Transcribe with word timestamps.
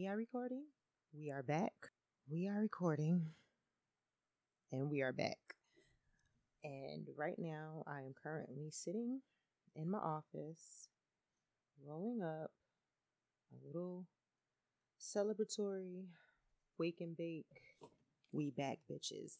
We 0.00 0.06
are 0.06 0.16
recording. 0.16 0.64
We 1.12 1.30
are 1.30 1.42
back. 1.42 1.74
We 2.26 2.48
are 2.48 2.58
recording. 2.58 3.26
And 4.72 4.90
we 4.90 5.02
are 5.02 5.12
back. 5.12 5.36
And 6.64 7.06
right 7.18 7.34
now, 7.36 7.84
I 7.86 7.98
am 7.98 8.14
currently 8.14 8.70
sitting 8.70 9.20
in 9.76 9.90
my 9.90 9.98
office, 9.98 10.88
rolling 11.86 12.22
up 12.22 12.50
a 13.52 13.66
little 13.66 14.06
celebratory 14.98 16.06
wake 16.78 17.02
and 17.02 17.14
bake. 17.14 17.60
We 18.32 18.52
back, 18.52 18.78
bitches. 18.90 19.34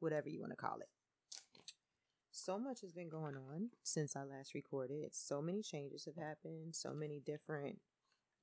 Whatever 0.00 0.30
you 0.30 0.40
want 0.40 0.52
to 0.52 0.56
call 0.56 0.78
it. 0.80 0.88
So 2.32 2.58
much 2.58 2.80
has 2.80 2.94
been 2.94 3.10
going 3.10 3.34
on 3.36 3.72
since 3.82 4.16
I 4.16 4.22
last 4.22 4.54
recorded. 4.54 5.14
So 5.14 5.42
many 5.42 5.60
changes 5.60 6.06
have 6.06 6.16
happened. 6.16 6.74
So 6.74 6.94
many 6.94 7.20
different 7.20 7.80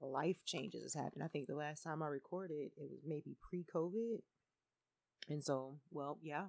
life 0.04 0.38
changes 0.46 0.84
has 0.84 0.94
happened. 0.94 1.24
I 1.24 1.28
think 1.28 1.48
the 1.48 1.56
last 1.56 1.84
time 1.84 2.04
I 2.04 2.08
recorded, 2.08 2.72
it 2.78 2.90
was 2.90 3.02
maybe 3.06 3.36
pre 3.42 3.66
COVID. 3.74 4.20
And 5.30 5.44
so, 5.44 5.78
well, 5.92 6.18
yeah, 6.22 6.48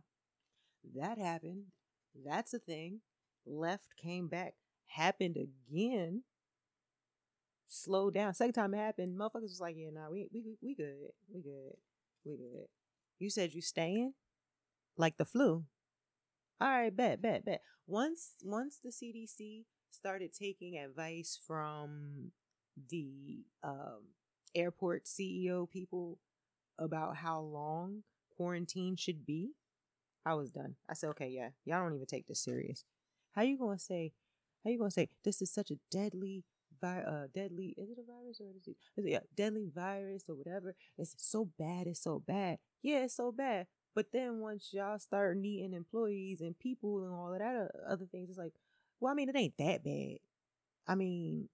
that 0.97 1.19
happened. 1.19 1.65
That's 2.25 2.55
a 2.55 2.59
thing. 2.59 3.01
Left, 3.47 3.97
came 3.97 4.29
back, 4.29 4.55
happened 4.87 5.37
again. 5.37 6.23
Slowed 7.69 8.15
down. 8.15 8.35
Second 8.35 8.55
time 8.55 8.75
it 8.75 8.79
happened, 8.79 9.19
motherfuckers 9.19 9.43
was 9.43 9.61
like, 9.61 9.77
yeah, 9.77 9.91
nah, 9.93 10.11
we, 10.11 10.29
we, 10.33 10.57
we 10.63 10.75
good. 10.75 11.13
We 11.33 11.43
good. 11.43 11.77
We 12.25 12.37
good. 12.37 12.67
You 13.19 13.31
said 13.31 13.55
you 13.55 13.63
staying? 13.63 14.15
Like 14.97 15.17
the 15.17 15.25
flu. 15.25 15.65
All 16.61 16.69
right, 16.69 16.95
bet, 16.95 17.21
bet, 17.21 17.45
bet. 17.45 17.63
Once 17.87 18.35
once 18.43 18.79
the 18.83 18.91
CDC 18.91 19.65
started 19.91 20.33
taking 20.33 20.79
advice 20.79 21.39
from 21.47 22.31
the 22.89 23.45
um, 23.63 24.03
airport 24.55 25.05
CEO 25.05 25.69
people 25.71 26.19
about 26.79 27.17
how 27.17 27.41
long 27.41 28.03
quarantine 28.37 28.97
should 28.97 29.25
be, 29.27 29.51
I 30.27 30.35
was 30.35 30.51
done. 30.51 30.77
I 30.89 30.95
said, 30.95 31.11
okay, 31.11 31.29
yeah, 31.29 31.51
y'all 31.65 31.83
don't 31.83 31.95
even 31.95 32.07
take 32.07 32.27
this 32.27 32.41
serious. 32.43 32.85
How 33.33 33.43
you 33.43 33.59
gonna 33.59 33.79
say? 33.79 34.13
How 34.65 34.71
you 34.71 34.79
gonna 34.79 34.91
say 34.91 35.09
this 35.25 35.43
is 35.43 35.51
such 35.53 35.71
a 35.71 35.79
deadly 35.91 36.45
vi- 36.81 37.03
uh, 37.03 37.27
deadly 37.35 37.75
is 37.77 37.91
it 37.91 37.99
a 37.99 38.13
virus 38.13 38.41
or 38.41 38.47
is 38.57 38.67
it, 38.67 38.77
is 38.97 39.05
it 39.05 39.11
yeah, 39.11 39.19
deadly 39.37 39.69
virus 39.75 40.25
or 40.29 40.35
whatever? 40.35 40.75
It's 40.99 41.15
so 41.19 41.49
bad. 41.59 41.87
It's 41.87 42.03
so 42.03 42.23
bad. 42.27 42.59
Yeah, 42.83 43.05
it's 43.05 43.17
so 43.17 43.33
bad. 43.33 43.67
But 43.95 44.13
then 44.13 44.41
once 44.41 44.71
y'all 44.73 44.99
start 44.99 45.37
needing 45.37 45.73
employees 45.73 46.41
and 46.41 46.59
people 46.59 47.05
and 47.05 47.13
all 47.13 47.33
of 47.33 47.39
that 47.39 47.71
uh, 47.75 47.93
other 47.93 48.07
things, 48.07 48.29
it's 48.31 48.39
like, 48.39 48.55
well, 49.01 49.13
I 49.13 49.15
mean, 49.15 49.29
it 49.29 49.37
ain't 49.37 49.57
that 49.59 49.85
bad. 49.85 50.19
I 50.87 50.95
mean, 50.95 51.49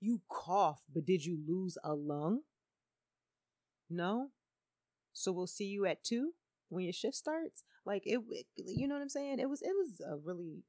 you 0.00 0.20
cough, 0.28 0.82
but 0.92 1.06
did 1.06 1.24
you 1.24 1.38
lose 1.46 1.78
a 1.82 1.94
lung? 1.94 2.40
No. 3.88 4.30
So 5.12 5.32
we'll 5.32 5.46
see 5.46 5.66
you 5.66 5.86
at 5.86 6.04
two 6.04 6.32
when 6.68 6.84
your 6.84 6.92
shift 6.92 7.16
starts. 7.16 7.64
Like 7.84 8.02
it, 8.04 8.20
you 8.56 8.88
know 8.88 8.94
what 8.94 9.02
I'm 9.02 9.08
saying? 9.08 9.38
It 9.38 9.48
was, 9.48 9.62
it 9.62 9.72
was 9.74 10.00
a 10.00 10.16
really. 10.16 10.62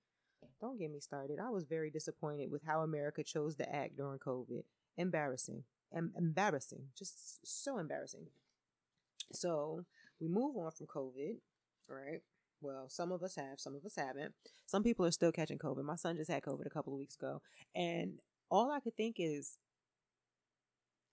Don't 0.60 0.80
get 0.80 0.92
me 0.92 1.00
started. 1.00 1.40
I 1.40 1.50
was 1.50 1.66
very 1.66 1.92
disappointed 1.92 2.52
with 2.52 2.64
how 2.66 2.82
America 2.82 3.24
chose 3.24 3.56
to 3.58 3.76
act 3.76 3.98
during 3.98 4.18
COVID. 4.20 4.64
Embarrassing, 4.98 5.64
em- 5.96 6.14
embarrassing, 6.18 6.88
just 6.98 7.46
so 7.46 7.78
embarrassing. 7.78 8.28
So 9.34 9.86
we 10.20 10.28
move 10.28 10.58
on 10.58 10.72
from 10.72 10.88
COVID, 10.88 11.36
right? 11.88 12.22
Well, 12.62 12.90
some 12.90 13.12
of 13.12 13.22
us 13.22 13.36
have, 13.36 13.60
some 13.60 13.76
of 13.76 13.86
us 13.86 13.96
haven't. 13.96 14.34
Some 14.66 14.84
people 14.84 15.06
are 15.06 15.12
still 15.12 15.32
catching 15.32 15.60
COVID. 15.60 15.84
My 15.84 15.96
son 15.96 16.18
just 16.18 16.32
had 16.32 16.42
COVID 16.42 16.66
a 16.66 16.72
couple 16.72 16.94
of 16.94 17.00
weeks 17.00 17.16
ago. 17.16 17.42
And 17.76 18.20
all 18.50 18.72
I 18.72 18.80
could 18.80 18.96
think 18.96 19.18
is 19.20 19.58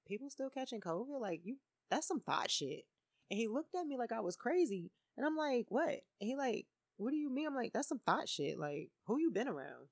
people 0.06 0.30
still 0.30 0.50
catching 0.50 0.80
COVID? 0.80 1.20
Like, 1.20 1.40
you, 1.44 1.56
that's 1.90 2.08
some 2.08 2.20
thought 2.20 2.50
shit. 2.50 2.84
And 3.30 3.38
he 3.38 3.48
looked 3.48 3.74
at 3.74 3.86
me 3.86 3.96
like 3.96 4.12
I 4.12 4.20
was 4.20 4.36
crazy. 4.36 4.90
And 5.16 5.26
I'm 5.26 5.36
like, 5.36 5.66
what? 5.68 5.88
And 5.88 6.28
he 6.28 6.36
like, 6.36 6.66
what 6.96 7.10
do 7.10 7.16
you 7.16 7.30
mean? 7.30 7.46
I'm 7.46 7.54
like, 7.54 7.72
that's 7.72 7.88
some 7.88 7.98
thought 7.98 8.28
shit. 8.28 8.58
Like, 8.58 8.90
who 9.06 9.18
you 9.18 9.30
been 9.30 9.48
around? 9.48 9.88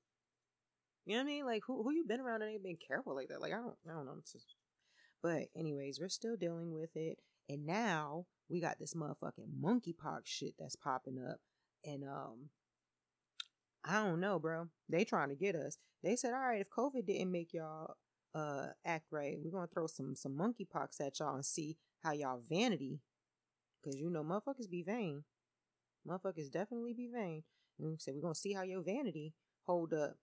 You 1.04 1.16
know 1.16 1.22
what 1.22 1.30
I 1.30 1.32
mean? 1.32 1.46
Like, 1.46 1.62
who 1.66 1.82
who 1.82 1.92
you 1.92 2.04
been 2.06 2.20
around 2.20 2.42
and 2.42 2.52
ain't 2.52 2.62
been 2.62 2.76
careful 2.76 3.14
like 3.14 3.28
that? 3.28 3.40
Like, 3.40 3.52
I 3.52 3.56
don't, 3.56 3.74
I 3.88 3.94
don't 3.94 4.06
know. 4.06 4.18
Just... 4.30 4.54
But 5.22 5.48
anyways, 5.56 5.98
we're 6.00 6.08
still 6.08 6.36
dealing 6.36 6.72
with 6.72 6.94
it. 6.94 7.18
And 7.48 7.66
now 7.66 8.26
we 8.48 8.60
got 8.60 8.78
this 8.78 8.94
motherfucking 8.94 9.60
monkeypox 9.60 10.22
shit 10.26 10.54
that's 10.58 10.76
popping 10.76 11.18
up. 11.18 11.38
And 11.84 12.04
um 12.04 12.50
I 13.84 14.04
don't 14.04 14.20
know, 14.20 14.38
bro. 14.38 14.68
They 14.88 15.04
trying 15.04 15.30
to 15.30 15.34
get 15.34 15.54
us. 15.56 15.78
They 16.02 16.16
said, 16.16 16.32
all 16.32 16.40
right, 16.40 16.60
if 16.60 16.70
COVID 16.70 17.06
didn't 17.06 17.32
make 17.32 17.52
y'all 17.52 17.94
uh 18.34 18.68
act 18.84 19.06
right, 19.10 19.36
we're 19.42 19.50
gonna 19.50 19.66
throw 19.66 19.86
some 19.86 20.14
some 20.14 20.32
monkeypox 20.32 21.00
at 21.00 21.18
y'all 21.20 21.34
and 21.34 21.44
see 21.44 21.76
how 22.02 22.12
y'all 22.12 22.40
vanity. 22.48 23.00
Cause 23.84 23.96
you 23.96 24.10
know 24.10 24.22
motherfuckers 24.22 24.70
be 24.70 24.82
vain. 24.82 25.24
Motherfuckers 26.06 26.50
definitely 26.50 26.94
be 26.94 27.08
vain. 27.12 27.42
And 27.78 27.90
we 27.90 27.96
said, 27.98 28.14
we're 28.14 28.22
gonna 28.22 28.34
see 28.34 28.52
how 28.52 28.62
your 28.62 28.82
vanity 28.82 29.34
hold 29.66 29.92
up. 29.92 30.16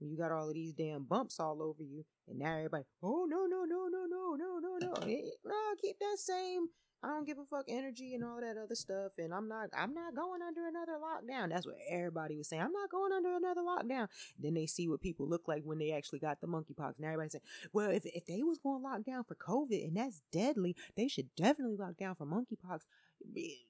You 0.00 0.16
got 0.16 0.32
all 0.32 0.48
of 0.48 0.54
these 0.54 0.72
damn 0.74 1.04
bumps 1.04 1.40
all 1.40 1.62
over 1.62 1.82
you, 1.82 2.04
and 2.28 2.38
now 2.38 2.56
everybody, 2.56 2.84
oh 3.02 3.26
no, 3.28 3.46
no, 3.46 3.64
no, 3.64 3.86
no, 3.88 4.04
no, 4.06 4.34
no, 4.36 4.58
no, 4.58 4.78
no. 4.78 4.94
No, 5.44 5.74
keep 5.80 5.98
that 6.00 6.18
same 6.18 6.68
I 7.04 7.08
don't 7.08 7.26
give 7.26 7.38
a 7.38 7.44
fuck 7.44 7.66
energy 7.68 8.14
and 8.14 8.24
all 8.24 8.40
that 8.40 8.56
other 8.56 8.74
stuff. 8.74 9.12
And 9.18 9.34
I'm 9.34 9.46
not 9.46 9.68
I'm 9.76 9.92
not 9.92 10.14
going 10.14 10.40
under 10.40 10.66
another 10.66 10.92
lockdown. 10.92 11.50
That's 11.50 11.66
what 11.66 11.76
everybody 11.88 12.36
was 12.36 12.48
saying. 12.48 12.62
I'm 12.62 12.72
not 12.72 12.90
going 12.90 13.12
under 13.12 13.36
another 13.36 13.60
lockdown. 13.60 14.08
Then 14.38 14.54
they 14.54 14.66
see 14.66 14.88
what 14.88 15.02
people 15.02 15.28
look 15.28 15.46
like 15.46 15.62
when 15.64 15.78
they 15.78 15.92
actually 15.92 16.20
got 16.20 16.40
the 16.40 16.46
monkeypox. 16.46 16.96
And 16.96 17.04
everybody 17.04 17.28
saying, 17.28 17.42
well, 17.72 17.90
if, 17.90 18.06
if 18.06 18.24
they 18.26 18.42
was 18.42 18.58
going 18.58 18.80
to 18.80 18.88
lock 18.88 19.04
down 19.04 19.24
for 19.24 19.34
COVID 19.34 19.84
and 19.86 19.96
that's 19.96 20.22
deadly, 20.32 20.74
they 20.96 21.08
should 21.08 21.28
definitely 21.36 21.76
lock 21.76 21.98
down 21.98 22.14
for 22.14 22.26
monkeypox. 22.26 22.80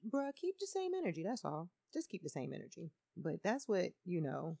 Bruh, 0.09 0.33
keep 0.35 0.57
the 0.59 0.67
same 0.67 0.93
energy. 0.93 1.23
That's 1.23 1.43
all. 1.43 1.69
Just 1.93 2.09
keep 2.09 2.23
the 2.23 2.29
same 2.29 2.53
energy. 2.53 2.91
But 3.17 3.43
that's 3.43 3.67
what, 3.67 3.89
you 4.05 4.21
know, 4.21 4.57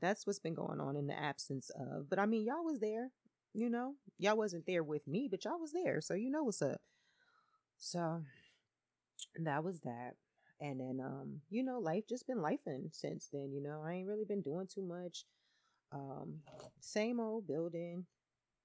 that's 0.00 0.26
what's 0.26 0.38
been 0.38 0.54
going 0.54 0.80
on 0.80 0.96
in 0.96 1.06
the 1.06 1.18
absence 1.18 1.70
of. 1.70 2.08
But 2.08 2.18
I 2.18 2.26
mean, 2.26 2.44
y'all 2.44 2.64
was 2.64 2.80
there, 2.80 3.10
you 3.52 3.70
know, 3.70 3.94
y'all 4.18 4.36
wasn't 4.36 4.66
there 4.66 4.82
with 4.82 5.06
me, 5.08 5.28
but 5.30 5.44
y'all 5.44 5.60
was 5.60 5.72
there. 5.72 6.00
So 6.00 6.14
you 6.14 6.30
know 6.30 6.44
what's 6.44 6.62
up. 6.62 6.80
So 7.78 8.22
that 9.38 9.64
was 9.64 9.80
that. 9.80 10.12
And 10.60 10.80
then 10.80 11.00
um, 11.04 11.40
you 11.50 11.62
know, 11.62 11.78
life 11.78 12.04
just 12.08 12.26
been 12.26 12.38
lifing 12.38 12.92
since 12.92 13.28
then, 13.32 13.52
you 13.52 13.62
know. 13.62 13.82
I 13.84 13.92
ain't 13.92 14.08
really 14.08 14.24
been 14.24 14.42
doing 14.42 14.66
too 14.72 14.82
much. 14.82 15.24
Um, 15.92 16.40
same 16.80 17.20
old 17.20 17.46
building 17.46 18.06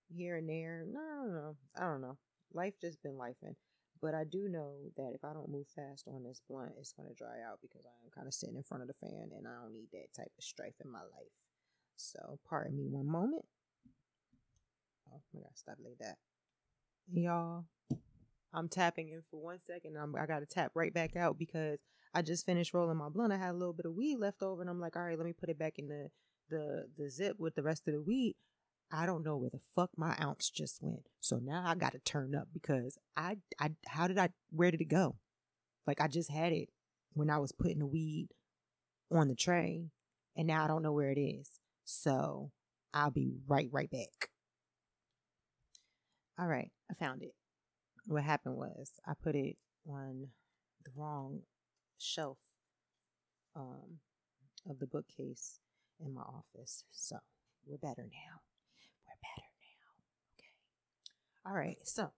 here 0.09 0.37
and 0.37 0.49
there. 0.49 0.85
No, 0.89 0.99
I 0.99 1.23
don't 1.23 1.33
know. 1.33 1.55
I 1.77 1.81
don't 1.81 2.01
know. 2.01 2.17
Life 2.53 2.73
just 2.81 3.01
been 3.03 3.17
lifing. 3.17 3.55
But 4.01 4.15
I 4.15 4.23
do 4.23 4.47
know 4.49 4.73
that 4.97 5.11
if 5.13 5.23
I 5.23 5.33
don't 5.33 5.51
move 5.51 5.67
fast 5.75 6.07
on 6.07 6.23
this 6.23 6.41
blunt, 6.49 6.71
it's 6.79 6.93
gonna 6.93 7.13
dry 7.15 7.41
out 7.47 7.59
because 7.61 7.85
I 7.85 7.93
am 8.03 8.09
kind 8.15 8.27
of 8.27 8.33
sitting 8.33 8.55
in 8.55 8.63
front 8.63 8.81
of 8.81 8.87
the 8.87 8.95
fan 8.95 9.29
and 9.37 9.47
I 9.47 9.61
don't 9.61 9.73
need 9.73 9.89
that 9.93 10.11
type 10.15 10.31
of 10.37 10.43
strife 10.43 10.73
in 10.83 10.91
my 10.91 11.01
life. 11.01 11.35
So 11.97 12.39
pardon 12.49 12.75
me 12.75 12.87
one 12.89 13.07
moment. 13.07 13.45
Oh, 15.07 15.21
I 15.35 15.37
gotta 15.37 15.55
stop 15.55 15.77
like 15.83 15.99
that. 15.99 16.17
Y'all, 17.13 17.65
I'm 18.53 18.67
tapping 18.67 19.09
in 19.09 19.21
for 19.29 19.41
one 19.41 19.59
second. 19.65 19.97
I'm, 19.97 20.15
I 20.15 20.25
got 20.25 20.39
to 20.39 20.45
tap 20.45 20.71
right 20.75 20.93
back 20.93 21.15
out 21.15 21.37
because 21.37 21.79
I 22.13 22.21
just 22.21 22.45
finished 22.45 22.73
rolling 22.73 22.97
my 22.97 23.09
blunt. 23.09 23.31
I 23.31 23.37
had 23.37 23.51
a 23.51 23.57
little 23.57 23.73
bit 23.73 23.85
of 23.85 23.93
weed 23.93 24.17
left 24.17 24.43
over, 24.43 24.61
and 24.61 24.69
I'm 24.69 24.79
like, 24.79 24.95
all 24.95 25.03
right, 25.03 25.17
let 25.17 25.25
me 25.25 25.33
put 25.33 25.49
it 25.49 25.59
back 25.59 25.75
in 25.77 25.87
the 25.87 26.09
the 26.49 26.87
the 26.97 27.09
zip 27.09 27.37
with 27.39 27.55
the 27.55 27.63
rest 27.63 27.87
of 27.87 27.93
the 27.93 28.01
weed. 28.01 28.35
I 28.91 29.05
don't 29.05 29.23
know 29.23 29.37
where 29.37 29.49
the 29.49 29.61
fuck 29.73 29.91
my 29.95 30.17
ounce 30.21 30.49
just 30.49 30.79
went. 30.81 31.07
So 31.21 31.37
now 31.37 31.63
I 31.65 31.75
got 31.75 31.93
to 31.93 31.99
turn 31.99 32.35
up 32.35 32.49
because 32.53 32.97
I 33.15 33.37
I 33.59 33.71
how 33.87 34.07
did 34.07 34.17
I 34.17 34.29
where 34.51 34.71
did 34.71 34.81
it 34.81 34.89
go? 34.89 35.15
Like 35.87 36.01
I 36.01 36.07
just 36.07 36.29
had 36.29 36.51
it 36.51 36.69
when 37.13 37.29
I 37.29 37.37
was 37.37 37.53
putting 37.53 37.79
the 37.79 37.87
weed 37.87 38.29
on 39.09 39.29
the 39.29 39.35
tray, 39.35 39.85
and 40.35 40.47
now 40.47 40.65
I 40.65 40.67
don't 40.67 40.83
know 40.83 40.91
where 40.91 41.11
it 41.11 41.19
is. 41.19 41.59
So 41.85 42.51
I'll 42.93 43.11
be 43.11 43.31
right 43.47 43.69
right 43.71 43.89
back. 43.89 44.29
All 46.37 46.47
right, 46.47 46.71
I 46.89 46.95
found 46.95 47.23
it 47.23 47.31
what 48.05 48.23
happened 48.23 48.55
was 48.55 48.91
I 49.05 49.13
put 49.21 49.35
it 49.35 49.57
on 49.87 50.27
the 50.83 50.91
wrong 50.95 51.41
shelf 51.97 52.37
um, 53.55 53.99
of 54.69 54.79
the 54.79 54.87
bookcase 54.87 55.59
in 56.03 56.13
my 56.13 56.21
office. 56.21 56.83
So 56.91 57.17
we're 57.65 57.77
better 57.77 58.03
now. 58.03 58.41
We're 59.07 59.21
better 59.21 59.47
now. 59.61 59.89
Okay. 60.37 60.51
All 61.45 61.53
right. 61.53 61.77
So, 61.83 62.11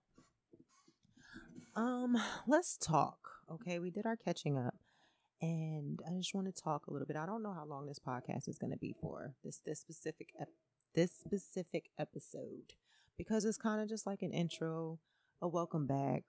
um, 1.76 2.16
let's 2.46 2.76
talk. 2.76 3.18
Okay, 3.50 3.78
we 3.78 3.90
did 3.90 4.06
our 4.06 4.16
catching 4.16 4.56
up, 4.56 4.74
and 5.42 6.00
I 6.06 6.16
just 6.16 6.34
want 6.34 6.46
to 6.46 6.62
talk 6.62 6.86
a 6.86 6.92
little 6.92 7.06
bit. 7.06 7.16
I 7.16 7.26
don't 7.26 7.42
know 7.42 7.52
how 7.52 7.66
long 7.66 7.86
this 7.86 7.98
podcast 7.98 8.48
is 8.48 8.58
going 8.58 8.72
to 8.72 8.78
be 8.78 8.94
for 9.00 9.34
this 9.44 9.60
this 9.66 9.80
specific 9.80 10.28
ep- 10.40 10.48
this 10.94 11.12
specific 11.12 11.90
episode 11.98 12.74
because 13.18 13.44
it's 13.44 13.58
kind 13.58 13.82
of 13.82 13.88
just 13.88 14.06
like 14.06 14.22
an 14.22 14.32
intro 14.32 14.98
a 15.42 15.48
welcome 15.48 15.86
back 15.86 16.22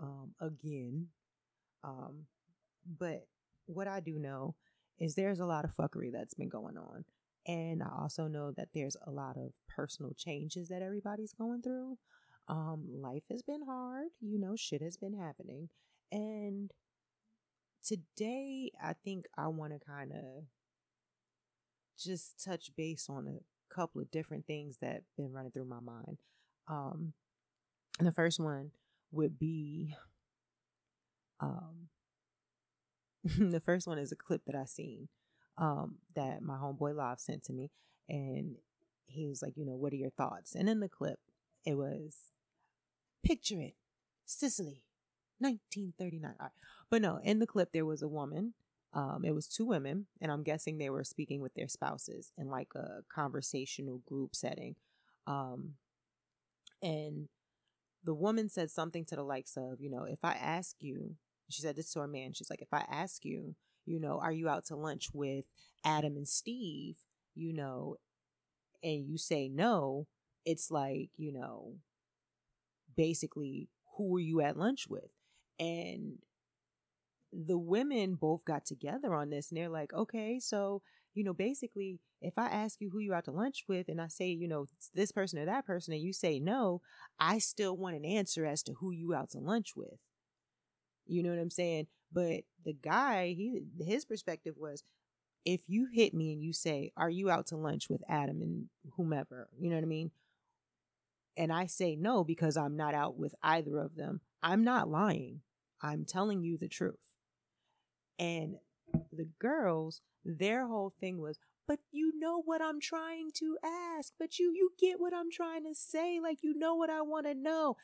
um, 0.00 0.32
again. 0.40 1.08
Um, 1.84 2.26
but 2.98 3.26
what 3.66 3.88
I 3.88 4.00
do 4.00 4.18
know 4.18 4.54
is 4.98 5.14
there's 5.14 5.40
a 5.40 5.46
lot 5.46 5.64
of 5.64 5.74
fuckery 5.74 6.10
that's 6.12 6.34
been 6.34 6.48
going 6.48 6.76
on. 6.76 7.04
And 7.46 7.82
I 7.82 7.88
also 8.00 8.28
know 8.28 8.52
that 8.56 8.68
there's 8.72 8.96
a 9.06 9.10
lot 9.10 9.36
of 9.36 9.52
personal 9.68 10.12
changes 10.16 10.68
that 10.68 10.82
everybody's 10.82 11.32
going 11.32 11.62
through. 11.62 11.98
Um, 12.48 12.86
life 13.00 13.24
has 13.30 13.42
been 13.42 13.62
hard, 13.66 14.08
you 14.20 14.38
know, 14.38 14.54
shit 14.56 14.82
has 14.82 14.96
been 14.96 15.18
happening. 15.18 15.68
And 16.10 16.70
today, 17.84 18.70
I 18.82 18.94
think 19.04 19.26
I 19.36 19.48
want 19.48 19.72
to 19.72 19.84
kind 19.84 20.12
of 20.12 20.44
just 21.98 22.42
touch 22.44 22.70
base 22.76 23.06
on 23.08 23.26
a 23.26 23.74
couple 23.74 24.00
of 24.00 24.10
different 24.10 24.46
things 24.46 24.78
that 24.80 25.02
been 25.16 25.32
running 25.32 25.52
through 25.52 25.64
my 25.64 25.80
mind. 25.80 26.18
Um, 26.68 27.12
and 27.98 28.06
the 28.06 28.12
first 28.12 28.40
one 28.40 28.70
would 29.10 29.38
be 29.38 29.94
um, 31.40 31.88
the 33.24 33.60
first 33.60 33.86
one 33.86 33.98
is 33.98 34.12
a 34.12 34.16
clip 34.16 34.42
that 34.46 34.56
I 34.56 34.64
seen 34.64 35.08
um, 35.58 35.96
that 36.14 36.42
my 36.42 36.56
homeboy 36.56 36.94
Live 36.94 37.20
sent 37.20 37.44
to 37.44 37.52
me, 37.52 37.70
and 38.08 38.56
he 39.06 39.26
was 39.26 39.42
like, 39.42 39.56
you 39.56 39.64
know, 39.64 39.76
what 39.76 39.92
are 39.92 39.96
your 39.96 40.10
thoughts? 40.10 40.54
And 40.54 40.68
in 40.68 40.80
the 40.80 40.88
clip, 40.88 41.18
it 41.64 41.74
was 41.74 42.30
picture 43.24 43.60
it, 43.60 43.74
Sicily, 44.24 44.84
1939. 45.38 46.34
Right. 46.40 46.50
But 46.90 47.02
no, 47.02 47.20
in 47.22 47.38
the 47.38 47.46
clip 47.46 47.72
there 47.72 47.86
was 47.86 48.02
a 48.02 48.08
woman. 48.08 48.54
Um, 48.94 49.24
it 49.24 49.34
was 49.34 49.48
two 49.48 49.64
women, 49.64 50.06
and 50.20 50.30
I'm 50.30 50.42
guessing 50.42 50.76
they 50.76 50.90
were 50.90 51.04
speaking 51.04 51.40
with 51.40 51.54
their 51.54 51.68
spouses 51.68 52.30
in 52.36 52.50
like 52.50 52.68
a 52.74 53.00
conversational 53.12 54.02
group 54.06 54.34
setting. 54.34 54.76
Um, 55.26 55.74
and 56.82 57.28
the 58.04 58.14
woman 58.14 58.48
said 58.48 58.70
something 58.70 59.04
to 59.06 59.16
the 59.16 59.22
likes 59.22 59.56
of, 59.56 59.80
you 59.80 59.90
know, 59.90 60.04
if 60.04 60.24
I 60.24 60.32
ask 60.32 60.76
you, 60.80 61.16
she 61.48 61.62
said 61.62 61.76
this 61.76 61.92
to 61.92 62.00
her 62.00 62.08
man, 62.08 62.32
she's 62.32 62.50
like, 62.50 62.62
if 62.62 62.72
I 62.72 62.84
ask 62.90 63.24
you, 63.24 63.54
you 63.84 64.00
know, 64.00 64.18
are 64.20 64.32
you 64.32 64.48
out 64.48 64.64
to 64.66 64.76
lunch 64.76 65.08
with 65.12 65.44
Adam 65.84 66.16
and 66.16 66.26
Steve, 66.26 66.96
you 67.34 67.52
know, 67.52 67.96
and 68.82 69.06
you 69.06 69.18
say 69.18 69.48
no, 69.48 70.06
it's 70.44 70.70
like, 70.70 71.10
you 71.16 71.32
know, 71.32 71.74
basically, 72.96 73.68
who 73.96 74.16
are 74.16 74.20
you 74.20 74.40
at 74.40 74.56
lunch 74.56 74.86
with? 74.88 75.10
And 75.58 76.18
the 77.32 77.58
women 77.58 78.14
both 78.14 78.44
got 78.44 78.66
together 78.66 79.14
on 79.14 79.30
this 79.30 79.50
and 79.50 79.58
they're 79.58 79.68
like, 79.68 79.92
okay, 79.92 80.38
so, 80.38 80.82
you 81.14 81.24
know, 81.24 81.34
basically, 81.34 82.00
if 82.20 82.34
I 82.38 82.46
ask 82.46 82.80
you 82.80 82.90
who 82.90 82.98
you 82.98 83.12
out 83.12 83.24
to 83.26 83.32
lunch 83.32 83.64
with 83.68 83.88
and 83.88 84.00
I 84.00 84.08
say, 84.08 84.26
you 84.26 84.48
know, 84.48 84.66
this 84.94 85.12
person 85.12 85.38
or 85.38 85.46
that 85.46 85.66
person, 85.66 85.92
and 85.92 86.02
you 86.02 86.12
say 86.12 86.38
no, 86.38 86.80
I 87.18 87.38
still 87.38 87.76
want 87.76 87.96
an 87.96 88.04
answer 88.04 88.46
as 88.46 88.62
to 88.64 88.74
who 88.74 88.92
you 88.92 89.14
out 89.14 89.30
to 89.30 89.38
lunch 89.38 89.76
with. 89.76 89.98
You 91.06 91.22
know 91.22 91.30
what 91.30 91.38
I'm 91.38 91.50
saying? 91.50 91.88
But 92.12 92.42
the 92.64 92.72
guy, 92.72 93.34
he 93.36 93.62
his 93.84 94.04
perspective 94.04 94.54
was 94.56 94.84
if 95.44 95.60
you 95.66 95.88
hit 95.92 96.14
me 96.14 96.32
and 96.32 96.42
you 96.42 96.52
say, 96.52 96.92
Are 96.96 97.10
you 97.10 97.30
out 97.30 97.46
to 97.48 97.56
lunch 97.56 97.88
with 97.90 98.02
Adam 98.08 98.40
and 98.42 98.66
whomever? 98.96 99.48
You 99.58 99.70
know 99.70 99.76
what 99.76 99.84
I 99.84 99.88
mean? 99.88 100.10
And 101.36 101.52
I 101.52 101.66
say 101.66 101.96
no 101.96 102.24
because 102.24 102.56
I'm 102.56 102.76
not 102.76 102.94
out 102.94 103.16
with 103.16 103.34
either 103.42 103.78
of 103.78 103.96
them. 103.96 104.20
I'm 104.42 104.64
not 104.64 104.88
lying. 104.88 105.40
I'm 105.82 106.04
telling 106.04 106.42
you 106.42 106.58
the 106.58 106.68
truth. 106.68 107.12
And 108.18 108.56
the 109.12 109.28
girls, 109.38 110.00
their 110.24 110.66
whole 110.66 110.94
thing 111.00 111.18
was, 111.18 111.38
but 111.66 111.80
you 111.90 112.12
know 112.18 112.42
what 112.44 112.60
I'm 112.60 112.80
trying 112.80 113.30
to 113.34 113.56
ask, 113.64 114.12
but 114.18 114.38
you 114.38 114.52
you 114.54 114.72
get 114.78 115.00
what 115.00 115.14
I'm 115.14 115.30
trying 115.30 115.64
to 115.64 115.74
say, 115.74 116.18
like 116.20 116.38
you 116.42 116.54
know 116.54 116.74
what 116.74 116.90
I 116.90 117.02
want 117.02 117.26
to 117.26 117.34
know. 117.34 117.76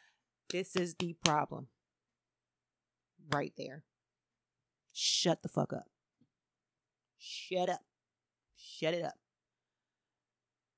This 0.50 0.76
is 0.76 0.94
the 0.94 1.14
problem. 1.24 1.68
Right 3.32 3.52
there. 3.56 3.84
Shut 4.92 5.42
the 5.42 5.48
fuck 5.48 5.72
up. 5.72 5.86
Shut 7.18 7.68
up. 7.68 7.82
Shut 8.56 8.94
it 8.94 9.04
up. 9.04 9.18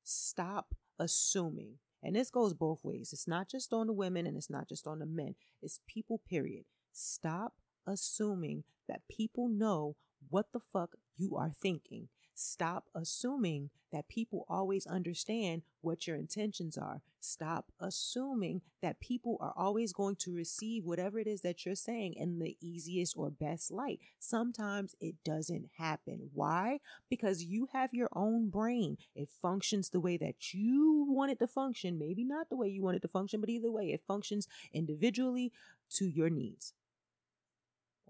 Stop 0.02 0.74
assuming. 0.98 1.78
And 2.02 2.16
this 2.16 2.30
goes 2.30 2.54
both 2.54 2.80
ways. 2.82 3.10
It's 3.12 3.28
not 3.28 3.48
just 3.48 3.72
on 3.72 3.86
the 3.86 3.92
women 3.92 4.26
and 4.26 4.36
it's 4.36 4.50
not 4.50 4.68
just 4.68 4.86
on 4.86 4.98
the 4.98 5.06
men. 5.06 5.34
It's 5.62 5.80
people, 5.86 6.20
period. 6.28 6.64
Stop 6.92 7.54
assuming 7.86 8.64
that 8.88 9.02
people 9.08 9.48
know 9.48 9.96
what 10.28 10.52
the 10.52 10.60
fuck 10.72 10.96
you 11.16 11.36
are 11.36 11.50
thinking. 11.50 12.08
Stop 12.34 12.84
assuming 12.94 13.68
that 13.92 14.08
people 14.08 14.46
always 14.48 14.86
understand 14.86 15.60
what 15.82 16.06
your 16.06 16.16
intentions 16.16 16.78
are. 16.78 17.02
Stop 17.20 17.66
assuming 17.78 18.62
that 18.80 18.98
people 18.98 19.36
are 19.40 19.52
always 19.56 19.92
going 19.92 20.16
to 20.16 20.34
receive 20.34 20.86
whatever 20.86 21.18
it 21.18 21.26
is 21.26 21.42
that 21.42 21.66
you're 21.66 21.74
saying 21.74 22.14
in 22.14 22.38
the 22.38 22.56
easiest 22.62 23.14
or 23.14 23.30
best 23.30 23.70
light. 23.70 24.00
Sometimes 24.18 24.94
it 25.00 25.16
doesn't 25.22 25.66
happen. 25.76 26.30
Why? 26.32 26.80
Because 27.10 27.44
you 27.44 27.68
have 27.74 27.92
your 27.92 28.08
own 28.14 28.48
brain. 28.48 28.96
It 29.14 29.28
functions 29.42 29.90
the 29.90 30.00
way 30.00 30.16
that 30.16 30.54
you 30.54 31.04
want 31.10 31.32
it 31.32 31.38
to 31.40 31.46
function. 31.46 31.98
Maybe 31.98 32.24
not 32.24 32.48
the 32.48 32.56
way 32.56 32.68
you 32.68 32.82
want 32.82 32.96
it 32.96 33.02
to 33.02 33.08
function, 33.08 33.40
but 33.40 33.50
either 33.50 33.70
way, 33.70 33.92
it 33.92 34.02
functions 34.06 34.48
individually 34.72 35.52
to 35.90 36.06
your 36.06 36.30
needs 36.30 36.72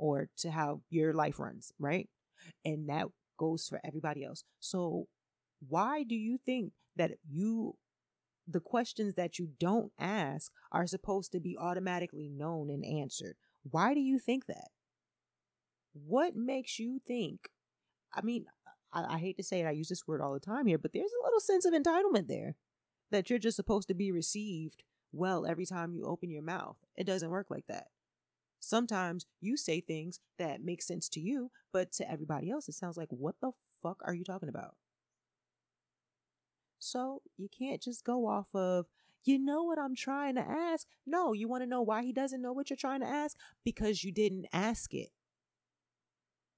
or 0.01 0.29
to 0.39 0.51
how 0.51 0.81
your 0.89 1.13
life 1.13 1.39
runs, 1.39 1.73
right? 1.79 2.09
And 2.65 2.89
that 2.89 3.07
goes 3.39 3.69
for 3.69 3.81
everybody 3.85 4.25
else. 4.25 4.43
So, 4.59 5.07
why 5.69 6.03
do 6.03 6.15
you 6.15 6.39
think 6.39 6.73
that 6.97 7.13
you 7.29 7.77
the 8.49 8.61
questions 8.61 9.15
that 9.15 9.39
you 9.39 9.51
don't 9.61 9.93
ask 9.99 10.51
are 10.73 10.87
supposed 10.87 11.31
to 11.33 11.41
be 11.41 11.57
automatically 11.57 12.29
known 12.29 12.71
and 12.71 12.85
answered? 12.85 13.37
Why 13.71 13.95
do 13.95 14.01
you 14.01 14.19
think 14.19 14.47
that? 14.47 14.69
What 15.93 16.35
makes 16.35 16.79
you 16.79 17.01
think? 17.07 17.49
I 18.15 18.23
mean, 18.23 18.47
I, 18.93 19.17
I 19.17 19.19
hate 19.19 19.37
to 19.37 19.45
say 19.45 19.61
it, 19.61 19.67
I 19.67 19.73
use 19.73 19.89
this 19.89 20.07
word 20.07 20.21
all 20.21 20.33
the 20.33 20.41
time 20.41 20.67
here, 20.67 20.79
but 20.79 20.93
there's 20.93 21.13
a 21.13 21.25
little 21.25 21.41
sense 21.41 21.65
of 21.65 21.75
entitlement 21.75 22.27
there 22.27 22.57
that 23.11 23.29
you're 23.29 23.39
just 23.39 23.57
supposed 23.57 23.89
to 23.89 23.95
be 23.95 24.11
received 24.11 24.83
well 25.13 25.47
every 25.47 25.67
time 25.67 25.93
you 25.93 26.07
open 26.07 26.31
your 26.31 26.43
mouth. 26.43 26.77
It 26.97 27.05
doesn't 27.05 27.31
work 27.31 27.47
like 27.51 27.67
that. 27.69 27.89
Sometimes 28.61 29.27
you 29.41 29.57
say 29.57 29.81
things 29.81 30.21
that 30.39 30.63
make 30.63 30.83
sense 30.83 31.09
to 31.09 31.21
you, 31.21 31.51
but 31.73 31.91
to 31.93 32.11
everybody 32.11 32.51
else, 32.51 32.69
it 32.69 32.75
sounds 32.75 32.97
like, 32.97 33.09
what 33.11 33.37
the 33.41 33.53
fuck 33.83 34.03
are 34.05 34.15
you 34.15 34.23
talking 34.23 34.51
about? 34.51 34.77
So 36.79 37.23
you 37.37 37.49
can't 37.49 37.83
just 37.83 38.05
go 38.05 38.27
off 38.27 38.49
of, 38.55 38.87
you 39.25 39.39
know 39.39 39.65
what 39.65 39.79
I'm 39.79 39.95
trying 39.95 40.35
to 40.37 40.41
ask. 40.41 40.87
No, 41.07 41.33
you 41.33 41.49
want 41.49 41.63
to 41.63 41.69
know 41.69 41.83
why 41.83 42.03
he 42.03 42.13
doesn't 42.13 42.41
know 42.41 42.53
what 42.53 42.71
you're 42.71 42.77
trying 42.77 43.01
to 43.01 43.07
ask? 43.07 43.37
Because 43.65 44.05
you 44.05 44.13
didn't 44.13 44.47
ask 44.53 44.95
it. 44.95 45.11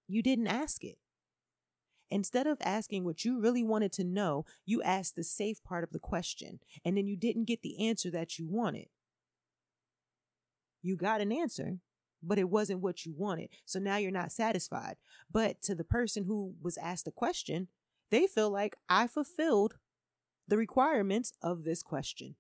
You 0.06 0.22
didn't 0.22 0.49
ask 0.49 0.84
it. 0.84 0.99
Instead 2.10 2.46
of 2.46 2.58
asking 2.60 3.04
what 3.04 3.25
you 3.25 3.40
really 3.40 3.64
wanted 3.64 3.93
to 3.93 4.04
know, 4.04 4.44
you 4.66 4.82
asked 4.82 5.16
the 5.16 5.25
safe 5.25 5.62
part 5.64 5.82
of 5.82 5.90
the 5.90 5.99
question, 5.99 6.58
and 6.84 6.96
then 6.96 7.06
you 7.06 7.16
didn't 7.16 7.46
get 7.46 7.62
the 7.62 7.87
answer 7.87 8.10
that 8.10 8.38
you 8.38 8.46
wanted. 8.46 8.88
You 10.82 10.96
got 10.96 11.20
an 11.20 11.32
answer, 11.32 11.78
but 12.23 12.38
it 12.38 12.49
wasn't 12.49 12.81
what 12.81 13.05
you 13.05 13.14
wanted. 13.17 13.49
So 13.64 13.79
now 13.79 13.97
you're 13.97 14.11
not 14.11 14.33
satisfied. 14.33 14.97
But 15.31 15.62
to 15.62 15.75
the 15.75 15.85
person 15.85 16.25
who 16.25 16.55
was 16.62 16.79
asked 16.79 17.05
the 17.05 17.11
question, 17.11 17.69
they 18.11 18.26
feel 18.26 18.50
like 18.50 18.76
I 18.88 19.07
fulfilled 19.07 19.75
the 20.47 20.57
requirements 20.57 21.33
of 21.43 21.64
this 21.64 21.83
question. 21.83 22.37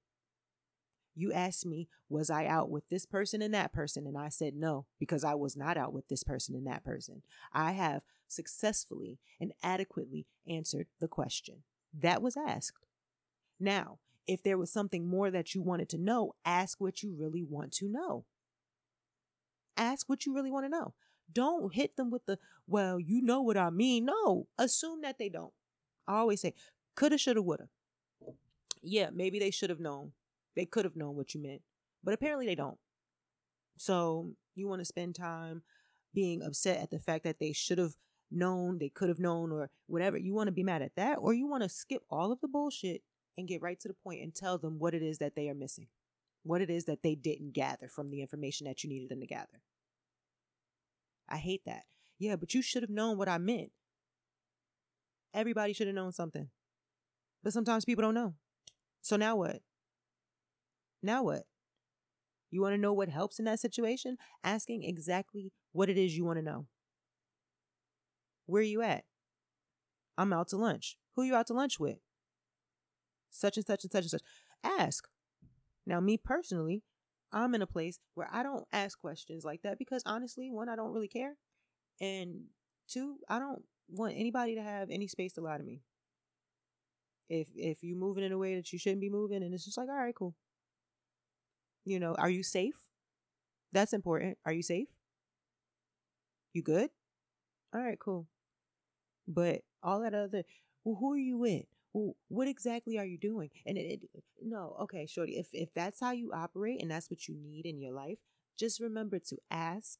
You 1.14 1.32
asked 1.32 1.66
me, 1.66 1.88
was 2.08 2.30
I 2.30 2.46
out 2.46 2.70
with 2.70 2.88
this 2.88 3.04
person 3.04 3.42
and 3.42 3.52
that 3.52 3.72
person? 3.72 4.06
And 4.06 4.16
I 4.16 4.28
said 4.28 4.54
no, 4.54 4.86
because 4.98 5.24
I 5.24 5.34
was 5.34 5.56
not 5.56 5.76
out 5.76 5.92
with 5.92 6.08
this 6.08 6.24
person 6.24 6.54
and 6.54 6.66
that 6.66 6.84
person. 6.84 7.22
I 7.52 7.72
have 7.72 8.02
successfully 8.28 9.18
and 9.40 9.52
adequately 9.62 10.26
answered 10.48 10.86
the 11.00 11.08
question 11.08 11.64
that 11.92 12.22
was 12.22 12.36
asked. 12.36 12.86
Now, 13.60 13.98
if 14.26 14.42
there 14.42 14.56
was 14.58 14.72
something 14.72 15.06
more 15.06 15.30
that 15.30 15.54
you 15.54 15.62
wanted 15.62 15.88
to 15.90 15.98
know, 15.98 16.34
ask 16.44 16.80
what 16.80 17.02
you 17.02 17.14
really 17.18 17.42
want 17.42 17.72
to 17.72 17.88
know. 17.88 18.24
Ask 19.76 20.08
what 20.08 20.26
you 20.26 20.34
really 20.34 20.50
want 20.50 20.66
to 20.66 20.70
know. 20.70 20.94
Don't 21.32 21.74
hit 21.74 21.96
them 21.96 22.10
with 22.10 22.26
the, 22.26 22.38
well, 22.66 23.00
you 23.00 23.22
know 23.22 23.40
what 23.40 23.56
I 23.56 23.70
mean. 23.70 24.04
No, 24.04 24.46
assume 24.58 25.00
that 25.02 25.18
they 25.18 25.28
don't. 25.28 25.52
I 26.06 26.16
always 26.16 26.40
say, 26.40 26.54
coulda, 26.94 27.16
shoulda, 27.16 27.42
woulda. 27.42 27.68
Yeah, 28.82 29.10
maybe 29.12 29.38
they 29.38 29.50
should 29.50 29.70
have 29.70 29.80
known. 29.80 30.12
They 30.56 30.66
could 30.66 30.84
have 30.84 30.96
known 30.96 31.16
what 31.16 31.34
you 31.34 31.42
meant, 31.42 31.62
but 32.04 32.12
apparently 32.12 32.46
they 32.46 32.54
don't. 32.54 32.78
So 33.76 34.32
you 34.54 34.68
want 34.68 34.80
to 34.80 34.84
spend 34.84 35.14
time 35.14 35.62
being 36.12 36.42
upset 36.42 36.82
at 36.82 36.90
the 36.90 36.98
fact 36.98 37.24
that 37.24 37.38
they 37.38 37.52
should 37.52 37.78
have 37.78 37.94
known, 38.30 38.78
they 38.78 38.90
could 38.90 39.08
have 39.08 39.18
known, 39.18 39.52
or 39.52 39.70
whatever. 39.86 40.18
You 40.18 40.34
want 40.34 40.48
to 40.48 40.52
be 40.52 40.62
mad 40.62 40.82
at 40.82 40.96
that, 40.96 41.18
or 41.20 41.32
you 41.32 41.46
want 41.46 41.62
to 41.62 41.68
skip 41.68 42.02
all 42.10 42.32
of 42.32 42.40
the 42.40 42.48
bullshit 42.48 43.02
and 43.38 43.48
get 43.48 43.62
right 43.62 43.80
to 43.80 43.88
the 43.88 43.94
point 43.94 44.22
and 44.22 44.34
tell 44.34 44.58
them 44.58 44.78
what 44.78 44.94
it 44.94 45.02
is 45.02 45.18
that 45.18 45.34
they 45.34 45.48
are 45.48 45.54
missing 45.54 45.86
what 46.42 46.60
it 46.60 46.70
is 46.70 46.84
that 46.86 47.02
they 47.02 47.14
didn't 47.14 47.52
gather 47.52 47.88
from 47.88 48.10
the 48.10 48.20
information 48.20 48.66
that 48.66 48.82
you 48.82 48.90
needed 48.90 49.08
them 49.08 49.20
to 49.20 49.26
gather. 49.26 49.62
I 51.28 51.36
hate 51.36 51.62
that. 51.66 51.84
Yeah, 52.18 52.36
but 52.36 52.54
you 52.54 52.62
should 52.62 52.82
have 52.82 52.90
known 52.90 53.18
what 53.18 53.28
I 53.28 53.38
meant. 53.38 53.70
Everybody 55.34 55.72
should 55.72 55.86
have 55.86 55.96
known 55.96 56.12
something. 56.12 56.48
But 57.42 57.52
sometimes 57.52 57.84
people 57.84 58.02
don't 58.02 58.14
know. 58.14 58.34
So 59.00 59.16
now 59.16 59.36
what? 59.36 59.60
Now 61.02 61.24
what? 61.24 61.44
You 62.50 62.60
want 62.60 62.74
to 62.74 62.80
know 62.80 62.92
what 62.92 63.08
helps 63.08 63.38
in 63.38 63.46
that 63.46 63.60
situation? 63.60 64.18
Asking 64.44 64.84
exactly 64.84 65.52
what 65.72 65.88
it 65.88 65.96
is 65.96 66.16
you 66.16 66.24
want 66.24 66.38
to 66.38 66.44
know. 66.44 66.66
Where 68.46 68.60
are 68.60 68.64
you 68.64 68.82
at? 68.82 69.04
I'm 70.18 70.32
out 70.32 70.48
to 70.48 70.56
lunch. 70.56 70.98
Who 71.16 71.22
are 71.22 71.24
you 71.24 71.34
out 71.34 71.46
to 71.46 71.54
lunch 71.54 71.80
with? 71.80 71.98
Such 73.30 73.56
and 73.56 73.64
such 73.64 73.84
and 73.84 73.90
such 73.90 74.04
and 74.04 74.10
such. 74.10 74.22
Ask. 74.62 75.08
Now, 75.86 76.00
me 76.00 76.16
personally, 76.16 76.82
I'm 77.32 77.54
in 77.54 77.62
a 77.62 77.66
place 77.66 77.98
where 78.14 78.28
I 78.30 78.42
don't 78.42 78.64
ask 78.72 78.98
questions 78.98 79.44
like 79.44 79.62
that 79.62 79.78
because 79.78 80.02
honestly, 80.06 80.50
one, 80.50 80.68
I 80.68 80.76
don't 80.76 80.92
really 80.92 81.08
care. 81.08 81.36
And 82.00 82.44
two, 82.88 83.16
I 83.28 83.38
don't 83.38 83.62
want 83.88 84.14
anybody 84.16 84.54
to 84.54 84.62
have 84.62 84.90
any 84.90 85.08
space 85.08 85.32
to 85.34 85.40
lie 85.40 85.58
to 85.58 85.64
me. 85.64 85.82
If 87.28 87.48
if 87.54 87.78
you're 87.82 87.96
moving 87.96 88.24
in 88.24 88.32
a 88.32 88.38
way 88.38 88.56
that 88.56 88.72
you 88.72 88.78
shouldn't 88.78 89.00
be 89.00 89.08
moving, 89.08 89.42
and 89.42 89.54
it's 89.54 89.64
just 89.64 89.78
like, 89.78 89.88
all 89.88 89.96
right, 89.96 90.14
cool. 90.14 90.34
You 91.84 91.98
know, 91.98 92.14
are 92.18 92.30
you 92.30 92.42
safe? 92.42 92.88
That's 93.72 93.92
important. 93.92 94.38
Are 94.44 94.52
you 94.52 94.62
safe? 94.62 94.88
You 96.52 96.62
good? 96.62 96.90
All 97.74 97.80
right, 97.80 97.98
cool. 97.98 98.26
But 99.26 99.62
all 99.82 100.00
that 100.00 100.14
other, 100.14 100.44
well, 100.84 100.96
who 101.00 101.14
are 101.14 101.18
you 101.18 101.38
with? 101.38 101.64
Well, 101.92 102.16
what 102.28 102.48
exactly 102.48 102.98
are 102.98 103.04
you 103.04 103.18
doing? 103.18 103.50
And 103.66 103.76
it, 103.76 104.00
it, 104.14 104.24
no, 104.42 104.76
okay, 104.82 105.06
shorty. 105.06 105.32
If 105.38 105.48
if 105.52 105.74
that's 105.74 106.00
how 106.00 106.12
you 106.12 106.32
operate 106.32 106.80
and 106.80 106.90
that's 106.90 107.10
what 107.10 107.28
you 107.28 107.36
need 107.36 107.66
in 107.66 107.78
your 107.78 107.92
life, 107.92 108.18
just 108.58 108.80
remember 108.80 109.18
to 109.18 109.36
ask 109.50 109.98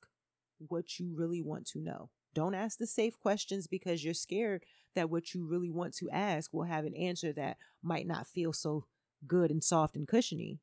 what 0.58 0.98
you 0.98 1.14
really 1.14 1.42
want 1.42 1.66
to 1.68 1.80
know. 1.80 2.10
Don't 2.34 2.54
ask 2.54 2.78
the 2.78 2.86
safe 2.86 3.18
questions 3.18 3.66
because 3.66 4.04
you're 4.04 4.14
scared 4.14 4.64
that 4.94 5.10
what 5.10 5.34
you 5.34 5.46
really 5.46 5.70
want 5.70 5.94
to 5.94 6.10
ask 6.10 6.52
will 6.52 6.64
have 6.64 6.84
an 6.84 6.96
answer 6.96 7.32
that 7.32 7.58
might 7.82 8.06
not 8.06 8.26
feel 8.26 8.52
so 8.52 8.86
good 9.26 9.50
and 9.50 9.62
soft 9.62 9.96
and 9.96 10.08
cushiony. 10.08 10.60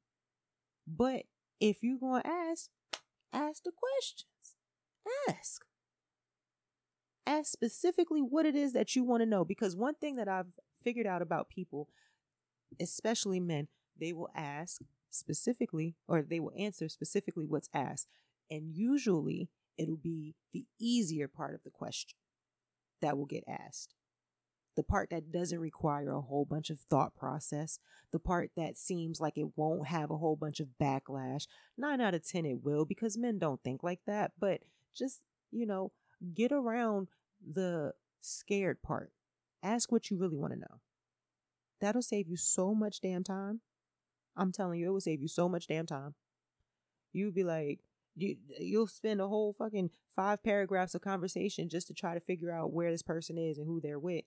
But 0.88 1.24
if 1.60 1.84
you're 1.84 2.00
going 2.00 2.24
to 2.24 2.28
ask, 2.28 2.70
ask 3.32 3.64
the 3.64 3.72
questions. 3.72 4.56
Ask. 5.30 5.64
Ask 7.28 7.52
specifically 7.52 8.22
what 8.22 8.46
it 8.46 8.56
is 8.56 8.74
that 8.74 8.96
you 8.96 9.04
want 9.04 9.22
to 9.22 9.28
know. 9.28 9.46
Because 9.46 9.76
one 9.76 9.96
thing 9.96 10.16
that 10.16 10.28
I've 10.28 10.54
figured 10.84 11.08
out 11.08 11.22
about 11.22 11.50
people, 11.50 11.90
especially 12.80 13.40
men, 13.40 13.68
they 14.00 14.14
will 14.14 14.30
ask 14.36 14.82
specifically 15.10 15.96
or 16.08 16.22
they 16.22 16.40
will 16.40 16.54
answer 16.58 16.88
specifically 16.90 17.46
what's 17.46 17.70
asked. 17.74 18.08
And 18.50 18.76
usually 18.76 19.50
it'll 19.78 19.98
be 19.98 20.36
the 20.54 20.66
easier 20.80 21.28
part 21.28 21.56
of 21.56 21.64
the 21.64 21.70
question 21.70 22.18
that 23.02 23.18
will 23.18 23.26
get 23.26 23.44
asked. 23.48 23.96
The 24.76 24.84
part 24.84 25.10
that 25.10 25.32
doesn't 25.32 25.60
require 25.60 26.12
a 26.12 26.22
whole 26.22 26.46
bunch 26.46 26.70
of 26.70 26.80
thought 26.80 27.16
process, 27.16 27.80
the 28.12 28.20
part 28.20 28.52
that 28.56 28.78
seems 28.78 29.20
like 29.20 29.38
it 29.38 29.58
won't 29.58 29.88
have 29.88 30.10
a 30.10 30.18
whole 30.18 30.36
bunch 30.36 30.60
of 30.60 30.68
backlash. 30.82 31.48
Nine 31.78 32.00
out 32.00 32.14
of 32.14 32.26
10 32.28 32.46
it 32.46 32.64
will 32.64 32.86
because 32.86 33.18
men 33.18 33.40
don't 33.40 33.62
think 33.64 33.84
like 33.84 34.00
that. 34.08 34.32
But 34.40 34.62
just, 34.96 35.22
you 35.52 35.66
know, 35.66 35.92
get 36.34 36.52
around 36.52 37.08
the 37.46 37.94
scared 38.22 38.82
part. 38.82 39.12
Ask 39.62 39.92
what 39.92 40.10
you 40.10 40.18
really 40.18 40.38
want 40.38 40.54
to 40.54 40.60
know. 40.60 40.82
That'll 41.82 42.02
save 42.02 42.28
you 42.28 42.38
so 42.38 42.74
much 42.74 43.02
damn 43.02 43.24
time. 43.24 43.62
I'm 44.36 44.52
telling 44.52 44.80
you, 44.80 44.88
it 44.88 44.92
will 44.92 45.02
save 45.02 45.22
you 45.22 45.28
so 45.28 45.50
much 45.50 45.68
damn 45.68 45.86
time. 45.86 46.16
You'd 47.12 47.36
be 47.36 47.44
like, 47.44 47.80
you 48.16 48.38
you'll 48.60 48.88
spend 48.88 49.22
a 49.22 49.28
whole 49.28 49.54
fucking 49.54 49.92
five 50.16 50.44
paragraphs 50.44 50.96
of 50.96 51.02
conversation 51.02 51.70
just 51.70 51.88
to 51.88 51.94
try 51.94 52.14
to 52.14 52.20
figure 52.20 52.52
out 52.52 52.74
where 52.74 52.92
this 52.92 53.02
person 53.02 53.38
is 53.38 53.58
and 53.58 53.68
who 53.68 53.80
they're 53.80 54.00
with 54.00 54.26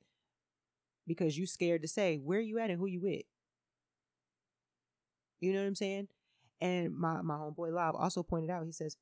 because 1.06 1.36
you 1.36 1.46
scared 1.46 1.82
to 1.82 1.88
say 1.88 2.16
where 2.16 2.40
you 2.40 2.58
at 2.58 2.70
and 2.70 2.78
who 2.78 2.86
you 2.86 3.00
with. 3.00 3.22
You 5.40 5.52
know 5.52 5.60
what 5.60 5.66
I'm 5.66 5.74
saying? 5.74 6.08
And 6.60 6.96
my 6.96 7.22
my 7.22 7.34
homeboy 7.34 7.72
Live 7.72 7.94
also 7.94 8.22
pointed 8.22 8.50
out, 8.50 8.64
he 8.64 8.72
says, 8.72 8.96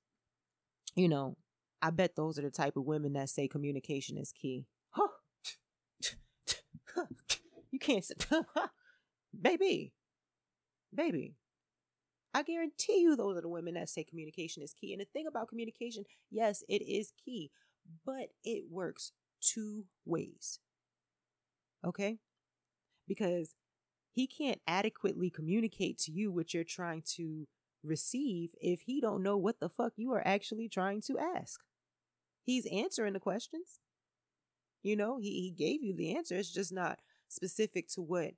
you 0.96 1.08
know, 1.08 1.36
I 1.82 1.90
bet 1.90 2.16
those 2.16 2.38
are 2.38 2.42
the 2.42 2.50
type 2.50 2.76
of 2.76 2.84
women 2.84 3.12
that 3.14 3.28
say 3.28 3.48
communication 3.48 4.16
is 4.16 4.32
key. 4.32 4.66
You 7.70 7.78
can't 7.78 8.04
say, 8.04 8.14
baby, 9.40 9.92
baby. 10.94 11.34
I 12.32 12.42
guarantee 12.42 13.00
you 13.00 13.16
those 13.16 13.36
are 13.36 13.42
the 13.42 13.48
women 13.48 13.74
that 13.74 13.88
say 13.88 14.04
communication 14.04 14.62
is 14.62 14.72
key. 14.72 14.92
And 14.92 15.00
the 15.00 15.06
thing 15.06 15.26
about 15.26 15.48
communication, 15.48 16.04
yes, 16.30 16.62
it 16.68 16.82
is 16.82 17.12
key, 17.24 17.50
but 18.04 18.30
it 18.44 18.64
works 18.70 19.12
two 19.40 19.84
ways. 20.04 20.60
Okay? 21.84 22.18
Because 23.08 23.54
he 24.12 24.26
can't 24.26 24.60
adequately 24.66 25.30
communicate 25.30 25.98
to 25.98 26.12
you 26.12 26.30
what 26.30 26.54
you're 26.54 26.64
trying 26.64 27.02
to 27.16 27.46
receive 27.82 28.50
if 28.60 28.82
he 28.82 29.00
don't 29.00 29.22
know 29.22 29.36
what 29.36 29.58
the 29.60 29.68
fuck 29.68 29.92
you 29.96 30.12
are 30.12 30.26
actually 30.26 30.68
trying 30.68 31.00
to 31.02 31.18
ask. 31.18 31.60
He's 32.44 32.66
answering 32.66 33.12
the 33.12 33.20
questions. 33.20 33.80
You 34.82 34.96
know, 34.96 35.18
he, 35.18 35.42
he 35.42 35.50
gave 35.50 35.82
you 35.82 35.94
the 35.94 36.16
answer. 36.16 36.36
It's 36.36 36.52
just 36.52 36.72
not 36.72 36.98
specific 37.28 37.88
to 37.90 38.02
what 38.02 38.32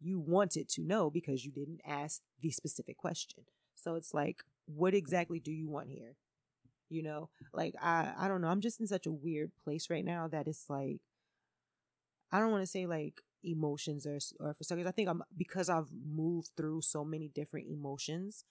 you 0.00 0.20
wanted 0.20 0.68
to 0.70 0.82
know 0.82 1.10
because 1.10 1.44
you 1.44 1.52
didn't 1.52 1.80
ask 1.86 2.20
the 2.40 2.50
specific 2.50 2.96
question. 2.96 3.44
So 3.76 3.94
it's 3.96 4.14
like, 4.14 4.42
what 4.66 4.94
exactly 4.94 5.40
do 5.40 5.52
you 5.52 5.68
want 5.68 5.90
here? 5.90 6.16
You 6.90 7.02
know, 7.02 7.30
like 7.52 7.74
I 7.82 8.12
I 8.18 8.28
don't 8.28 8.42
know. 8.42 8.48
I'm 8.48 8.60
just 8.60 8.80
in 8.80 8.86
such 8.86 9.06
a 9.06 9.12
weird 9.12 9.52
place 9.64 9.90
right 9.90 10.04
now 10.04 10.28
that 10.28 10.48
it's 10.48 10.70
like 10.70 11.00
I 12.32 12.40
don't 12.40 12.50
want 12.50 12.62
to 12.62 12.66
say 12.70 12.86
like 12.86 13.22
emotions 13.42 14.06
or 14.06 14.18
or 14.40 14.54
for 14.54 14.64
some 14.64 14.84
I 14.86 14.90
think 14.90 15.08
I'm 15.08 15.22
because 15.36 15.68
I've 15.68 15.88
moved 16.06 16.50
through 16.56 16.80
so 16.82 17.04
many 17.04 17.28
different 17.28 17.68
emotions 17.68 18.44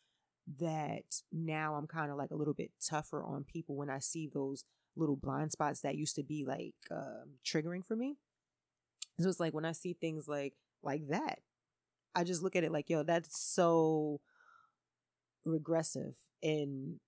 that 0.59 1.21
now 1.31 1.75
I'm 1.75 1.87
kind 1.87 2.11
of 2.11 2.17
like 2.17 2.31
a 2.31 2.35
little 2.35 2.53
bit 2.53 2.71
tougher 2.87 3.23
on 3.23 3.43
people 3.45 3.75
when 3.75 3.89
I 3.89 3.99
see 3.99 4.29
those 4.31 4.65
little 4.95 5.15
blind 5.15 5.51
spots 5.51 5.81
that 5.81 5.95
used 5.95 6.15
to 6.15 6.23
be 6.23 6.45
like 6.45 6.75
um, 6.91 7.37
triggering 7.45 7.85
for 7.85 7.95
me. 7.95 8.17
So 9.19 9.29
it's 9.29 9.39
like 9.39 9.53
when 9.53 9.65
I 9.65 9.71
see 9.71 9.93
things 9.93 10.27
like 10.27 10.53
like 10.81 11.07
that. 11.09 11.39
I 12.15 12.23
just 12.23 12.43
look 12.43 12.55
at 12.55 12.63
it 12.63 12.71
like, 12.71 12.89
yo, 12.89 13.01
that's 13.03 13.39
so 13.39 14.21
regressive 15.45 16.13
in 16.41 16.99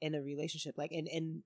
in 0.00 0.14
a 0.14 0.22
relationship. 0.22 0.76
Like 0.78 0.92
and 0.92 1.08
and 1.08 1.42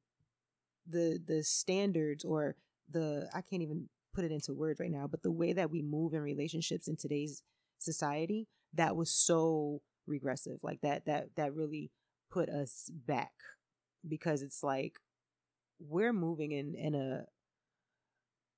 the 0.89 1.21
the 1.25 1.43
standards 1.43 2.25
or 2.25 2.57
the 2.91 3.29
I 3.35 3.41
can't 3.41 3.63
even 3.63 3.89
put 4.15 4.25
it 4.25 4.33
into 4.33 4.55
words 4.55 4.81
right 4.81 4.91
now, 4.91 5.07
but 5.09 5.23
the 5.23 5.33
way 5.33 5.53
that 5.53 5.71
we 5.71 5.83
move 5.83 6.15
in 6.15 6.21
relationships 6.21 6.87
in 6.87 6.97
today's 6.97 7.43
society, 7.79 8.47
that 8.75 8.95
was 8.95 9.11
so 9.11 9.81
regressive. 10.07 10.59
Like 10.63 10.81
that 10.83 11.07
that 11.07 11.35
that 11.37 11.55
really 11.55 11.91
put 12.31 12.49
us 12.49 12.91
back 13.07 13.33
because 14.07 14.43
it's 14.43 14.63
like 14.63 15.01
we're 15.89 16.13
moving 16.13 16.53
in 16.53 16.75
in 16.75 16.95
a 16.95 17.27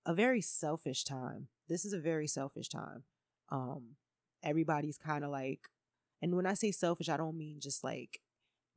a 0.04 0.14
very 0.14 0.40
selfish 0.40 1.04
time. 1.04 1.48
This 1.68 1.84
is 1.84 1.92
a 1.92 1.98
very 1.98 2.28
selfish 2.28 2.68
time. 2.68 3.02
Um, 3.48 3.96
everybody's 4.42 4.98
kind 4.98 5.24
of 5.24 5.30
like, 5.30 5.68
and 6.22 6.36
when 6.36 6.46
I 6.46 6.54
say 6.54 6.70
selfish, 6.70 7.08
I 7.08 7.16
don't 7.16 7.36
mean 7.36 7.58
just 7.60 7.82
like 7.82 8.20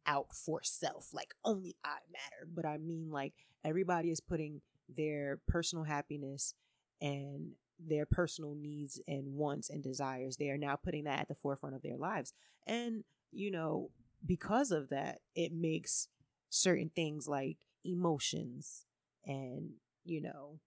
out 0.08 0.34
for 0.34 0.62
self, 0.64 1.14
like 1.14 1.36
only 1.46 1.76
I 1.84 1.98
matter, 2.12 2.48
but 2.52 2.66
I 2.66 2.78
mean 2.78 3.12
like 3.12 3.34
everybody 3.64 4.10
is 4.10 4.20
putting 4.20 4.62
their 4.88 5.40
personal 5.48 5.84
happiness 5.84 6.56
and 7.00 7.52
their 7.80 8.06
personal 8.08 8.56
needs 8.56 9.00
and 9.08 9.36
wants 9.36 9.70
and 9.70 9.84
desires. 9.84 10.38
They 10.38 10.50
are 10.50 10.58
now 10.58 10.76
putting 10.76 11.04
that 11.04 11.20
at 11.20 11.28
the 11.28 11.36
forefront 11.36 11.76
of 11.76 11.84
their 11.84 11.98
lives. 11.98 12.34
And, 12.66 13.04
you 13.32 13.52
know, 13.52 13.92
because 14.26 14.72
of 14.72 14.90
that, 14.90 15.20
it 15.36 15.54
makes 15.54 16.08
certain 16.50 16.90
things 16.94 17.28
like 17.28 17.58
emotions 17.84 18.86
and, 19.26 19.72
you 20.06 20.22
know, 20.22 20.60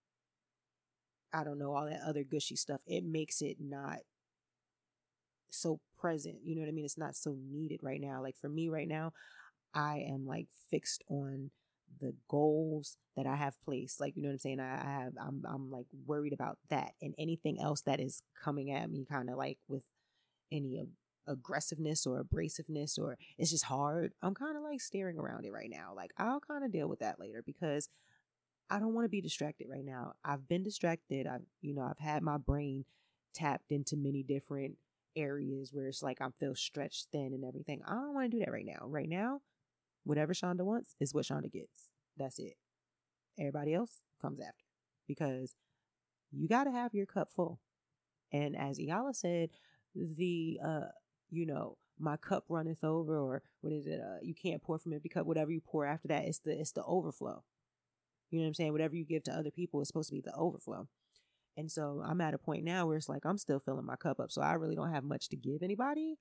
I 1.32 1.44
don't 1.44 1.58
know, 1.58 1.74
all 1.74 1.86
that 1.86 2.02
other 2.06 2.24
gushy 2.24 2.56
stuff, 2.56 2.80
it 2.86 3.04
makes 3.04 3.40
it 3.40 3.56
not 3.60 3.98
so 5.50 5.80
present. 5.98 6.36
You 6.44 6.54
know 6.54 6.62
what 6.62 6.68
I 6.68 6.72
mean? 6.72 6.84
It's 6.84 6.98
not 6.98 7.16
so 7.16 7.36
needed 7.50 7.80
right 7.82 8.00
now. 8.00 8.22
Like 8.22 8.36
for 8.36 8.48
me 8.48 8.68
right 8.68 8.88
now, 8.88 9.12
I 9.74 10.04
am 10.08 10.26
like 10.26 10.48
fixed 10.70 11.02
on 11.08 11.50
the 12.00 12.14
goals 12.28 12.96
that 13.16 13.26
I 13.26 13.36
have 13.36 13.60
placed. 13.64 14.00
Like, 14.00 14.16
you 14.16 14.22
know 14.22 14.28
what 14.28 14.34
I'm 14.34 14.38
saying? 14.38 14.60
I, 14.60 15.02
have 15.04 15.12
I'm 15.20 15.44
I'm 15.48 15.70
like 15.70 15.86
worried 16.06 16.32
about 16.32 16.58
that 16.70 16.92
and 17.00 17.14
anything 17.18 17.60
else 17.60 17.82
that 17.82 18.00
is 18.00 18.22
coming 18.42 18.72
at 18.72 18.90
me 18.90 19.06
kind 19.10 19.30
of 19.30 19.36
like 19.36 19.58
with 19.68 19.84
any 20.50 20.80
ag- 20.80 20.88
aggressiveness 21.26 22.06
or 22.06 22.22
abrasiveness 22.22 22.98
or 22.98 23.16
it's 23.38 23.50
just 23.50 23.64
hard. 23.64 24.12
I'm 24.22 24.34
kind 24.34 24.56
of 24.56 24.62
like 24.62 24.80
staring 24.80 25.18
around 25.18 25.44
it 25.44 25.52
right 25.52 25.70
now. 25.70 25.92
Like 25.94 26.12
I'll 26.18 26.40
kind 26.40 26.64
of 26.64 26.72
deal 26.72 26.88
with 26.88 27.00
that 27.00 27.20
later 27.20 27.42
because 27.44 27.88
I 28.70 28.78
don't 28.78 28.94
want 28.94 29.04
to 29.04 29.10
be 29.10 29.20
distracted 29.20 29.66
right 29.70 29.84
now. 29.84 30.14
I've 30.24 30.48
been 30.48 30.62
distracted. 30.62 31.26
I've, 31.26 31.42
you 31.60 31.74
know, 31.74 31.82
I've 31.82 31.98
had 31.98 32.22
my 32.22 32.38
brain 32.38 32.84
tapped 33.34 33.70
into 33.70 33.96
many 33.96 34.22
different 34.22 34.76
areas 35.14 35.70
where 35.72 35.88
it's 35.88 36.02
like 36.02 36.20
I 36.20 36.28
feel 36.40 36.54
stretched 36.54 37.08
thin 37.12 37.32
and 37.34 37.44
everything. 37.44 37.82
I 37.86 37.92
don't 37.94 38.14
want 38.14 38.30
to 38.30 38.36
do 38.36 38.44
that 38.44 38.52
right 38.52 38.64
now. 38.64 38.86
Right 38.86 39.08
now, 39.08 39.40
whatever 40.04 40.32
Shonda 40.32 40.62
wants 40.62 40.94
is 41.00 41.12
what 41.12 41.26
Shonda 41.26 41.52
gets. 41.52 41.90
That's 42.16 42.38
it. 42.38 42.54
Everybody 43.38 43.74
else 43.74 43.98
comes 44.20 44.40
after 44.40 44.64
because 45.06 45.54
you 46.30 46.48
got 46.48 46.64
to 46.64 46.70
have 46.70 46.94
your 46.94 47.06
cup 47.06 47.28
full. 47.30 47.60
And 48.32 48.56
as 48.56 48.78
Iyanla 48.78 49.14
said, 49.14 49.50
the, 49.94 50.58
uh, 50.64 50.80
you 51.32 51.46
know, 51.46 51.78
my 52.00 52.18
cup 52.18 52.44
runneth 52.50 52.84
over, 52.84 53.18
or 53.18 53.42
what 53.62 53.74
is 53.74 53.86
it? 53.88 54.00
Uh, 54.00 54.18
you 54.22 54.34
can't 54.34 54.62
pour 54.62 54.78
from 54.78 54.94
empty 54.94 55.10
cup. 55.10 55.26
Whatever 55.26 55.52
you 55.52 55.62
pour 55.62 55.86
after 55.86 56.08
that, 56.08 56.26
it's 56.26 56.40
the 56.40 56.52
it's 56.60 56.72
the 56.72 56.84
overflow. 56.84 57.44
You 58.30 58.40
know 58.40 58.44
what 58.44 58.48
I'm 58.50 58.54
saying? 58.54 58.72
Whatever 58.72 58.96
you 58.96 59.04
give 59.06 59.24
to 59.24 59.32
other 59.32 59.52
people 59.52 59.80
is 59.82 59.88
supposed 59.88 60.10
to 60.10 60.14
be 60.16 60.22
the 60.22 60.34
overflow. 60.34 60.88
And 61.56 61.70
so 61.72 62.02
I'm 62.06 62.20
at 62.22 62.34
a 62.34 62.38
point 62.38 62.64
now 62.64 62.86
where 62.86 62.96
it's 62.98 63.08
like 63.08 63.24
I'm 63.26 63.38
still 63.38 63.60
filling 63.60 63.86
my 63.86 63.96
cup 63.96 64.20
up. 64.20 64.32
So 64.32 64.42
I 64.42 64.54
really 64.54 64.76
don't 64.76 64.92
have 64.92 65.04
much 65.04 65.28
to 65.30 65.36
give 65.36 65.62
anybody. 65.62 66.16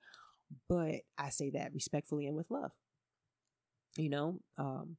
but 0.69 1.01
I 1.17 1.29
say 1.29 1.51
that 1.51 1.73
respectfully 1.73 2.27
and 2.27 2.35
with 2.35 2.51
love. 2.51 2.71
You 3.97 4.09
know, 4.09 4.39
um, 4.57 4.97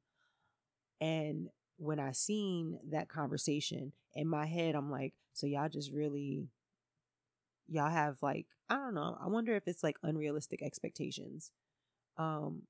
and 1.00 1.48
when 1.78 1.98
I 1.98 2.12
seen 2.12 2.78
that 2.90 3.08
conversation 3.08 3.92
in 4.14 4.28
my 4.28 4.46
head, 4.46 4.74
I'm 4.74 4.90
like, 4.90 5.14
so 5.32 5.46
y'all 5.46 5.68
just 5.68 5.92
really, 5.92 6.48
y'all 7.72 7.90
have 7.90 8.18
like, 8.22 8.46
I 8.68 8.76
don't 8.76 8.94
know. 8.94 9.16
I 9.20 9.28
wonder 9.28 9.54
if 9.54 9.64
it's 9.66 9.82
like 9.82 9.96
unrealistic 10.02 10.62
expectations. 10.62 11.50
Um, 12.16 12.62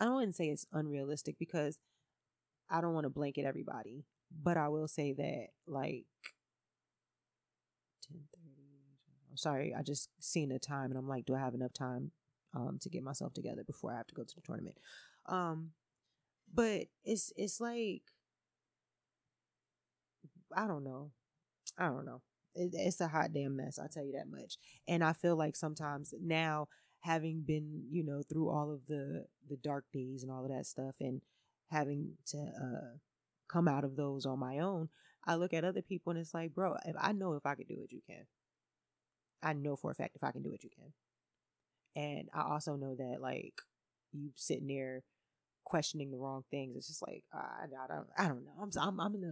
I 0.00 0.08
wouldn't 0.10 0.36
say 0.36 0.46
it's 0.46 0.66
unrealistic 0.72 1.36
because 1.38 1.78
I 2.70 2.80
don't 2.80 2.94
want 2.94 3.04
to 3.04 3.10
blanket 3.10 3.44
everybody, 3.44 4.04
but 4.30 4.56
I 4.56 4.68
will 4.68 4.88
say 4.88 5.12
that 5.12 5.48
like 5.66 6.06
10 8.06 8.20
30. 8.34 8.50
I'm 9.30 9.36
sorry, 9.36 9.74
I 9.74 9.82
just 9.82 10.08
seen 10.20 10.48
the 10.50 10.58
time 10.58 10.90
and 10.90 10.98
I'm 10.98 11.08
like, 11.08 11.26
do 11.26 11.34
I 11.34 11.40
have 11.40 11.54
enough 11.54 11.72
time 11.72 12.12
um 12.54 12.78
to 12.82 12.88
get 12.88 13.02
myself 13.02 13.32
together 13.34 13.64
before 13.64 13.92
I 13.92 13.96
have 13.96 14.06
to 14.08 14.14
go 14.14 14.24
to 14.24 14.34
the 14.34 14.40
tournament? 14.40 14.76
Um 15.26 15.72
but 16.52 16.86
it's 17.04 17.32
it's 17.36 17.60
like 17.60 18.02
I 20.56 20.66
don't 20.66 20.84
know. 20.84 21.10
I 21.78 21.86
don't 21.86 22.04
know. 22.04 22.22
It, 22.54 22.70
it's 22.74 23.00
a 23.00 23.08
hot 23.08 23.32
damn 23.32 23.56
mess. 23.56 23.78
I'll 23.78 23.88
tell 23.88 24.04
you 24.04 24.12
that 24.12 24.30
much. 24.30 24.56
And 24.88 25.02
I 25.02 25.12
feel 25.12 25.36
like 25.36 25.56
sometimes 25.56 26.14
now, 26.20 26.68
having 27.00 27.42
been, 27.42 27.84
you 27.90 28.04
know, 28.04 28.22
through 28.22 28.48
all 28.48 28.72
of 28.72 28.86
the 28.88 29.26
the 29.48 29.56
dark 29.56 29.84
days 29.92 30.22
and 30.22 30.32
all 30.32 30.44
of 30.44 30.50
that 30.50 30.66
stuff, 30.66 30.94
and 31.00 31.20
having 31.70 32.12
to 32.26 32.38
uh, 32.38 32.96
come 33.48 33.68
out 33.68 33.84
of 33.84 33.96
those 33.96 34.26
on 34.26 34.38
my 34.38 34.58
own, 34.58 34.88
I 35.26 35.34
look 35.36 35.52
at 35.52 35.64
other 35.64 35.82
people 35.82 36.10
and 36.10 36.20
it's 36.20 36.34
like, 36.34 36.54
bro, 36.54 36.76
if 36.86 36.96
I 36.98 37.12
know 37.12 37.34
if 37.34 37.46
I 37.46 37.54
could 37.54 37.68
do 37.68 37.82
it, 37.82 37.92
you 37.92 38.00
can. 38.06 38.26
I 39.42 39.52
know 39.52 39.76
for 39.76 39.90
a 39.90 39.94
fact 39.94 40.16
if 40.16 40.24
I 40.24 40.32
can 40.32 40.42
do 40.42 40.52
it, 40.52 40.64
you 40.64 40.70
can. 40.70 40.92
And 41.96 42.28
I 42.34 42.42
also 42.52 42.76
know 42.76 42.94
that 42.96 43.20
like 43.20 43.54
you 44.12 44.30
sitting 44.36 44.68
there 44.68 45.02
questioning 45.64 46.10
the 46.10 46.18
wrong 46.18 46.44
things. 46.50 46.76
It's 46.76 46.88
just 46.88 47.02
like 47.06 47.24
I, 47.32 47.64
I 47.64 47.86
don't 47.94 48.06
I 48.18 48.28
don't 48.28 48.44
know. 48.44 48.52
I'm 48.60 48.70
I'm, 48.80 49.00
I'm 49.00 49.14
in 49.14 49.24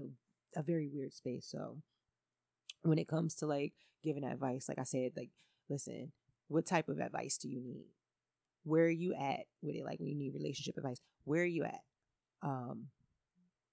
a, 0.56 0.60
a 0.60 0.62
very 0.62 0.88
weird 0.92 1.12
space. 1.14 1.46
So 1.50 1.78
when 2.82 2.98
it 2.98 3.08
comes 3.08 3.34
to 3.36 3.46
like 3.46 3.72
giving 4.02 4.24
advice, 4.24 4.68
like 4.68 4.78
I 4.78 4.84
said, 4.84 5.12
like 5.16 5.30
listen, 5.68 6.12
what 6.48 6.66
type 6.66 6.88
of 6.88 6.98
advice 6.98 7.38
do 7.38 7.48
you 7.48 7.60
need? 7.60 7.86
Where 8.64 8.84
are 8.84 8.90
you 8.90 9.14
at 9.14 9.46
with 9.62 9.74
it? 9.74 9.84
Like 9.84 9.98
when 9.98 10.08
you 10.08 10.16
need 10.16 10.34
relationship 10.34 10.76
advice, 10.76 11.00
where 11.24 11.42
are 11.42 11.46
you 11.46 11.64
at? 11.64 11.80
Um, 12.42 12.86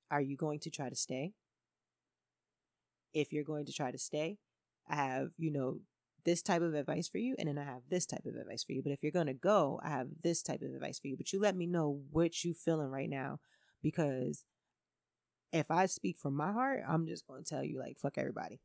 are 0.09 0.21
you 0.21 0.37
going 0.37 0.59
to 0.61 0.69
try 0.69 0.89
to 0.89 0.95
stay? 0.95 1.33
If 3.13 3.33
you're 3.33 3.43
going 3.43 3.65
to 3.65 3.73
try 3.73 3.91
to 3.91 3.97
stay, 3.97 4.37
I 4.87 4.95
have, 4.95 5.29
you 5.37 5.51
know, 5.51 5.79
this 6.25 6.41
type 6.41 6.61
of 6.61 6.73
advice 6.73 7.07
for 7.07 7.17
you, 7.17 7.35
and 7.39 7.47
then 7.47 7.57
I 7.57 7.63
have 7.63 7.81
this 7.89 8.05
type 8.05 8.25
of 8.25 8.35
advice 8.35 8.63
for 8.63 8.73
you. 8.73 8.81
But 8.83 8.91
if 8.91 9.01
you're 9.01 9.11
gonna 9.11 9.33
go, 9.33 9.79
I 9.83 9.89
have 9.89 10.07
this 10.23 10.41
type 10.41 10.61
of 10.61 10.73
advice 10.73 10.99
for 10.99 11.07
you. 11.07 11.17
But 11.17 11.31
you 11.33 11.39
let 11.39 11.55
me 11.55 11.65
know 11.65 12.01
what 12.11 12.43
you 12.43 12.53
feeling 12.53 12.89
right 12.89 13.09
now, 13.09 13.39
because 13.81 14.43
if 15.51 15.71
I 15.71 15.85
speak 15.85 16.17
from 16.17 16.35
my 16.35 16.51
heart, 16.51 16.83
I'm 16.87 17.07
just 17.07 17.25
gonna 17.27 17.43
tell 17.43 17.63
you 17.63 17.79
like 17.79 17.97
fuck 17.97 18.17
everybody. 18.17 18.59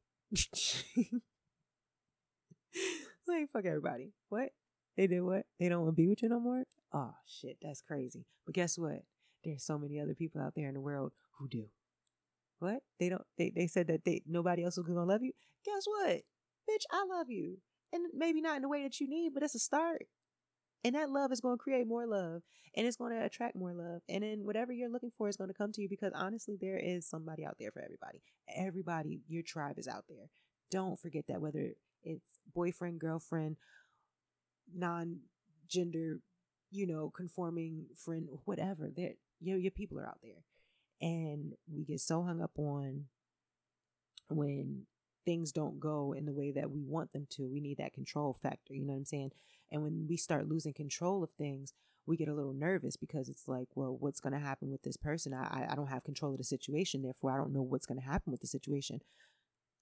Like 3.29 3.51
fuck 3.51 3.65
everybody. 3.65 4.13
What? 4.29 4.51
They 4.97 5.07
did 5.07 5.23
what? 5.23 5.47
They 5.59 5.69
don't 5.69 5.83
want 5.83 5.97
to 5.97 6.03
be 6.03 6.09
with 6.09 6.23
you 6.23 6.29
no 6.29 6.41
more? 6.41 6.65
Oh 6.93 7.15
shit, 7.27 7.59
that's 7.63 7.83
crazy. 7.83 8.27
But 8.47 8.55
guess 8.55 8.79
what? 8.79 9.03
There's 9.43 9.65
so 9.65 9.79
many 9.79 10.01
other 10.01 10.15
people 10.15 10.41
out 10.41 10.55
there 10.55 10.69
in 10.69 10.75
the 10.75 10.81
world 10.81 11.13
who 11.39 11.49
do. 11.49 11.67
What? 12.59 12.83
They 13.01 13.09
don't 13.09 13.25
they, 13.39 13.53
they 13.55 13.67
said 13.67 13.89
that 13.89 14.05
they 14.05 14.23
nobody 14.27 14.65
else 14.65 14.77
was 14.77 14.87
gonna 14.87 15.05
love 15.05 15.23
you? 15.23 15.33
Guess 15.65 15.85
what? 15.87 16.23
bitch, 16.69 16.85
I 16.91 17.05
love 17.05 17.31
you. 17.31 17.59
And 17.93 18.07
maybe 18.15 18.41
not 18.41 18.57
in 18.57 18.63
the 18.63 18.69
way 18.69 18.83
that 18.83 19.01
you 19.01 19.09
need, 19.09 19.35
but 19.35 19.43
it's 19.43 19.55
a 19.55 19.59
start. 19.59 20.03
And 20.85 20.95
that 20.95 21.11
love 21.11 21.33
is 21.33 21.41
going 21.41 21.57
to 21.57 21.63
create 21.63 21.87
more 21.87 22.07
love 22.07 22.43
and 22.77 22.87
it's 22.87 22.97
going 22.97 23.13
to 23.13 23.25
attract 23.25 23.57
more 23.57 23.73
love. 23.73 24.03
And 24.09 24.23
then 24.23 24.45
whatever 24.45 24.71
you're 24.71 24.91
looking 24.91 25.13
for 25.17 25.29
is 25.31 25.37
going 25.37 25.49
to 25.49 25.55
come 25.55 25.73
to 25.73 25.81
you 25.81 25.89
because 25.89 26.13
honestly, 26.15 26.59
there 26.61 26.79
is 26.79 27.09
somebody 27.09 27.45
out 27.45 27.57
there 27.59 27.71
for 27.71 27.83
everybody. 27.83 28.21
Everybody, 28.55 29.23
your 29.27 29.43
tribe 29.43 29.79
is 29.79 29.89
out 29.89 30.05
there. 30.09 30.29
Don't 30.71 30.99
forget 30.99 31.25
that 31.29 31.41
whether 31.41 31.71
it's 32.03 32.39
boyfriend, 32.55 33.01
girlfriend, 33.01 33.57
non 34.75 35.21
gender, 35.69 36.19
you 36.71 36.87
know, 36.87 37.11
conforming 37.15 37.87
friend, 37.97 38.29
whatever, 38.45 38.91
there, 38.95 39.13
your, 39.41 39.57
your 39.57 39.71
people 39.71 39.99
are 39.99 40.07
out 40.07 40.19
there. 40.23 40.45
And 41.01 41.55
we 41.73 41.85
get 41.85 42.01
so 42.01 42.23
hung 42.23 42.43
up 42.43 42.59
on 42.59 43.05
when 44.29 44.87
things 45.25 45.53
don't 45.53 45.81
go 45.81 46.15
in 46.17 46.27
the 46.27 46.33
way 46.33 46.53
that 46.53 46.71
we 46.71 46.83
want 46.83 47.13
them 47.13 47.27
to. 47.31 47.49
We 47.49 47.61
need 47.61 47.79
that 47.79 47.95
control 47.95 48.37
factor, 48.43 48.75
you 48.75 48.85
know 48.85 48.93
what 48.93 48.99
I'm 48.99 49.05
saying? 49.07 49.31
And 49.71 49.83
when 49.83 50.07
we 50.09 50.17
start 50.17 50.49
losing 50.49 50.73
control 50.73 51.23
of 51.23 51.31
things, 51.31 51.73
we 52.07 52.17
get 52.17 52.29
a 52.29 52.35
little 52.35 52.53
nervous 52.53 52.97
because 52.97 53.29
it's 53.29 53.49
like, 53.49 53.69
well, 53.75 53.97
what's 53.99 54.21
going 54.21 54.35
to 54.35 54.39
happen 54.39 54.71
with 54.71 54.83
this 54.83 54.97
person? 54.97 55.33
I, 55.33 55.67
I 55.71 55.75
don't 55.75 55.89
have 55.89 56.05
control 56.05 56.33
of 56.33 56.39
the 56.39 56.45
situation, 56.45 57.03
therefore 57.03 57.33
I 57.33 57.37
don't 57.37 57.53
know 57.53 57.63
what's 57.63 57.87
going 57.87 58.01
to 58.01 58.07
happen 58.07 58.31
with 58.31 58.41
the 58.41 58.47
situation. 58.47 59.01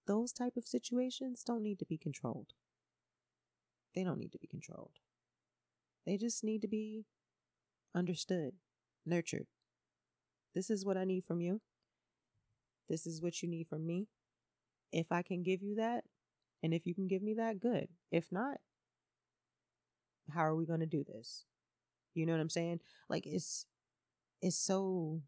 Those 0.06 0.32
type 0.32 0.56
of 0.56 0.66
situations 0.66 1.42
don't 1.44 1.62
need 1.62 1.78
to 1.80 1.84
be 1.84 1.98
controlled. 1.98 2.52
They 3.94 4.04
don't 4.04 4.18
need 4.18 4.32
to 4.32 4.38
be 4.38 4.46
controlled. 4.46 4.92
They 6.06 6.16
just 6.16 6.42
need 6.42 6.62
to 6.62 6.68
be 6.68 7.04
understood, 7.94 8.54
nurtured. 9.04 9.46
This 10.54 10.70
is 10.70 10.84
what 10.84 10.96
I 10.96 11.04
need 11.04 11.24
from 11.24 11.40
you. 11.40 11.60
This 12.88 13.06
is 13.06 13.22
what 13.22 13.42
you 13.42 13.48
need 13.48 13.68
from 13.68 13.86
me. 13.86 14.08
If 14.92 15.10
I 15.10 15.22
can 15.22 15.42
give 15.42 15.62
you 15.62 15.76
that, 15.76 16.04
and 16.62 16.74
if 16.74 16.86
you 16.86 16.94
can 16.94 17.08
give 17.08 17.22
me 17.22 17.34
that, 17.34 17.60
good. 17.60 17.88
If 18.10 18.30
not, 18.30 18.58
how 20.30 20.42
are 20.42 20.54
we 20.54 20.66
going 20.66 20.80
to 20.80 20.87
do 20.87 21.04
this? 21.04 21.44
You 22.14 22.26
know 22.26 22.32
what 22.32 22.40
I'm 22.40 22.50
saying? 22.50 22.80
Like 23.08 23.26
it's 23.26 23.66
it's 24.42 24.56
so 24.56 25.22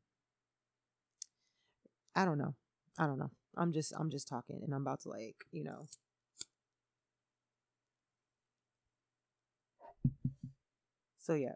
I 2.14 2.24
don't 2.24 2.38
know. 2.38 2.54
I 2.98 3.07
don't 3.07 3.18
know. 3.18 3.30
I'm 3.57 3.72
just 3.72 3.92
I'm 3.96 4.11
just 4.11 4.28
talking 4.28 4.61
and 4.62 4.74
I'm 4.74 4.83
about 4.83 5.00
to 5.02 5.09
like, 5.11 5.44
you 5.52 5.64
know. 5.64 5.87
So 11.18 11.35
yeah. 11.35 11.54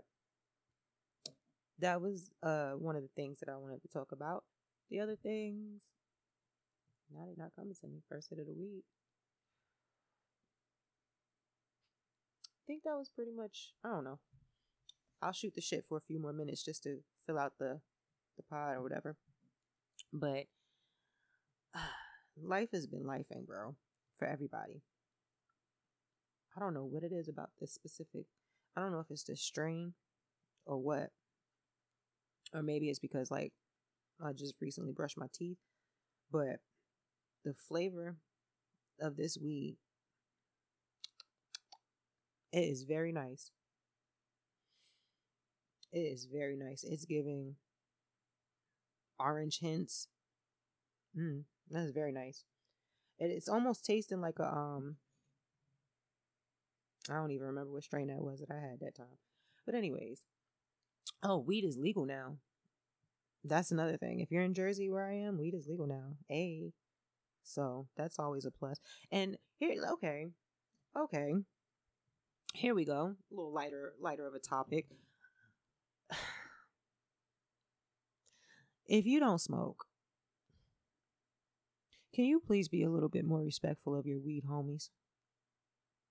That 1.78 2.00
was 2.00 2.30
uh 2.42 2.72
one 2.72 2.96
of 2.96 3.02
the 3.02 3.10
things 3.16 3.38
that 3.40 3.48
I 3.48 3.56
wanted 3.56 3.82
to 3.82 3.88
talk 3.88 4.12
about. 4.12 4.44
The 4.90 5.00
other 5.00 5.16
things 5.16 5.82
now 7.12 7.24
they're 7.26 7.44
not 7.44 7.54
coming 7.56 7.74
to 7.80 7.86
me 7.88 8.02
first 8.08 8.30
hit 8.30 8.38
of 8.38 8.46
the 8.46 8.54
week. 8.54 8.84
Think 12.68 12.84
that 12.84 12.96
was 12.96 13.08
pretty 13.08 13.32
much 13.32 13.72
I 13.84 13.88
don't 13.88 14.04
know. 14.04 14.20
I'll 15.20 15.32
shoot 15.32 15.54
the 15.54 15.60
shit 15.60 15.84
for 15.88 15.98
a 15.98 16.06
few 16.06 16.20
more 16.20 16.32
minutes 16.32 16.64
just 16.64 16.84
to 16.84 16.98
fill 17.26 17.38
out 17.38 17.54
the 17.58 17.80
the 18.36 18.44
pod 18.44 18.76
or 18.76 18.82
whatever. 18.82 19.16
But 20.12 20.44
uh, 21.74 21.80
life 22.40 22.68
has 22.72 22.86
been 22.86 23.02
lifing, 23.02 23.46
bro, 23.46 23.74
for 24.18 24.28
everybody. 24.28 24.82
I 26.56 26.60
don't 26.60 26.74
know 26.74 26.84
what 26.84 27.02
it 27.02 27.12
is 27.12 27.28
about 27.28 27.50
this 27.60 27.72
specific. 27.72 28.26
I 28.76 28.80
don't 28.80 28.92
know 28.92 29.00
if 29.00 29.10
it's 29.10 29.24
the 29.24 29.36
strain 29.36 29.94
or 30.66 30.78
what. 30.78 31.10
Or 32.54 32.62
maybe 32.62 32.88
it's 32.88 32.98
because 32.98 33.30
like 33.30 33.52
I 34.24 34.32
just 34.32 34.54
recently 34.60 34.92
brushed 34.92 35.18
my 35.18 35.26
teeth, 35.34 35.58
but 36.30 36.60
the 37.44 37.54
flavor 37.54 38.16
of 39.00 39.16
this 39.16 39.38
weed 39.40 39.76
it 42.52 42.60
is 42.60 42.82
very 42.84 43.12
nice. 43.12 43.50
It 45.92 46.00
is 46.00 46.26
very 46.26 46.56
nice. 46.56 46.84
It's 46.84 47.04
giving 47.04 47.56
orange 49.18 49.60
hints. 49.60 50.08
Mm, 51.16 51.44
that's 51.70 51.90
very 51.90 52.12
nice. 52.12 52.44
It, 53.18 53.30
it's 53.30 53.48
almost 53.48 53.84
tasting 53.84 54.20
like 54.20 54.38
a 54.38 54.46
um 54.46 54.96
i 57.10 57.14
don't 57.14 57.30
even 57.30 57.46
remember 57.46 57.72
what 57.72 57.82
strain 57.84 58.08
that 58.08 58.22
was 58.22 58.40
that 58.40 58.50
i 58.50 58.60
had 58.60 58.80
that 58.80 58.94
time. 58.94 59.18
But 59.66 59.74
anyways 59.74 60.22
oh 61.22 61.38
weed 61.38 61.64
is 61.64 61.76
legal 61.78 62.04
now. 62.04 62.36
That's 63.44 63.70
another 63.70 63.96
thing. 63.96 64.20
If 64.20 64.30
you're 64.30 64.42
in 64.42 64.54
jersey 64.54 64.90
where 64.90 65.06
i 65.06 65.14
am 65.14 65.38
weed 65.38 65.54
is 65.54 65.66
legal 65.66 65.86
now. 65.86 66.16
Hey 66.28 66.72
so 67.42 67.86
that's 67.96 68.18
always 68.18 68.44
a 68.44 68.50
plus. 68.50 68.78
And 69.10 69.38
here, 69.58 69.74
okay, 69.94 70.28
okay, 70.96 71.34
here 72.58 72.74
we 72.74 72.84
go. 72.84 73.14
A 73.30 73.34
little 73.34 73.52
lighter, 73.52 73.94
lighter 74.00 74.26
of 74.26 74.34
a 74.34 74.40
topic. 74.40 74.86
If 78.90 79.04
you 79.04 79.20
don't 79.20 79.38
smoke, 79.38 79.84
can 82.14 82.24
you 82.24 82.40
please 82.40 82.68
be 82.68 82.82
a 82.82 82.88
little 82.88 83.10
bit 83.10 83.26
more 83.26 83.42
respectful 83.42 83.94
of 83.94 84.06
your 84.06 84.18
weed 84.18 84.44
homies? 84.50 84.88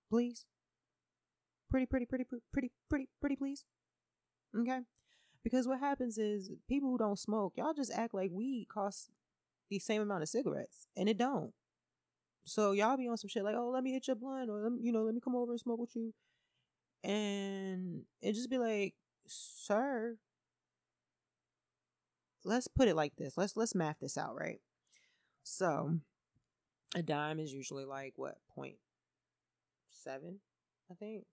Please? 0.08 0.46
Pretty, 1.68 1.86
pretty, 1.86 2.06
pretty, 2.06 2.24
pretty, 2.52 2.70
pretty, 2.88 3.08
pretty, 3.20 3.34
please? 3.34 3.64
Okay? 4.56 4.82
Because 5.42 5.66
what 5.66 5.80
happens 5.80 6.18
is 6.18 6.52
people 6.68 6.88
who 6.88 6.98
don't 6.98 7.18
smoke, 7.18 7.54
y'all 7.56 7.74
just 7.74 7.92
act 7.92 8.14
like 8.14 8.30
weed 8.32 8.68
costs 8.72 9.10
the 9.70 9.80
same 9.80 10.00
amount 10.00 10.22
of 10.22 10.28
cigarettes, 10.28 10.86
and 10.96 11.08
it 11.08 11.18
don't. 11.18 11.52
So 12.44 12.70
y'all 12.70 12.96
be 12.96 13.08
on 13.08 13.16
some 13.16 13.28
shit 13.28 13.42
like, 13.42 13.56
oh, 13.58 13.70
let 13.70 13.82
me 13.82 13.92
hit 13.92 14.06
your 14.06 14.14
blunt, 14.14 14.50
or 14.50 14.70
you 14.80 14.92
know, 14.92 15.02
let 15.02 15.16
me 15.16 15.20
come 15.20 15.34
over 15.34 15.50
and 15.50 15.60
smoke 15.60 15.80
with 15.80 15.96
you. 15.96 16.14
And 17.04 18.02
it 18.20 18.32
just 18.34 18.50
be 18.50 18.58
like, 18.58 18.94
sir, 19.26 20.16
let's 22.44 22.68
put 22.68 22.88
it 22.88 22.96
like 22.96 23.16
this. 23.16 23.36
Let's 23.36 23.56
let's 23.56 23.74
math 23.74 23.98
this 24.00 24.18
out, 24.18 24.34
right? 24.34 24.60
So 25.44 25.98
a 26.94 27.02
dime 27.02 27.38
is 27.38 27.52
usually 27.52 27.84
like 27.84 28.14
what 28.16 28.38
point 28.54 28.76
seven, 29.90 30.40
I 30.90 30.94
think. 30.94 31.24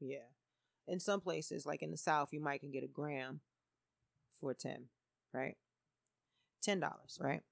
Yeah. 0.00 0.28
In 0.88 1.00
some 1.00 1.20
places, 1.20 1.66
like 1.66 1.82
in 1.82 1.90
the 1.90 1.96
South, 1.96 2.28
you 2.32 2.40
might 2.40 2.60
can 2.60 2.70
get 2.70 2.84
a 2.84 2.88
gram 2.88 3.40
for 4.40 4.54
ten, 4.54 4.84
right? 5.32 5.56
Ten 6.62 6.80
dollars, 6.80 7.18
right? 7.20 7.42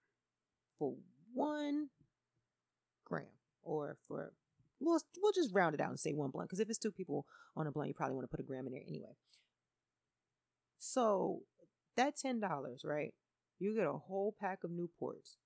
For 0.79 0.95
one 1.33 1.89
gram, 3.05 3.27
or 3.63 3.97
for 4.07 4.33
we'll 4.85 5.01
we'll 5.21 5.33
just 5.33 5.55
round 5.55 5.75
it 5.75 5.81
out 5.81 5.91
and 5.91 5.99
say 5.99 6.13
one 6.13 6.31
blunt 6.31 6.49
because 6.49 6.61
if 6.61 6.69
it's 6.69 6.79
two 6.79 6.93
people 6.93 7.27
on 7.57 7.67
a 7.67 7.73
blunt, 7.73 7.89
you 7.89 7.95
probably 7.95 8.15
want 8.15 8.25
to 8.25 8.37
put 8.37 8.41
a 8.41 8.47
gram 8.47 8.67
in 8.67 8.73
there 8.73 8.83
anyway. 8.87 9.17
So 10.79 11.41
that 11.97 12.17
ten 12.17 12.41
dollars, 12.41 12.83
right? 12.85 13.15
You 13.59 13.75
get 13.75 13.87
a 13.87 13.93
whole 13.93 14.35
pack 14.39 14.65
of 14.65 14.71
Newports, 14.71 15.37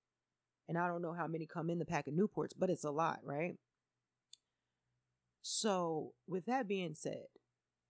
and 0.68 0.78
I 0.78 0.88
don't 0.88 1.02
know 1.02 1.12
how 1.12 1.26
many 1.26 1.46
come 1.46 1.70
in 1.70 1.78
the 1.78 1.84
pack 1.84 2.06
of 2.06 2.14
Newports, 2.14 2.52
but 2.58 2.70
it's 2.70 2.84
a 2.84 2.90
lot, 2.90 3.20
right? 3.22 3.54
So 5.42 6.12
with 6.26 6.46
that 6.46 6.68
being 6.68 6.94
said, 6.94 7.26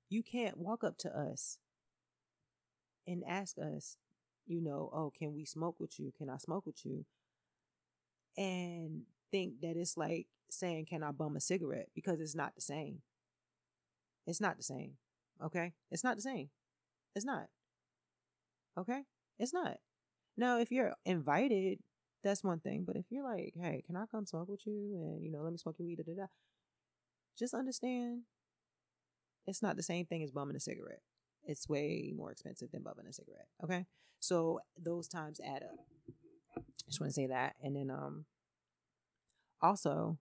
you 0.09 0.23
can't 0.23 0.59
walk 0.59 0.85
up 0.85 0.99
to 0.99 1.09
us 1.11 1.59
and 3.07 3.23
ask 3.27 3.57
us, 3.59 3.97
you 4.47 4.61
know, 4.61 4.91
oh, 4.95 5.13
can 5.17 5.35
we 5.35 5.45
smoke 5.45 5.77
with 5.79 5.99
you? 5.99 6.13
Can 6.17 6.31
I 6.31 6.37
smoke 6.37 6.67
with 6.67 6.85
you? 6.85 7.05
And 8.37 9.03
think 9.31 9.61
that 9.62 9.77
it's 9.77 9.97
like 9.97 10.27
saying, 10.51 10.87
can 10.87 11.03
I 11.03 11.11
bum 11.11 11.37
a 11.37 11.41
cigarette? 11.41 11.88
Because 11.95 12.21
it's 12.21 12.35
not 12.35 12.55
the 12.55 12.61
same. 12.61 13.03
It's 14.27 14.41
not 14.41 14.57
the 14.57 14.62
same. 14.62 14.93
Okay? 15.43 15.73
It's 15.91 16.05
not 16.05 16.17
the 16.17 16.23
same. 16.23 16.51
It's 17.14 17.25
not. 17.25 17.47
Okay? 18.79 19.03
It's 19.38 19.53
not. 19.53 19.77
Now, 20.37 20.59
if 20.59 20.71
you're 20.71 20.95
invited, 21.05 21.79
that's 22.23 22.45
one 22.45 22.61
thing. 22.61 22.85
But 22.87 22.97
if 22.97 23.07
you're 23.11 23.25
like, 23.25 23.55
hey, 23.61 23.83
can 23.87 23.97
I 23.97 24.05
come 24.11 24.27
smoke 24.27 24.49
with 24.49 24.67
you? 24.67 24.95
And, 24.95 25.23
you 25.23 25.31
know, 25.31 25.43
let 25.43 25.53
me 25.53 25.59
smoke 25.59 25.77
your 25.79 25.87
weed, 25.87 25.99
da 25.99 26.05
da 26.05 26.23
da. 26.23 26.27
Just 27.38 27.55
understand 27.55 28.23
it's 29.47 29.62
not 29.62 29.77
the 29.77 29.83
same 29.83 30.05
thing 30.07 30.23
as 30.23 30.31
bumming 30.31 30.57
a 30.57 30.61
cigarette. 30.61 31.03
It's 31.45 31.69
way 31.69 32.12
more 32.14 32.31
expensive 32.31 32.71
than 32.71 32.83
bumming 32.83 33.07
a 33.09 33.12
cigarette. 33.12 33.49
Okay. 33.64 33.87
So 34.21 34.61
those 34.77 35.09
times 35.09 35.41
add 35.41 35.62
up. 35.62 35.79
I 36.57 36.62
just 36.87 37.01
want 37.01 37.11
to 37.11 37.14
say 37.14 37.27
that. 37.29 37.55
And 37.62 37.75
then 37.75 37.91
um 37.91 38.27
also, 39.61 40.18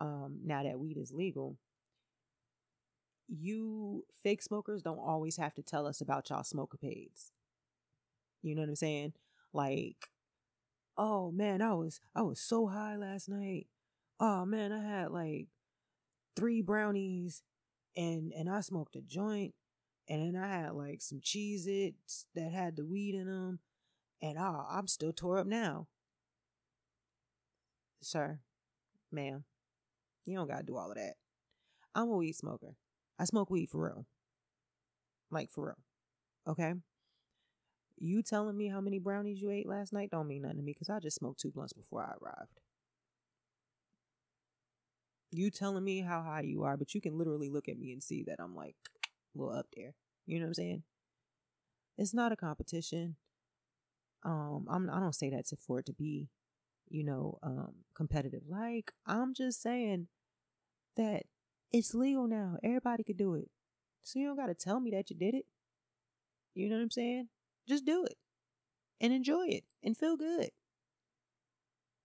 um, 0.00 0.40
now 0.44 0.62
that 0.62 0.78
weed 0.78 0.96
is 0.96 1.12
legal, 1.12 1.58
you 3.28 4.04
fake 4.22 4.42
smokers 4.42 4.82
don't 4.82 4.98
always 4.98 5.36
have 5.36 5.54
to 5.54 5.62
tell 5.62 5.86
us 5.86 6.00
about 6.00 6.28
y'all 6.30 6.42
smokapades. 6.42 7.30
You 8.42 8.54
know 8.54 8.62
what 8.62 8.68
I'm 8.68 8.76
saying? 8.76 9.12
Like, 9.52 10.08
oh 10.98 11.30
man, 11.30 11.62
I 11.62 11.74
was 11.74 12.00
I 12.14 12.22
was 12.22 12.40
so 12.40 12.66
high 12.66 12.96
last 12.96 13.28
night. 13.28 13.66
Oh 14.20 14.44
man, 14.44 14.72
I 14.72 14.82
had 14.82 15.10
like 15.10 15.46
three 16.36 16.62
brownies 16.62 17.42
and 17.96 18.32
and 18.32 18.50
I 18.50 18.60
smoked 18.60 18.96
a 18.96 19.00
joint 19.00 19.54
and 20.08 20.34
then 20.34 20.42
I 20.42 20.48
had 20.48 20.72
like 20.74 21.00
some 21.00 21.20
Cheez 21.20 21.66
Its 21.66 22.26
that 22.34 22.52
had 22.52 22.76
the 22.76 22.84
weed 22.84 23.14
in 23.14 23.26
them 23.26 23.60
and 24.20 24.36
oh, 24.38 24.66
I'm 24.70 24.86
still 24.86 25.12
tore 25.12 25.38
up 25.38 25.46
now. 25.46 25.88
Sir, 28.02 28.40
ma'am, 29.12 29.44
you 30.26 30.36
don't 30.36 30.48
gotta 30.48 30.64
do 30.64 30.76
all 30.76 30.90
of 30.90 30.96
that. 30.96 31.14
I'm 31.94 32.08
a 32.08 32.16
weed 32.16 32.34
smoker. 32.34 32.76
I 33.18 33.24
smoke 33.24 33.48
weed 33.48 33.70
for 33.70 33.84
real. 33.84 34.06
Like 35.30 35.50
for 35.50 35.66
real. 35.66 35.78
Okay? 36.48 36.74
You 37.98 38.22
telling 38.22 38.56
me 38.56 38.68
how 38.68 38.80
many 38.80 38.98
brownies 38.98 39.40
you 39.40 39.50
ate 39.50 39.68
last 39.68 39.92
night 39.92 40.10
don't 40.10 40.26
mean 40.26 40.42
nothing 40.42 40.56
to 40.56 40.62
me 40.64 40.72
because 40.72 40.90
I 40.90 40.98
just 40.98 41.16
smoked 41.16 41.40
two 41.40 41.52
blunts 41.52 41.72
before 41.72 42.02
I 42.02 42.14
arrived. 42.20 42.60
You 45.30 45.50
telling 45.50 45.84
me 45.84 46.00
how 46.00 46.22
high 46.22 46.42
you 46.42 46.64
are, 46.64 46.76
but 46.76 46.94
you 46.94 47.00
can 47.00 47.16
literally 47.16 47.48
look 47.48 47.68
at 47.68 47.78
me 47.78 47.92
and 47.92 48.02
see 48.02 48.24
that 48.24 48.40
I'm 48.40 48.56
like 48.56 48.74
a 49.34 49.38
little 49.38 49.54
up 49.54 49.66
there. 49.76 49.94
You 50.26 50.38
know 50.40 50.46
what 50.46 50.48
I'm 50.48 50.54
saying? 50.54 50.82
It's 51.96 52.12
not 52.12 52.32
a 52.32 52.36
competition. 52.36 53.16
Um, 54.24 54.66
I'm 54.68 54.90
I 54.90 54.98
don't 54.98 55.14
say 55.14 55.30
that 55.30 55.46
to 55.48 55.56
for 55.56 55.78
it 55.78 55.86
to 55.86 55.92
be, 55.92 56.28
you 56.92 57.02
know, 57.04 57.38
um, 57.42 57.72
competitive. 57.96 58.42
Like 58.46 58.92
I'm 59.06 59.32
just 59.34 59.62
saying 59.62 60.08
that 60.96 61.22
it's 61.72 61.94
legal 61.94 62.28
now. 62.28 62.58
Everybody 62.62 63.02
could 63.02 63.16
do 63.16 63.34
it. 63.34 63.48
So 64.02 64.18
you 64.18 64.26
don't 64.26 64.36
gotta 64.36 64.54
tell 64.54 64.78
me 64.78 64.90
that 64.90 65.08
you 65.08 65.16
did 65.16 65.34
it. 65.34 65.46
You 66.54 66.68
know 66.68 66.76
what 66.76 66.82
I'm 66.82 66.90
saying? 66.90 67.28
Just 67.66 67.86
do 67.86 68.04
it 68.04 68.16
and 69.00 69.12
enjoy 69.12 69.46
it 69.46 69.64
and 69.82 69.96
feel 69.96 70.18
good. 70.18 70.50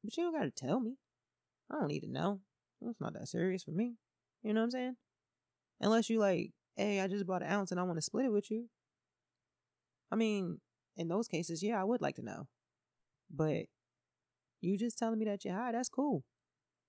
But 0.03 0.15
you 0.15 0.23
don't 0.23 0.33
gotta 0.33 0.51
tell 0.51 0.79
me. 0.79 0.95
I 1.69 1.75
don't 1.75 1.89
need 1.89 2.01
to 2.01 2.11
know. 2.11 2.39
It's 2.81 3.01
not 3.01 3.13
that 3.13 3.27
serious 3.27 3.63
for 3.63 3.71
me. 3.71 3.95
You 4.41 4.53
know 4.53 4.61
what 4.61 4.65
I'm 4.65 4.71
saying? 4.71 4.95
Unless 5.81 6.09
you 6.09 6.19
like, 6.19 6.51
hey, 6.77 7.01
I 7.01 7.07
just 7.07 7.27
bought 7.27 7.43
an 7.43 7.51
ounce 7.51 7.71
and 7.71 7.79
I 7.79 7.83
want 7.83 7.97
to 7.97 8.01
split 8.01 8.25
it 8.25 8.31
with 8.31 8.49
you. 8.49 8.69
I 10.09 10.15
mean, 10.15 10.61
in 10.95 11.09
those 11.09 11.27
cases, 11.27 11.61
yeah, 11.61 11.81
I 11.81 11.83
would 11.83 12.01
like 12.01 12.15
to 12.15 12.23
know. 12.23 12.47
But 13.29 13.65
you 14.67 14.77
just 14.77 14.97
telling 14.97 15.19
me 15.19 15.25
that 15.25 15.45
you're 15.45 15.55
high, 15.55 15.71
that's 15.71 15.89
cool. 15.89 16.23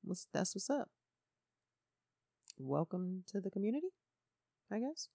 What's 0.03 0.29
that's 0.33 0.55
what's 0.55 0.71
up. 0.71 0.89
Welcome 2.59 3.25
to 3.33 3.41
the 3.41 3.51
community, 3.51 3.89
I 4.71 4.81
guess. 4.81 5.09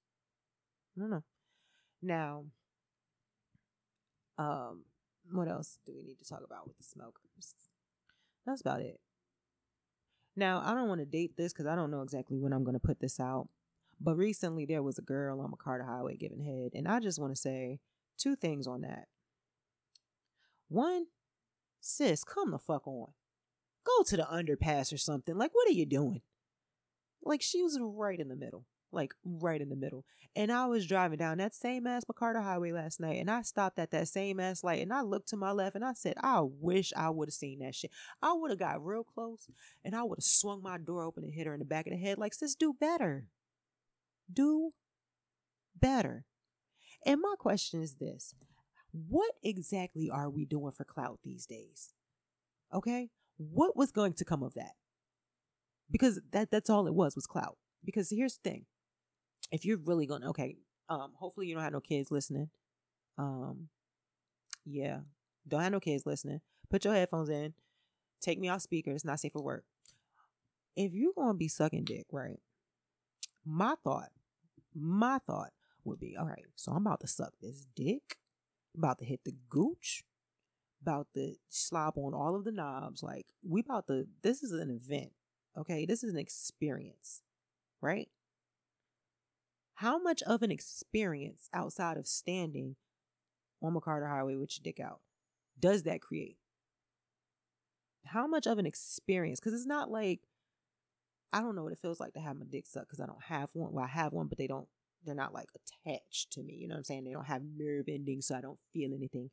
I 0.95 1.02
don't 1.02 1.10
know. 1.10 1.23
Now, 2.02 2.45
um, 4.38 4.86
what 5.32 5.47
else 5.47 5.80
do 5.86 5.93
we 5.95 6.04
need 6.04 6.19
to 6.19 6.26
talk 6.26 6.41
about 6.45 6.67
with 6.67 6.78
the 6.78 6.84
smokers? 6.84 7.56
That's 8.45 8.62
about 8.62 8.82
it. 8.82 8.99
Now, 10.36 10.62
I 10.65 10.73
don't 10.73 10.88
want 10.88 10.99
to 10.99 11.06
date 11.06 11.38
this 11.38 11.54
because 11.54 11.67
I 11.67 11.76
don't 11.76 11.91
know 11.91 12.02
exactly 12.02 12.39
when 12.39 12.54
I'm 12.54 12.63
going 12.63 12.73
to 12.73 12.80
put 12.80 12.99
this 12.99 13.19
out. 13.19 13.47
But 14.02 14.15
recently 14.15 14.65
there 14.65 14.84
was 14.84 14.97
a 14.97 15.04
girl 15.04 15.39
on 15.39 15.52
McCarter 15.52 15.86
Highway 15.86 16.17
giving 16.17 16.43
head. 16.43 16.71
And 16.73 16.88
I 16.88 16.99
just 16.99 17.19
want 17.19 17.34
to 17.34 17.39
say 17.39 17.80
two 18.17 18.36
things 18.36 18.67
on 18.67 18.82
that. 18.82 19.08
One, 20.67 21.06
sis, 21.84 22.24
come 22.24 22.52
the 22.52 22.60
fuck 22.60 22.88
on. 22.88 23.12
Go 23.86 24.04
to 24.04 24.17
the 24.17 24.24
underpass 24.24 24.93
or 24.93 24.98
something. 24.98 25.38
Like, 25.38 25.52
what 25.54 25.67
are 25.67 25.74
you 25.74 25.86
doing? 25.86 26.22
Like, 27.22 27.41
she 27.41 27.62
was 27.62 27.78
right 27.82 28.19
in 28.19 28.30
the 28.30 28.36
middle 28.36 28.65
like 28.93 29.13
right 29.26 29.60
in 29.60 29.69
the 29.69 29.76
middle. 29.76 30.06
And 30.36 30.52
I 30.52 30.67
was 30.67 30.88
driving 30.88 31.17
down 31.17 31.39
that 31.39 31.54
same 31.54 31.86
ass 31.86 32.04
McCarter 32.06 32.41
Highway 32.43 32.72
last 32.72 33.00
night, 33.00 33.19
and 33.19 33.30
I 33.30 33.41
stopped 33.41 33.80
at 33.80 33.91
that 33.91 34.08
same 34.08 34.39
ass 34.39 34.63
light, 34.63 34.82
and 34.82 34.93
I 34.93 35.02
looked 35.02 35.30
to 35.30 35.38
my 35.38 35.52
left, 35.52 35.76
and 35.76 35.84
I 35.84 35.93
said, 35.93 36.15
I 36.22 36.41
wish 36.41 36.93
I 36.96 37.10
would 37.10 37.28
have 37.28 37.34
seen 37.34 37.60
that 37.60 37.76
shit. 37.76 37.91
I 38.22 38.34
would 38.34 38.52
have 38.52 38.60
got 38.60 38.84
real 38.84 39.04
close, 39.04 39.48
and 39.84 39.96
I 39.96 40.04
would 40.04 40.19
have 40.19 40.24
swung 40.24 40.62
my 40.62 40.78
door 40.78 41.04
open 41.04 41.24
and 41.24 41.34
hit 41.34 41.48
her 41.48 41.54
in 41.54 41.60
the 41.60 41.65
back 41.65 41.88
of 41.88 41.91
the 41.91 41.98
head, 41.98 42.17
like, 42.17 42.34
sis, 42.34 42.56
do 42.56 42.74
better. 42.80 43.26
Do 44.32 44.72
better. 45.80 46.26
And 47.06 47.19
my 47.22 47.36
question 47.38 47.82
is 47.82 47.96
this 47.96 48.34
what 48.94 49.32
exactly 49.44 50.10
are 50.10 50.30
we 50.30 50.46
doing 50.46 50.72
for 50.72 50.84
clout 50.84 51.20
these 51.24 51.46
days? 51.46 51.94
Okay? 52.74 53.10
What 53.38 53.76
was 53.76 53.92
going 53.92 54.14
to 54.14 54.26
come 54.26 54.44
of 54.44 54.54
that? 54.54 54.74
Because 55.92 56.22
that 56.32 56.52
that's 56.52 56.70
all 56.70 56.88
it 56.88 56.94
was 56.94 57.16
was 57.16 57.26
clout. 57.26 57.58
Because 57.84 58.10
here's 58.10 58.38
the 58.38 58.50
thing 58.50 58.66
if 59.52 59.66
you're 59.66 59.78
really 59.78 60.06
gonna 60.06 60.30
okay, 60.30 60.58
um, 60.90 61.12
hopefully 61.16 61.48
you 61.48 61.56
don't 61.56 61.64
have 61.64 61.74
no 61.74 61.82
kids 61.82 62.12
listening. 62.12 62.50
Um, 63.18 63.70
yeah, 64.66 65.00
don't 65.48 65.62
have 65.62 65.72
no 65.72 65.80
kids 65.80 66.06
listening. 66.06 66.42
Put 66.70 66.86
your 66.86 66.94
headphones 66.94 67.30
in. 67.30 67.54
Take 68.22 68.40
me 68.40 68.50
off 68.50 68.62
speaker. 68.62 68.92
It's 68.92 69.06
not 69.06 69.20
safe 69.20 69.34
for 69.34 69.44
work. 69.44 69.66
If 70.76 70.94
you're 70.94 71.14
gonna 71.16 71.34
be 71.34 71.48
sucking 71.48 71.86
dick, 71.86 72.06
right? 72.12 72.40
My 73.46 73.76
thought, 73.84 74.10
my 74.74 75.20
thought 75.28 75.52
would 75.84 76.00
be, 76.00 76.16
all 76.16 76.26
right. 76.26 76.46
So 76.56 76.72
I'm 76.72 76.86
about 76.86 77.02
to 77.02 77.08
suck 77.08 77.34
this 77.42 77.66
dick. 77.76 78.18
About 78.76 79.00
to 79.00 79.06
hit 79.06 79.24
the 79.24 79.36
gooch. 79.50 80.04
About 80.82 81.08
to 81.14 81.36
slob 81.50 81.98
on 81.98 82.14
all 82.14 82.36
of 82.36 82.44
the 82.44 82.52
knobs. 82.52 83.02
Like 83.02 83.28
we 83.48 83.62
about 83.62 83.88
to. 83.88 84.08
This 84.22 84.44
is 84.44 84.52
an 84.52 84.70
event. 84.70 85.12
Okay, 85.58 85.86
this 85.86 86.04
is 86.04 86.12
an 86.12 86.20
experience, 86.20 87.22
right? 87.82 88.10
How 89.76 89.98
much 89.98 90.22
of 90.24 90.44
an 90.44 90.52
experience 90.52 91.50
outside 91.54 91.98
of 91.98 92.08
standing 92.08 92.76
on 93.62 93.74
McCarter 93.74 94.10
Highway 94.10 94.36
with 94.36 94.58
your 94.58 94.64
dick 94.64 94.80
out 94.80 95.00
does 95.60 95.84
that 95.84 96.02
create? 96.02 96.38
How 98.06 98.28
much 98.28 98.48
of 98.48 98.58
an 98.58 98.66
experience? 98.66 99.40
Because 99.40 99.54
it's 99.54 99.66
not 99.66 99.90
like 99.90 100.22
I 101.32 101.40
don't 101.40 101.56
know 101.56 101.64
what 101.64 101.74
it 101.74 101.80
feels 101.80 102.00
like 102.00 102.14
to 102.14 102.20
have 102.20 102.38
my 102.38 102.46
dick 102.46 102.68
sucked 102.68 102.88
because 102.88 103.00
I 103.00 103.08
don't 103.08 103.24
have 103.24 103.50
one. 103.54 103.74
Well, 103.74 103.86
I 103.86 103.88
have 103.88 104.14
one, 104.14 104.28
but 104.28 104.38
they 104.38 104.46
don't. 104.46 104.68
They're 105.06 105.16
not 105.16 105.34
like 105.34 105.50
attached 105.56 106.32
to 106.34 106.44
me. 106.44 106.56
You 106.56 106.68
know 106.68 106.76
what 106.76 106.80
I'm 106.80 106.84
saying? 106.86 107.04
They 107.04 107.13
don't 107.13 107.26
have 107.26 107.42
nerve 107.58 107.86
endings, 107.88 108.28
so 108.28 108.36
I 108.36 108.42
don't 108.42 108.60
feel 108.72 108.94
anything. 108.94 109.30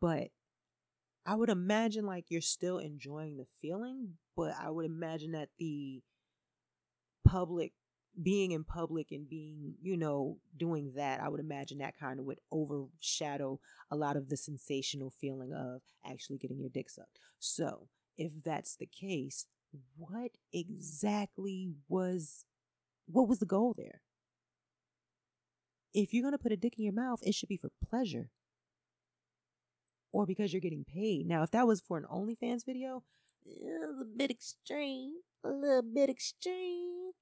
But 0.00 0.28
I 1.24 1.34
would 1.34 1.50
imagine 1.50 2.06
like 2.06 2.26
you're 2.28 2.40
still 2.40 2.78
enjoying 2.78 3.36
the 3.36 3.46
feeling, 3.60 4.14
but 4.36 4.54
I 4.60 4.70
would 4.70 4.86
imagine 4.86 5.32
that 5.32 5.50
the 5.58 6.02
public 7.24 7.72
being 8.20 8.50
in 8.50 8.64
public 8.64 9.10
and 9.10 9.28
being, 9.28 9.74
you 9.80 9.96
know, 9.96 10.36
doing 10.56 10.92
that, 10.96 11.22
I 11.22 11.28
would 11.28 11.40
imagine 11.40 11.78
that 11.78 11.98
kind 11.98 12.20
of 12.20 12.26
would 12.26 12.40
overshadow 12.50 13.58
a 13.90 13.96
lot 13.96 14.16
of 14.16 14.28
the 14.28 14.36
sensational 14.36 15.10
feeling 15.10 15.52
of 15.54 15.80
actually 16.04 16.38
getting 16.38 16.58
your 16.58 16.68
dick 16.68 16.90
sucked. 16.90 17.18
So, 17.38 17.88
if 18.18 18.32
that's 18.44 18.76
the 18.76 18.86
case, 18.86 19.46
what 19.96 20.32
exactly 20.52 21.70
was 21.88 22.44
what 23.06 23.28
was 23.28 23.38
the 23.38 23.46
goal 23.46 23.74
there? 23.76 24.02
If 25.94 26.12
you're 26.12 26.22
going 26.22 26.32
to 26.32 26.38
put 26.38 26.52
a 26.52 26.56
dick 26.56 26.78
in 26.78 26.84
your 26.84 26.94
mouth, 26.94 27.20
it 27.22 27.34
should 27.34 27.48
be 27.48 27.56
for 27.56 27.70
pleasure 27.88 28.30
or 30.12 30.26
because 30.26 30.52
you're 30.52 30.60
getting 30.60 30.84
paid. 30.84 31.26
Now, 31.26 31.42
if 31.42 31.50
that 31.50 31.66
was 31.66 31.80
for 31.80 31.96
an 31.98 32.04
OnlyFans 32.04 32.64
video, 32.64 33.02
it's 33.44 34.00
a 34.00 34.04
bit 34.04 34.30
extreme, 34.30 35.14
a 35.44 35.48
little 35.48 35.82
bit 35.82 36.08
extreme. 36.08 37.12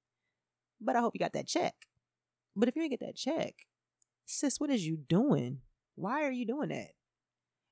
But 0.81 0.97
I 0.97 1.01
hope 1.01 1.15
you 1.15 1.21
got 1.21 1.33
that 1.33 1.47
check. 1.47 1.75
But 2.57 2.69
if 2.69 2.77
you 2.77 2.83
didn't 2.83 2.99
get 2.99 3.07
that 3.07 3.17
check, 3.17 3.55
sis, 4.27 4.59
what 4.59 4.71
is 4.71 4.87
you 4.87 4.97
doing? 4.97 5.61
Why 5.95 6.25
are 6.25 6.33
you 6.33 6.47
doing 6.47 6.71
that? 6.71 6.91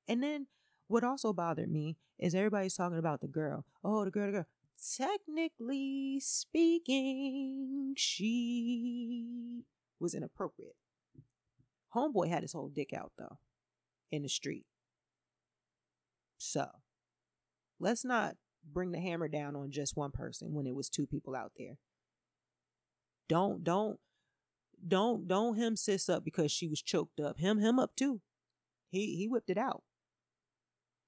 And 0.07 0.23
then 0.23 0.47
what 0.87 1.05
also 1.05 1.33
bothered 1.33 1.71
me 1.71 1.97
is 2.19 2.35
everybody's 2.35 2.75
talking 2.75 2.99
about 2.99 3.21
the 3.21 3.27
girl. 3.27 3.65
Oh, 3.85 4.05
the 4.05 4.11
girl, 4.11 4.27
the 4.27 4.33
girl. 4.33 4.47
Technically 4.97 6.21
speaking, 6.21 7.95
she 7.97 9.65
was 9.99 10.15
inappropriate. 10.15 10.77
Homeboy 11.95 12.29
had 12.29 12.43
his 12.43 12.53
whole 12.53 12.69
dick 12.69 12.93
out 12.93 13.13
though 13.19 13.39
in 14.11 14.23
the 14.23 14.29
street. 14.29 14.67
So 16.37 16.67
let's 17.81 18.05
not 18.05 18.37
bring 18.73 18.93
the 18.93 19.01
hammer 19.01 19.29
down 19.29 19.57
on 19.57 19.71
just 19.71 19.97
one 19.97 20.11
person 20.11 20.53
when 20.53 20.67
it 20.67 20.75
was 20.75 20.89
two 20.89 21.07
people 21.07 21.35
out 21.35 21.53
there. 21.57 21.79
Don't 23.29 23.65
don't 23.65 23.99
don't 24.87 25.27
don't 25.27 25.57
him 25.57 25.77
sis 25.77 26.09
up 26.09 26.25
because 26.25 26.53
she 26.53 26.69
was 26.69 26.83
choked 26.83 27.21
up. 27.21 27.39
Him 27.39 27.59
him 27.59 27.79
up 27.79 27.97
too. 27.97 28.21
He 28.91 29.17
he 29.17 29.29
whipped 29.29 29.51
it 29.51 29.59
out. 29.59 29.83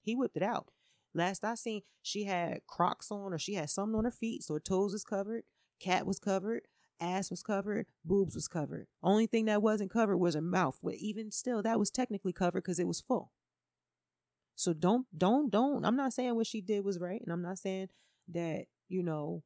He 0.03 0.15
whipped 0.15 0.37
it 0.37 0.43
out. 0.43 0.69
Last 1.15 1.45
I 1.45 1.55
seen, 1.55 1.83
she 2.03 2.25
had 2.25 2.61
Crocs 2.67 3.11
on 3.11 3.33
or 3.33 3.39
she 3.39 3.55
had 3.55 3.71
something 3.71 3.97
on 3.97 4.05
her 4.05 4.11
feet, 4.11 4.45
so 4.45 4.55
her 4.55 4.61
toes 4.61 4.93
was 4.93 5.05
covered, 5.05 5.43
cat 5.81 6.07
was 6.07 6.19
covered, 6.19 6.63
ass 7.01 7.31
was 7.31 7.43
covered, 7.43 7.87
boobs 8.05 8.35
was 8.35 8.49
covered. 8.49 8.87
Only 9.03 9.27
thing 9.27 9.47
that 9.47 9.63
wasn't 9.63 9.91
covered 9.91 10.19
was 10.19 10.35
her 10.35 10.41
mouth. 10.41 10.79
But 10.83 10.95
even 10.95 11.31
still, 11.31 11.63
that 11.63 11.79
was 11.79 11.91
technically 11.91 12.33
covered 12.33 12.63
because 12.63 12.79
it 12.79 12.87
was 12.87 13.01
full. 13.01 13.33
So 14.55 14.73
don't 14.75 15.07
don't 15.17 15.51
don't. 15.51 15.85
I'm 15.87 15.97
not 15.97 16.13
saying 16.13 16.37
what 16.37 16.47
she 16.47 16.61
did 16.61 16.85
was 16.85 17.01
right, 17.01 17.21
and 17.23 17.33
I'm 17.33 17.43
not 17.43 17.59
saying 17.59 17.89
that 18.29 18.67
you 18.89 19.03
know 19.03 19.43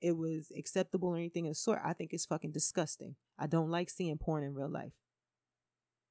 it 0.00 0.16
was 0.16 0.50
acceptable 0.56 1.10
or 1.10 1.16
anything 1.16 1.46
of 1.46 1.50
the 1.50 1.56
sort. 1.56 1.80
I 1.84 1.92
think 1.92 2.12
it's 2.12 2.26
fucking 2.26 2.52
disgusting. 2.52 3.16
I 3.38 3.46
don't 3.46 3.70
like 3.70 3.90
seeing 3.90 4.16
porn 4.18 4.44
in 4.44 4.54
real 4.54 4.70
life. 4.70 4.92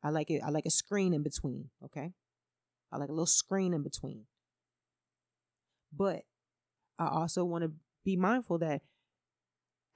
I 0.04 0.10
like 0.10 0.30
it. 0.30 0.42
I 0.46 0.50
like 0.50 0.68
a 0.68 0.72
screen 0.72 1.14
in 1.14 1.24
between. 1.24 1.70
Okay, 1.84 2.12
I 2.92 2.98
like 2.98 3.10
a 3.10 3.14
little 3.14 3.26
screen 3.26 3.74
in 3.74 3.82
between. 3.82 4.26
But 5.92 6.24
I 7.00 7.08
also 7.08 7.46
want 7.46 7.64
to 7.64 7.72
be 8.04 8.16
mindful 8.16 8.60
that 8.60 8.82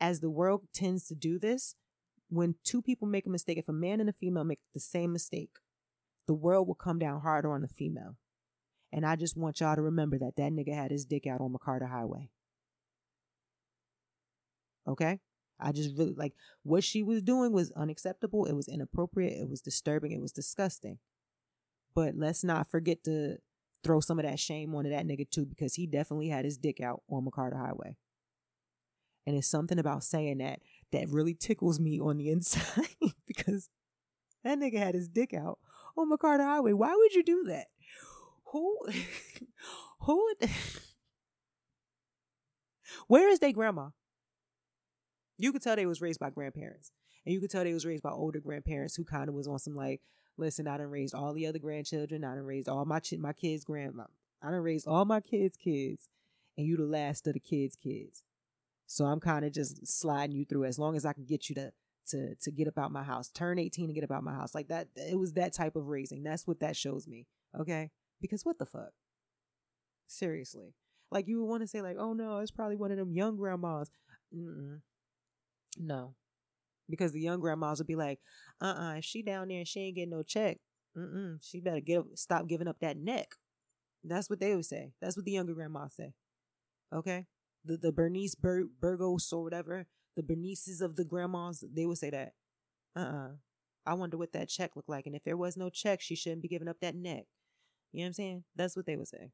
as 0.01 0.19
the 0.19 0.29
world 0.29 0.63
tends 0.73 1.07
to 1.07 1.15
do 1.15 1.39
this, 1.39 1.75
when 2.29 2.55
two 2.63 2.81
people 2.81 3.07
make 3.07 3.25
a 3.25 3.29
mistake, 3.29 3.57
if 3.57 3.67
a 3.67 3.73
man 3.73 3.99
and 3.99 4.09
a 4.09 4.13
female 4.13 4.43
make 4.43 4.59
the 4.73 4.79
same 4.79 5.11
mistake, 5.11 5.51
the 6.27 6.33
world 6.33 6.67
will 6.67 6.75
come 6.75 6.99
down 6.99 7.21
harder 7.21 7.51
on 7.51 7.61
the 7.61 7.67
female. 7.67 8.17
And 8.91 9.05
I 9.05 9.15
just 9.15 9.37
want 9.37 9.59
y'all 9.59 9.75
to 9.75 9.81
remember 9.81 10.17
that 10.19 10.35
that 10.37 10.51
nigga 10.51 10.73
had 10.73 10.91
his 10.91 11.05
dick 11.05 11.27
out 11.27 11.41
on 11.41 11.53
McCarter 11.53 11.89
Highway. 11.89 12.29
Okay? 14.87 15.19
I 15.59 15.71
just 15.71 15.97
really 15.97 16.13
like 16.13 16.33
what 16.63 16.83
she 16.83 17.03
was 17.03 17.21
doing 17.21 17.51
was 17.51 17.71
unacceptable. 17.71 18.45
It 18.45 18.53
was 18.53 18.67
inappropriate. 18.67 19.41
It 19.41 19.49
was 19.49 19.61
disturbing. 19.61 20.11
It 20.11 20.21
was 20.21 20.31
disgusting. 20.31 20.99
But 21.93 22.15
let's 22.15 22.43
not 22.43 22.69
forget 22.69 23.03
to 23.03 23.37
throw 23.83 23.99
some 23.99 24.19
of 24.19 24.25
that 24.25 24.39
shame 24.39 24.73
onto 24.75 24.89
that 24.89 25.05
nigga 25.05 25.29
too, 25.29 25.45
because 25.45 25.75
he 25.75 25.85
definitely 25.87 26.29
had 26.29 26.45
his 26.45 26.57
dick 26.57 26.79
out 26.79 27.01
on 27.09 27.25
McCarter 27.25 27.57
Highway. 27.57 27.97
And 29.25 29.35
it's 29.35 29.47
something 29.49 29.79
about 29.79 30.03
saying 30.03 30.39
that 30.39 30.59
that 30.91 31.09
really 31.09 31.33
tickles 31.33 31.79
me 31.79 31.99
on 31.99 32.17
the 32.17 32.29
inside 32.31 32.87
because 33.27 33.69
that 34.43 34.57
nigga 34.57 34.77
had 34.77 34.95
his 34.95 35.07
dick 35.07 35.33
out 35.33 35.59
on 35.97 36.09
McCarter 36.11 36.43
Highway. 36.45 36.73
Why 36.73 36.95
would 36.95 37.13
you 37.13 37.23
do 37.23 37.43
that? 37.47 37.67
Who 38.51 38.77
who 40.01 40.33
Where 43.07 43.29
is 43.29 43.39
their 43.39 43.51
grandma? 43.51 43.89
You 45.37 45.51
could 45.51 45.61
tell 45.61 45.75
they 45.75 45.85
was 45.85 46.01
raised 46.01 46.19
by 46.19 46.29
grandparents. 46.31 46.91
And 47.25 47.33
you 47.33 47.39
could 47.39 47.49
tell 47.49 47.63
they 47.63 47.73
was 47.73 47.85
raised 47.85 48.03
by 48.03 48.11
older 48.11 48.39
grandparents 48.39 48.95
who 48.95 49.03
kind 49.03 49.29
of 49.29 49.35
was 49.35 49.47
on 49.47 49.59
some 49.59 49.75
like, 49.75 50.01
listen, 50.37 50.67
I 50.67 50.77
done 50.77 50.87
raised 50.87 51.13
all 51.13 51.33
the 51.33 51.47
other 51.47 51.59
grandchildren. 51.59 52.23
I 52.23 52.35
done 52.35 52.45
raised 52.45 52.67
all 52.67 52.85
my 52.85 52.99
ch- 52.99 53.13
my 53.19 53.33
kids' 53.33 53.63
grandma. 53.63 54.05
I 54.41 54.51
done 54.51 54.61
raised 54.61 54.87
all 54.87 55.05
my 55.05 55.21
kids' 55.21 55.57
kids. 55.57 56.09
And 56.57 56.67
you 56.67 56.75
the 56.77 56.83
last 56.83 57.27
of 57.27 57.33
the 57.33 57.39
kids' 57.39 57.75
kids. 57.75 58.23
So 58.91 59.05
I'm 59.05 59.19
kind 59.19 59.45
of 59.45 59.53
just 59.53 59.85
sliding 59.85 60.35
you 60.35 60.45
through 60.45 60.65
as 60.65 60.79
long 60.79 60.95
as 60.95 61.05
I 61.05 61.13
can 61.13 61.23
get 61.23 61.47
you 61.47 61.53
to 61.55 61.71
to 62.07 62.33
to 62.33 62.51
get 62.51 62.67
about 62.67 62.91
my 62.91 63.03
house. 63.03 63.29
Turn 63.29 63.59
18 63.59 63.85
and 63.85 63.93
get 63.93 64.03
about 64.03 64.23
my 64.23 64.33
house. 64.33 64.55
Like 64.55 64.69
that 64.69 64.87
it 64.95 65.17
was 65.17 65.33
that 65.33 65.53
type 65.53 65.75
of 65.75 65.85
raising. 65.85 66.23
That's 66.23 66.47
what 66.47 66.59
that 66.61 66.75
shows 66.75 67.07
me. 67.07 67.27
Okay? 67.57 67.91
Because 68.19 68.43
what 68.43 68.57
the 68.57 68.65
fuck? 68.65 68.89
Seriously. 70.07 70.73
Like 71.11 71.27
you 71.27 71.39
would 71.39 71.45
want 71.45 71.61
to 71.61 71.67
say 71.67 71.83
like, 71.83 71.97
"Oh 71.99 72.13
no, 72.13 72.39
it's 72.39 72.49
probably 72.49 72.77
one 72.77 72.89
of 72.91 72.97
them 72.97 73.13
young 73.13 73.37
grandmas." 73.37 73.91
Mm-mm. 74.35 74.81
No. 75.77 76.15
Because 76.89 77.11
the 77.11 77.21
young 77.21 77.39
grandmas 77.39 77.77
would 77.77 77.85
be 77.85 77.95
like, 77.95 78.19
uh-uh, 78.59 78.95
if 78.95 79.05
she 79.05 79.21
down 79.21 79.49
there 79.49 79.59
and 79.59 79.67
she 79.67 79.81
ain't 79.81 79.95
getting 79.95 80.09
no 80.09 80.23
check, 80.23 80.57
mm-mm, 80.97 81.37
she 81.43 81.59
better 81.59 81.79
get 81.79 82.01
stop 82.15 82.47
giving 82.47 82.67
up 82.67 82.79
that 82.79 82.97
neck. 82.97 83.35
That's 84.03 84.31
what 84.31 84.39
they 84.39 84.55
would 84.55 84.65
say. 84.65 84.93
That's 84.99 85.15
what 85.15 85.25
the 85.25 85.31
younger 85.33 85.53
grandmas 85.53 85.93
say. 85.93 86.13
Okay? 86.91 87.27
The 87.65 87.77
the 87.77 87.91
Bernice 87.91 88.35
Bur- 88.35 88.69
Burgos 88.79 89.31
or 89.33 89.43
whatever, 89.43 89.85
the 90.15 90.23
Bernices 90.23 90.81
of 90.81 90.95
the 90.95 91.05
grandmas, 91.05 91.63
they 91.73 91.85
would 91.85 91.97
say 91.97 92.09
that. 92.09 92.33
Uh-uh. 92.95 93.31
I 93.85 93.93
wonder 93.93 94.17
what 94.17 94.33
that 94.33 94.49
check 94.49 94.75
looked 94.75 94.89
like. 94.89 95.05
And 95.05 95.15
if 95.15 95.23
there 95.23 95.37
was 95.37 95.57
no 95.57 95.69
check, 95.69 96.01
she 96.01 96.15
shouldn't 96.15 96.41
be 96.41 96.47
giving 96.47 96.67
up 96.67 96.79
that 96.81 96.95
neck. 96.95 97.25
You 97.91 97.99
know 97.99 98.03
what 98.03 98.07
I'm 98.07 98.13
saying? 98.13 98.43
That's 98.55 98.75
what 98.75 98.85
they 98.85 98.95
would 98.95 99.07
say. 99.07 99.31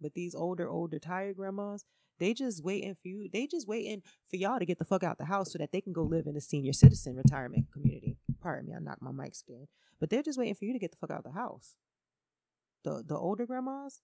But 0.00 0.14
these 0.14 0.34
older, 0.34 0.68
older 0.68 0.98
tired 0.98 1.36
grandmas, 1.36 1.84
they 2.18 2.34
just 2.34 2.62
waiting 2.62 2.94
for 2.94 3.08
you. 3.08 3.28
They 3.32 3.46
just 3.46 3.66
waiting 3.66 4.02
for 4.30 4.36
y'all 4.36 4.58
to 4.58 4.66
get 4.66 4.78
the 4.78 4.84
fuck 4.84 5.02
out 5.02 5.18
the 5.18 5.24
house 5.24 5.52
so 5.52 5.58
that 5.58 5.72
they 5.72 5.80
can 5.80 5.92
go 5.92 6.02
live 6.02 6.26
in 6.26 6.36
a 6.36 6.40
senior 6.40 6.72
citizen 6.72 7.16
retirement 7.16 7.66
community. 7.72 8.18
Pardon 8.40 8.66
me, 8.68 8.74
I 8.76 8.78
knocked 8.78 9.02
my 9.02 9.10
mic 9.12 9.34
stand. 9.34 9.66
But 9.98 10.10
they're 10.10 10.22
just 10.22 10.38
waiting 10.38 10.54
for 10.54 10.64
you 10.64 10.72
to 10.72 10.78
get 10.78 10.90
the 10.90 10.96
fuck 10.96 11.10
out 11.10 11.24
the 11.24 11.32
house. 11.32 11.74
The 12.84 13.02
the 13.06 13.16
older 13.16 13.46
grandmas, 13.46 14.00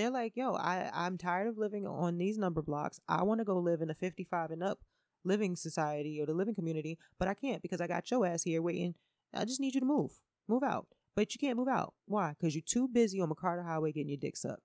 they're 0.00 0.10
like, 0.10 0.36
yo, 0.36 0.54
I, 0.54 0.90
I'm 0.92 1.18
tired 1.18 1.46
of 1.46 1.58
living 1.58 1.86
on 1.86 2.16
these 2.16 2.38
number 2.38 2.62
blocks. 2.62 2.98
I 3.08 3.22
want 3.22 3.40
to 3.40 3.44
go 3.44 3.58
live 3.58 3.82
in 3.82 3.90
a 3.90 3.94
55 3.94 4.50
and 4.50 4.62
up 4.62 4.80
living 5.24 5.54
society 5.54 6.20
or 6.20 6.26
the 6.26 6.32
living 6.32 6.54
community, 6.54 6.98
but 7.18 7.28
I 7.28 7.34
can't 7.34 7.60
because 7.60 7.80
I 7.80 7.86
got 7.86 8.10
your 8.10 8.26
ass 8.26 8.44
here 8.44 8.62
waiting. 8.62 8.94
I 9.34 9.44
just 9.44 9.60
need 9.60 9.74
you 9.74 9.80
to 9.80 9.86
move. 9.86 10.12
Move 10.48 10.62
out. 10.62 10.86
But 11.14 11.34
you 11.34 11.38
can't 11.38 11.58
move 11.58 11.68
out. 11.68 11.94
Why? 12.06 12.34
Because 12.38 12.54
you're 12.54 12.62
too 12.66 12.88
busy 12.88 13.20
on 13.20 13.28
McCarter 13.28 13.64
Highway 13.64 13.92
getting 13.92 14.08
your 14.08 14.16
dick 14.16 14.36
sucked. 14.36 14.62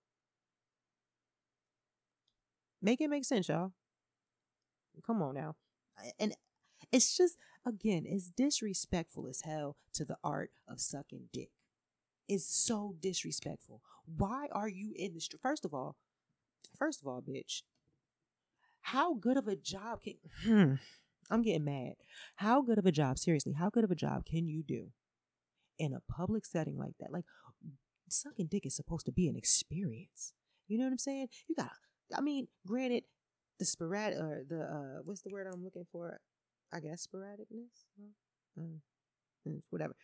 Make 2.82 3.02
it 3.02 3.10
make 3.10 3.26
sense, 3.26 3.50
y'all. 3.50 3.74
Come 5.06 5.22
on 5.22 5.36
now. 5.36 5.56
And 6.20 6.34
it's 6.92 7.18
just, 7.18 7.38
again, 7.66 8.04
it's 8.06 8.30
disrespectful 8.30 9.28
as 9.28 9.42
hell 9.42 9.76
to 9.96 10.06
the 10.06 10.18
art 10.24 10.52
of 10.68 10.80
sucking 10.80 11.30
dick. 11.34 11.50
It's 12.28 12.46
so 12.46 12.96
disrespectful. 13.02 13.82
Why 14.18 14.48
are 14.52 14.68
you 14.68 14.94
in 14.96 15.14
the 15.14 15.20
street? 15.20 15.42
First 15.42 15.66
of 15.66 15.74
all, 15.74 15.96
first 16.78 17.02
of 17.02 17.08
all, 17.08 17.22
bitch, 17.22 17.62
how 18.82 19.16
good 19.16 19.38
of 19.38 19.48
a 19.48 19.56
job 19.56 20.02
can. 20.04 20.16
Hmm, 20.44 20.74
I'm 21.30 21.42
getting 21.42 21.66
mad. 21.66 21.94
How 22.36 22.62
good 22.62 22.78
of 22.78 22.86
a 22.86 22.92
job, 22.92 23.18
seriously, 23.18 23.54
how 23.54 23.70
good 23.70 23.84
of 23.84 23.92
a 23.92 23.96
job 23.96 24.26
can 24.26 24.48
you 24.48 24.64
do 24.64 24.92
in 25.78 25.94
a 25.94 26.02
public 26.12 26.46
setting 26.46 26.78
like 26.78 26.94
that? 27.00 27.12
Like, 27.12 27.26
sucking 28.10 28.48
dick 28.48 28.66
is 28.66 28.76
supposed 28.76 29.06
to 29.08 29.12
be 29.12 29.28
an 29.28 29.36
experience. 29.36 30.34
You 30.68 30.78
know 30.78 30.86
what 30.86 30.92
I'm 30.92 30.98
saying? 30.98 31.28
You 31.48 31.56
gotta 31.56 31.72
I 32.16 32.22
mean, 32.22 32.48
granted, 32.68 33.04
the 33.60 33.66
sporadic 33.66 34.20
or 34.20 34.44
the 34.48 34.62
uh, 34.62 35.02
what's 35.04 35.22
the 35.22 35.30
word 35.30 35.48
I'm 35.52 35.64
looking 35.64 35.86
for? 35.92 36.20
I 36.74 36.80
guess 36.80 37.08
sporadicness. 37.08 37.86
Mm, 38.60 38.80
mm, 39.48 39.62
whatever. 39.70 39.96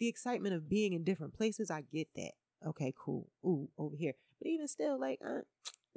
The 0.00 0.08
excitement 0.08 0.54
of 0.54 0.68
being 0.68 0.94
in 0.94 1.04
different 1.04 1.34
places, 1.34 1.70
I 1.70 1.82
get 1.82 2.08
that. 2.16 2.32
Okay, 2.66 2.92
cool. 2.98 3.28
Ooh, 3.44 3.68
over 3.78 3.94
here. 3.96 4.14
But 4.40 4.48
even 4.48 4.66
still, 4.66 4.98
like, 4.98 5.20
uh, 5.26 5.40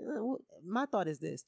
uh, 0.02 0.36
my 0.66 0.86
thought 0.86 1.08
is 1.08 1.20
this: 1.20 1.46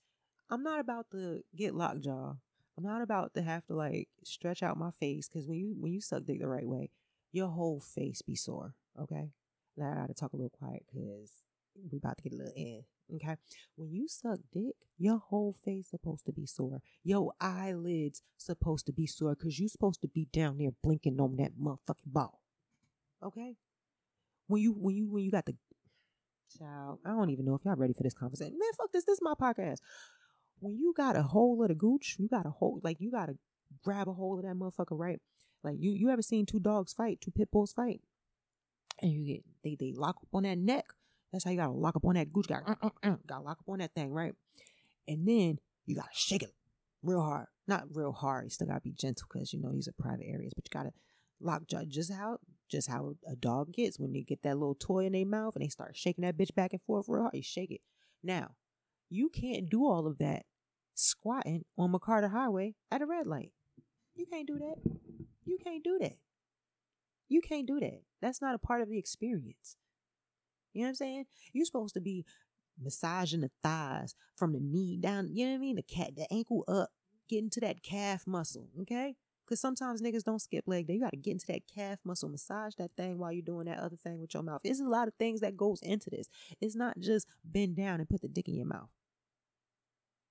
I'm 0.50 0.64
not 0.64 0.80
about 0.80 1.12
to 1.12 1.42
get 1.56 1.76
lockjaw. 1.76 2.36
I'm 2.78 2.84
not 2.84 3.02
about 3.02 3.34
to 3.36 3.42
have 3.42 3.66
to 3.68 3.76
like 3.76 4.10
stretch 4.24 4.64
out 4.64 4.78
my 4.78 4.92
face 4.92 5.28
because 5.28 5.48
when 5.48 5.60
you 5.60 5.76
when 5.80 5.94
you 5.94 6.02
suck 6.02 6.26
dick 6.26 6.40
the 6.40 6.48
right 6.48 6.68
way, 6.68 6.90
your 7.32 7.50
whole 7.50 7.80
face 7.80 8.22
be 8.22 8.36
sore. 8.36 8.74
Okay, 9.00 9.32
now 9.78 9.92
I 9.92 9.96
gotta 9.96 10.14
talk 10.14 10.34
a 10.34 10.38
little 10.38 10.50
quiet 10.58 10.86
because 10.92 11.32
we 11.92 11.98
about 11.98 12.18
to 12.18 12.24
get 12.24 12.34
a 12.34 12.38
little 12.38 12.54
in. 12.56 12.84
Okay. 13.14 13.36
When 13.76 13.92
you 13.92 14.08
suck 14.08 14.40
dick, 14.52 14.76
your 14.98 15.20
whole 15.20 15.56
face 15.64 15.90
supposed 15.90 16.26
to 16.26 16.32
be 16.32 16.46
sore. 16.46 16.82
Your 17.04 17.34
eyelids 17.40 18.22
supposed 18.38 18.86
to 18.88 18.94
be 18.94 19.06
sore 19.06 19.36
because 19.36 19.60
you 19.60 19.68
supposed 19.68 20.02
to 20.02 20.08
be 20.08 20.28
down 20.32 20.58
there 20.58 20.72
blinking 20.84 21.20
on 21.20 21.36
that 21.38 21.52
motherfucking 21.60 22.08
ball. 22.08 22.40
Okay? 23.24 23.56
When 24.48 24.62
you 24.62 24.74
when 24.74 24.96
you 24.96 25.08
when 25.08 25.24
you 25.24 25.32
got 25.32 25.46
the 25.46 25.56
child, 26.58 27.00
I 27.06 27.10
don't 27.10 27.30
even 27.30 27.46
know 27.46 27.56
if 27.56 27.66
y'all 27.66 27.76
ready 27.76 27.94
for 27.94 28.04
this 28.04 28.14
conversation. 28.14 28.58
Man, 28.60 28.70
fuck 28.78 28.92
this. 28.92 29.06
This 29.06 29.16
is 29.16 29.22
my 29.22 29.34
podcast. 29.34 29.78
When 30.60 30.78
you 30.78 30.94
got 30.96 31.16
a 31.16 31.24
hold 31.24 31.62
of 31.62 31.70
the 31.70 31.76
gooch, 31.76 32.16
you 32.20 32.28
got 32.28 32.46
a 32.46 32.52
hold 32.52 32.84
like 32.84 32.98
you 33.00 33.12
gotta 33.12 33.38
grab 33.84 34.08
a 34.08 34.14
hold 34.14 34.40
of 34.40 34.46
that 34.46 34.56
motherfucker, 34.56 34.98
right? 34.98 35.20
Like 35.64 35.78
you 35.80 35.92
you 35.92 36.10
ever 36.10 36.22
seen 36.22 36.46
two 36.46 36.60
dogs 36.60 36.94
fight, 36.94 37.22
two 37.22 37.32
pit 37.32 37.50
bulls 37.52 37.74
fight? 37.74 38.02
And 39.02 39.12
you 39.12 39.26
get 39.26 39.44
they 39.64 39.76
they 39.76 39.94
lock 39.94 40.18
up 40.22 40.30
on 40.34 40.44
that 40.44 40.58
neck 40.58 40.94
that's 41.36 41.44
how 41.44 41.52
you 41.52 41.58
gotta 41.58 41.74
lock 41.74 41.98
up 41.98 42.06
on 42.06 42.14
that 42.16 42.32
gooch. 42.32 42.48
Got 42.48 42.64
uh, 42.66 42.76
uh, 42.82 42.90
uh, 43.04 43.16
gotta 43.28 43.44
lock 43.44 43.58
up 43.60 43.68
on 43.68 43.80
that 43.80 43.94
thing, 43.94 44.14
right? 44.14 44.34
And 45.06 45.28
then 45.28 45.60
you 45.86 45.94
gotta 45.94 46.08
shake 46.14 46.44
it 46.44 46.52
real 47.04 47.22
hard. 47.22 47.48
Not 47.68 47.94
real 47.94 48.14
hard. 48.14 48.46
You 48.46 48.50
still 48.52 48.68
gotta 48.68 48.80
be 48.80 48.94
gentle 48.94 49.28
because 49.30 49.52
you 49.52 49.60
know 49.60 49.70
these 49.70 49.90
are 49.90 49.94
private 50.00 50.26
areas, 50.26 50.54
but 50.54 50.64
you 50.66 50.70
gotta 50.72 50.94
lock 51.42 51.64
just 51.90 52.14
how 52.14 52.40
just 52.70 52.90
how 52.90 53.16
a 53.28 53.36
dog 53.36 53.74
gets 53.74 54.00
when 54.00 54.14
they 54.14 54.22
get 54.22 54.44
that 54.44 54.58
little 54.58 54.76
toy 54.76 55.06
in 55.06 55.14
their 55.14 55.26
mouth 55.26 55.56
and 55.56 55.64
they 55.64 55.70
start 55.70 55.96
shaking 55.96 56.24
that 56.24 56.38
bitch 56.38 56.54
back 56.56 56.74
and 56.74 56.82
forth 56.82 57.06
real 57.08 57.24
hard. 57.24 57.36
You 57.36 57.44
shake 57.44 57.72
it. 57.72 57.82
Now, 58.24 58.52
you 59.10 59.30
can't 59.30 59.70
do 59.70 59.86
all 59.86 60.08
of 60.08 60.18
that 60.18 60.44
squatting 60.96 61.64
on 61.78 61.92
McCarter 61.92 62.32
Highway 62.32 62.76
at 62.92 63.02
a 63.02 63.06
red 63.06 63.28
light. 63.28 63.52
You 64.16 64.26
can't 64.26 64.48
do 64.48 64.58
that. 64.58 64.76
You 65.46 65.58
can't 65.64 65.84
do 65.84 65.98
that. 66.02 66.18
You 67.28 67.42
can't 67.42 67.68
do 67.68 67.80
that. 67.80 68.02
That's 68.22 68.42
not 68.42 68.56
a 68.56 68.60
part 68.60 68.82
of 68.82 68.90
the 68.90 68.98
experience. 68.98 69.78
You 70.74 70.82
know 70.82 70.88
what 70.88 70.90
I'm 70.90 70.96
saying? 70.96 71.26
You're 71.54 71.66
supposed 71.66 71.94
to 71.96 72.02
be 72.02 72.26
massaging 72.82 73.42
the 73.42 73.52
thighs 73.64 74.16
from 74.36 74.54
the 74.54 74.60
knee 74.60 74.98
down, 74.98 75.30
you 75.32 75.46
know 75.46 75.52
what 75.52 75.58
I 75.58 75.60
mean? 75.60 75.76
The 75.78 75.84
cat, 75.84 76.16
the 76.16 76.32
ankle 76.32 76.64
up, 76.68 76.90
getting 77.30 77.50
to 77.52 77.62
that 77.62 77.82
calf 77.82 78.28
muscle, 78.28 78.68
okay? 78.82 79.16
Because 79.46 79.60
sometimes 79.60 80.02
niggas 80.02 80.24
don't 80.24 80.42
skip 80.42 80.64
leg 80.68 80.88
day. 80.88 80.96
You 80.96 81.02
got 81.02 81.12
to 81.12 81.18
get 81.18 81.32
into 81.32 81.48
that 81.48 81.68
calf 81.68 82.00
muscle, 82.04 82.30
massage 82.30 82.74
that 82.76 82.92
thing 82.98 83.18
while 83.18 83.32
you're 83.32 83.44
doing 83.44 83.66
that 83.68 83.80
other 83.80 83.96
thing 83.96 84.20
with 84.20 84.34
your 84.34 84.44
mouth. 84.44 84.62
There's 84.64 84.80
a 84.80 84.90
lot 84.90 85.08
of 85.08 85.14
things 85.16 85.42
that 85.42 85.56
goes 85.56 85.82
into 85.82 86.10
this. 86.10 86.28
It's 86.62 86.76
not 86.76 87.00
just 87.00 87.28
bend 87.44 87.76
down 87.76 88.00
and 88.00 88.10
put 88.10 88.22
the 88.22 88.28
dick 88.28 88.48
in 88.48 88.56
your 88.56 88.66
mouth. 88.66 88.90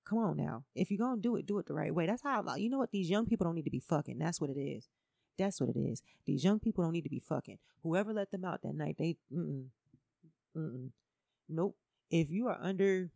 Come 0.03 0.19
on 0.19 0.37
now. 0.37 0.65
If 0.75 0.91
you're 0.91 1.15
to 1.15 1.21
do 1.21 1.35
it, 1.37 1.45
do 1.45 1.57
it 1.59 1.65
the 1.65 1.73
right 1.73 1.93
way. 1.93 2.05
That's 2.05 2.21
how, 2.21 2.43
you 2.57 2.69
know 2.69 2.77
what? 2.77 2.91
These 2.91 3.09
young 3.09 3.25
people 3.25 3.45
don't 3.45 3.55
need 3.55 3.65
to 3.65 3.71
be 3.71 3.79
fucking. 3.79 4.19
That's 4.19 4.39
what 4.39 4.49
it 4.49 4.59
is. 4.59 4.89
That's 5.37 5.59
what 5.59 5.69
it 5.69 5.77
is. 5.77 6.01
These 6.25 6.43
young 6.43 6.59
people 6.59 6.83
don't 6.83 6.93
need 6.93 7.03
to 7.03 7.09
be 7.09 7.19
fucking. 7.19 7.57
Whoever 7.83 8.13
let 8.13 8.31
them 8.31 8.45
out 8.45 8.61
that 8.61 8.75
night, 8.75 8.97
they, 8.99 9.17
mm-mm, 9.33 9.65
Mm-mm. 10.55 10.89
Nope. 11.49 11.75
If 12.09 12.29
you 12.29 12.47
are 12.47 12.57
under 12.61 13.09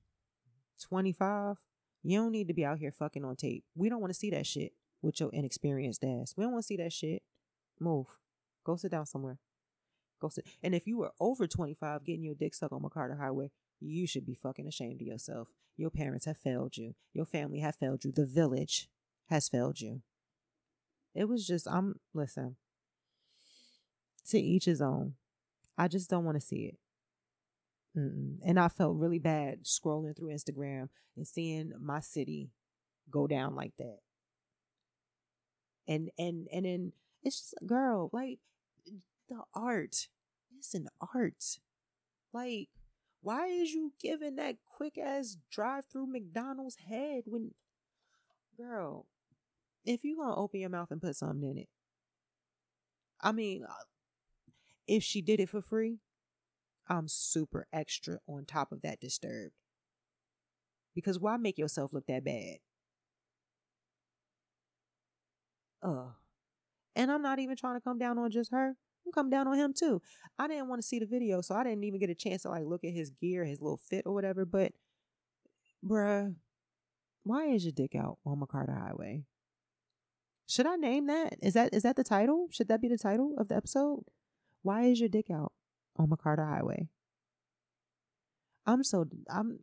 25, 0.82 1.58
you 2.04 2.18
don't 2.20 2.32
need 2.32 2.48
to 2.48 2.54
be 2.54 2.66
out 2.66 2.80
here 2.80 2.92
fucking 2.92 3.24
on 3.24 3.36
tape. 3.36 3.64
We 3.76 3.90
don't 3.90 4.02
want 4.02 4.14
to 4.14 4.20
see 4.20 4.30
that 4.32 4.46
shit 4.46 4.74
with 5.02 5.20
your 5.20 5.30
inexperienced 5.32 6.04
ass. 6.04 6.34
We 6.36 6.44
don't 6.44 6.54
want 6.54 6.64
to 6.64 6.68
see 6.68 6.78
that 6.78 6.94
shit. 6.94 7.24
Move. 7.80 8.08
Go 8.66 8.76
sit 8.76 8.92
down 8.92 9.06
somewhere. 9.06 9.38
Go 10.22 10.30
sit. 10.30 10.46
And 10.62 10.76
if 10.76 10.86
you 10.86 10.98
were 10.98 11.12
over 11.20 11.48
25 11.48 12.04
getting 12.04 12.24
your 12.24 12.36
dick 12.36 12.54
sucked 12.54 12.74
on 12.74 12.82
McCarter 12.82 13.18
Highway, 13.18 13.52
you 13.80 14.06
should 14.06 14.26
be 14.26 14.36
fucking 14.36 14.68
ashamed 14.68 15.02
of 15.02 15.08
yourself. 15.08 15.48
Your 15.78 15.90
parents 15.90 16.26
have 16.26 16.38
failed 16.38 16.76
you. 16.76 16.96
Your 17.14 17.26
family 17.26 17.60
have 17.60 17.76
failed 17.76 18.04
you. 18.04 18.12
The 18.12 18.26
village 18.26 18.90
has 19.30 19.48
failed 19.48 19.80
you. 19.80 20.02
It 21.16 21.30
was 21.30 21.48
just, 21.48 21.68
I'm, 21.68 21.96
listen, 22.14 22.58
to 24.28 24.40
each 24.40 24.66
his 24.66 24.82
own. 24.82 25.14
I 25.78 25.88
just 25.88 26.10
don't 26.10 26.26
want 26.26 26.40
to 26.40 26.46
see 26.46 26.66
it. 26.74 26.78
Mm-mm. 27.98 28.38
And 28.46 28.60
I 28.60 28.68
felt 28.68 28.98
really 28.98 29.20
bad 29.20 29.64
scrolling 29.64 30.16
through 30.16 30.34
Instagram 30.34 30.90
and 31.16 31.26
seeing 31.26 31.72
my 31.80 32.02
city 32.02 32.52
go 33.10 33.26
down 33.28 33.56
like 33.56 33.74
that. 33.80 34.00
And 35.90 36.12
and 36.18 36.48
and 36.54 36.66
then 36.66 36.94
it's 37.24 37.42
just 37.42 37.56
girl, 37.66 38.10
like 38.14 38.40
the 39.28 39.42
art. 39.54 40.08
It's 40.58 40.74
an 40.74 40.88
art. 41.14 41.60
Like, 42.32 42.70
why 43.22 43.48
is 43.48 43.74
you 43.74 43.94
giving 44.00 44.36
that 44.36 44.58
quick 44.64 44.98
ass 44.98 45.36
drive 45.52 45.86
through 45.86 46.08
McDonald's 46.08 46.78
head 46.88 47.24
when 47.26 47.52
girl, 48.60 49.08
if 49.86 50.04
you 50.04 50.18
gonna 50.18 50.36
open 50.36 50.60
your 50.60 50.70
mouth 50.70 50.92
and 50.92 51.02
put 51.02 51.16
something 51.16 51.50
in 51.50 51.58
it. 51.58 51.70
I 53.22 53.32
mean, 53.32 53.64
uh, 53.64 53.74
if 54.88 55.04
she 55.04 55.22
did 55.22 55.40
it 55.40 55.50
for 55.50 55.62
free, 55.62 56.00
I'm 56.88 57.08
super 57.08 57.68
extra 57.72 58.20
on 58.28 58.46
top 58.46 58.72
of 58.72 58.82
that 58.82 59.00
disturbed. 59.00 59.54
Because 60.96 61.20
why 61.20 61.38
make 61.38 61.58
yourself 61.58 61.94
look 61.94 62.08
that 62.08 62.24
bad? 62.26 62.58
Uh. 65.82 66.08
And 66.96 67.12
I'm 67.12 67.22
not 67.22 67.40
even 67.40 67.56
trying 67.56 67.76
to 67.76 67.82
come 67.82 67.98
down 67.98 68.18
on 68.18 68.32
just 68.32 68.52
her. 68.52 68.76
I'm 69.06 69.12
come 69.14 69.30
down 69.30 69.48
on 69.48 69.58
him 69.58 69.74
too. 69.74 70.02
I 70.38 70.48
didn't 70.48 70.68
want 70.68 70.82
to 70.82 70.88
see 70.88 71.00
the 71.00 71.06
video, 71.06 71.42
so 71.42 71.56
I 71.56 71.64
didn't 71.64 71.84
even 71.84 72.00
get 72.00 72.10
a 72.10 72.16
chance 72.16 72.44
to 72.44 72.50
like 72.50 72.66
look 72.66 72.84
at 72.84 72.94
his 72.94 73.10
gear, 73.10 73.46
his 73.46 73.62
little 73.62 73.78
fit 73.78 74.04
or 74.06 74.14
whatever. 74.14 74.46
But 74.46 74.74
bruh, 75.86 76.36
why 77.24 77.46
is 77.48 77.64
your 77.64 77.72
dick 77.72 77.96
out 77.96 78.18
on 78.26 78.40
McCarter 78.40 78.78
Highway? 78.78 79.24
Should 80.48 80.66
I 80.66 80.76
name 80.76 81.08
that? 81.08 81.36
Is 81.42 81.54
that 81.54 81.74
is 81.74 81.84
that 81.84 81.96
the 81.96 82.04
title? 82.04 82.48
Should 82.52 82.68
that 82.68 82.82
be 82.82 82.88
the 82.88 82.98
title 82.98 83.36
of 83.38 83.48
the 83.48 83.56
episode? 83.56 84.04
Why 84.62 84.84
is 84.86 85.00
your 85.00 85.10
dick 85.10 85.30
out? 85.32 85.54
on 86.00 86.08
McCarter 86.08 86.48
Highway. 86.48 86.88
I'm 88.66 88.84
so 88.84 89.06
I'm 89.30 89.60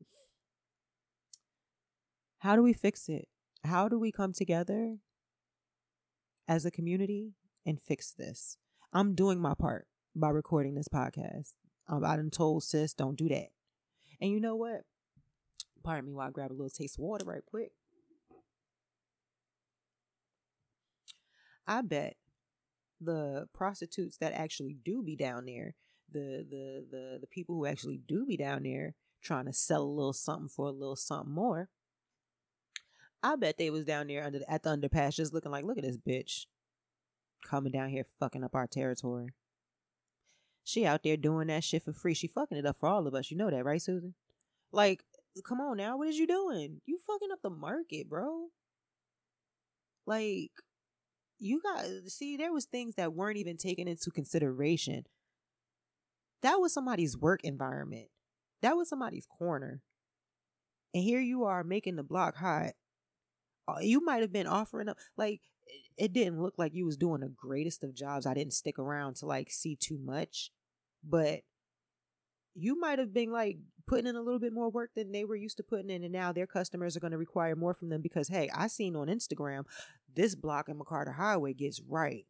how 2.41 2.55
do 2.55 2.63
we 2.63 2.73
fix 2.73 3.09
it? 3.09 3.29
How 3.65 3.89
do 3.89 3.99
we 3.99 4.13
come 4.13 4.33
together 4.33 4.99
as 6.49 6.65
a 6.65 6.71
community 6.71 7.33
and 7.65 7.81
fix 7.81 8.13
this? 8.13 8.59
I'm 8.93 9.15
doing 9.15 9.41
my 9.41 9.55
part 9.55 9.87
by 10.15 10.31
recording 10.31 10.75
this 10.75 10.89
podcast. 10.89 11.55
Um, 11.89 12.05
I 12.05 12.17
done 12.17 12.31
told 12.31 12.63
sis, 12.63 12.95
don't 12.95 13.19
do 13.19 13.29
that. 13.29 13.49
And 14.21 14.31
you 14.31 14.41
know 14.41 14.57
what? 14.57 14.83
Pardon 15.83 16.07
me 16.07 16.15
while 16.15 16.29
I 16.29 16.31
grab 16.31 16.51
a 16.51 16.55
little 16.55 16.71
taste 16.71 16.99
of 16.99 17.05
water 17.05 17.25
right 17.25 17.45
quick. 17.45 17.73
I 21.67 21.83
bet 21.83 22.17
the 23.01 23.47
prostitutes 23.53 24.17
that 24.19 24.33
actually 24.33 24.77
do 24.85 25.03
be 25.03 25.17
down 25.17 25.45
there 25.47 25.75
the 26.13 26.47
the 26.49 26.87
the 26.91 27.19
the 27.21 27.27
people 27.27 27.55
who 27.55 27.67
actually 27.67 28.01
do 28.07 28.25
be 28.25 28.37
down 28.37 28.63
there 28.63 28.95
trying 29.23 29.47
to 29.47 29.53
sell 29.53 29.83
a 29.83 29.85
little 29.85 30.13
something 30.13 30.49
for 30.49 30.67
a 30.67 30.73
little 30.73 30.97
something 30.97 31.35
more. 31.35 31.69
I 33.33 33.37
bet 33.37 33.59
they 33.59 33.71
was 33.71 33.85
down 33.85 34.07
there 34.07 34.25
under 34.25 34.39
the, 34.39 34.51
at 34.51 34.63
the 34.63 34.71
underpass 34.71 35.17
just 35.17 35.35
looking 35.35 35.51
like, 35.51 35.65
look 35.65 35.79
at 35.79 35.85
this 35.85 35.97
bitch 35.97 36.47
coming 37.45 37.73
down 37.73 37.89
here 37.89 38.07
fucking 38.21 38.45
up 38.45 38.55
our 38.55 38.67
territory. 38.67 39.29
She 40.65 40.87
out 40.87 41.03
there 41.03 41.17
doing 41.17 41.49
that 41.49 41.65
shit 41.65 41.83
for 41.83 41.93
free. 41.93 42.15
She 42.15 42.29
fucking 42.29 42.59
it 42.59 42.67
up 42.67 42.79
for 42.79 42.89
all 42.89 43.07
of 43.07 43.15
us. 43.15 43.31
You 43.31 43.37
know 43.37 43.51
that, 43.51 43.65
right, 43.65 43.83
Susan? 43.83 44.15
Like, 44.73 45.03
come 45.45 45.61
on 45.61 45.77
now, 45.77 45.97
what 45.97 46.09
is 46.09 46.19
you 46.19 46.27
doing? 46.27 46.81
You 46.87 46.99
fucking 47.07 47.31
up 47.33 47.43
the 47.43 47.51
market, 47.51 48.09
bro. 48.09 48.47
Like, 50.07 50.53
you 51.39 51.61
got 51.61 51.85
see, 52.07 52.37
there 52.37 52.53
was 52.53 52.65
things 52.65 52.95
that 52.95 53.13
weren't 53.13 53.39
even 53.39 53.57
taken 53.57 53.89
into 53.89 54.11
consideration 54.11 55.05
that 56.43 56.61
was 56.61 56.73
somebody's 56.73 57.17
work 57.17 57.41
environment. 57.43 58.07
That 58.63 58.77
was 58.77 58.89
somebody's 58.89 59.27
corner. 59.27 59.83
And 60.95 61.03
here 61.03 61.21
you 61.21 61.45
are 61.45 61.65
making 61.65 61.97
the 61.97 62.03
block 62.03 62.37
hot. 62.37 62.73
Uh, 63.69 63.79
you 63.81 64.05
might 64.05 64.21
have 64.21 64.33
been 64.33 64.47
offering 64.47 64.89
up 64.89 64.97
like 65.17 65.41
it 65.97 66.13
didn't 66.13 66.41
look 66.41 66.55
like 66.57 66.75
you 66.75 66.87
was 66.87 66.97
doing 66.97 67.21
the 67.21 67.29
greatest 67.29 67.83
of 67.83 67.95
jobs. 67.95 68.27
I 68.27 68.35
didn't 68.35 68.53
stick 68.53 68.79
around 68.79 69.17
to 69.17 69.27
like 69.27 69.51
see 69.51 69.77
too 69.77 69.99
much, 69.99 70.51
but 71.03 71.41
you 72.55 72.79
might 72.79 72.99
have 72.99 73.13
been 73.13 73.33
like 73.33 73.59
putting 73.87 74.07
in 74.07 74.17
a 74.17 74.23
little 74.23 74.41
bit 74.41 74.53
more 74.53 74.71
work 74.71 74.91
than 74.95 75.13
they 75.13 75.25
were 75.25 75.37
used 75.37 75.57
to 75.59 75.63
putting 75.63 75.91
in 75.91 76.05
and 76.05 76.13
now 76.13 76.33
their 76.33 76.47
customers 76.47 76.97
are 76.97 77.01
going 77.01 77.13
to 77.13 77.19
require 77.19 77.55
more 77.55 77.75
from 77.75 77.91
them 77.91 78.01
because 78.01 78.29
hey 78.29 78.51
i 78.57 78.67
seen 78.67 78.97
on 78.97 79.07
instagram 79.07 79.63
this 80.13 80.35
block 80.35 80.69
in 80.69 80.77
mccarter 80.77 81.15
highway 81.15 81.53
gets 81.53 81.81
right 81.87 82.25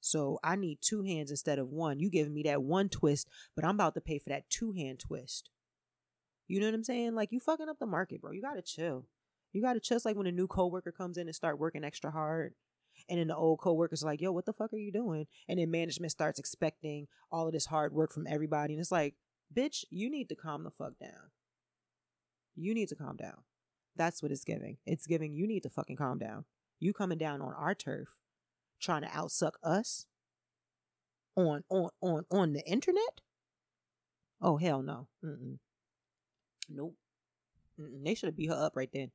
so 0.00 0.38
I 0.42 0.56
need 0.56 0.78
two 0.80 1.02
hands 1.02 1.30
instead 1.30 1.58
of 1.58 1.68
one. 1.68 2.00
You 2.00 2.10
giving 2.10 2.34
me 2.34 2.42
that 2.44 2.62
one 2.62 2.88
twist, 2.88 3.28
but 3.54 3.64
I'm 3.64 3.74
about 3.74 3.94
to 3.94 4.00
pay 4.00 4.18
for 4.18 4.30
that 4.30 4.48
two 4.48 4.72
hand 4.72 5.00
twist. 5.00 5.50
You 6.46 6.60
know 6.60 6.66
what 6.66 6.74
I'm 6.74 6.84
saying? 6.84 7.14
Like 7.14 7.32
you 7.32 7.40
fucking 7.40 7.68
up 7.68 7.78
the 7.78 7.86
market, 7.86 8.20
bro. 8.20 8.32
You 8.32 8.42
gotta 8.42 8.62
chill. 8.62 9.06
You 9.52 9.62
gotta. 9.62 9.80
It's 9.82 10.04
like 10.04 10.16
when 10.16 10.26
a 10.26 10.32
new 10.32 10.46
coworker 10.46 10.92
comes 10.92 11.16
in 11.16 11.26
and 11.26 11.34
start 11.34 11.58
working 11.58 11.84
extra 11.84 12.10
hard. 12.10 12.54
And 13.08 13.18
then 13.18 13.28
the 13.28 13.36
old 13.36 13.60
coworker's 13.60 14.02
are 14.02 14.06
like, 14.06 14.20
yo, 14.20 14.32
what 14.32 14.44
the 14.44 14.52
fuck 14.52 14.72
are 14.72 14.78
you 14.78 14.92
doing? 14.92 15.26
And 15.48 15.58
then 15.58 15.70
management 15.70 16.10
starts 16.10 16.38
expecting 16.38 17.06
all 17.30 17.46
of 17.46 17.52
this 17.52 17.66
hard 17.66 17.92
work 17.92 18.12
from 18.12 18.26
everybody. 18.26 18.74
And 18.74 18.80
it's 18.80 18.90
like, 18.90 19.14
bitch, 19.54 19.84
you 19.90 20.10
need 20.10 20.28
to 20.30 20.34
calm 20.34 20.64
the 20.64 20.70
fuck 20.70 20.98
down. 21.00 21.30
You 22.56 22.74
need 22.74 22.88
to 22.88 22.96
calm 22.96 23.16
down. 23.16 23.44
That's 23.94 24.20
what 24.22 24.32
it's 24.32 24.44
giving. 24.44 24.78
It's 24.84 25.06
giving 25.06 25.32
you 25.32 25.46
need 25.46 25.62
to 25.62 25.70
fucking 25.70 25.96
calm 25.96 26.18
down. 26.18 26.44
You 26.80 26.92
coming 26.92 27.18
down 27.18 27.40
on 27.40 27.54
our 27.54 27.74
turf 27.74 28.08
trying 28.80 29.02
to 29.02 29.08
outsuck 29.08 29.52
us 29.62 30.06
on 31.36 31.62
on 31.70 31.90
on 32.00 32.24
on 32.30 32.52
the 32.52 32.64
internet 32.66 33.20
Oh 34.40 34.56
hell 34.56 34.82
no. 34.82 35.08
Mm-mm. 35.24 35.58
Nope. 36.68 36.94
Mm-mm. 37.80 38.04
They 38.04 38.14
should 38.14 38.28
have 38.28 38.36
beat 38.36 38.50
her 38.50 38.54
up 38.54 38.76
right 38.76 38.90
then. 38.92 39.10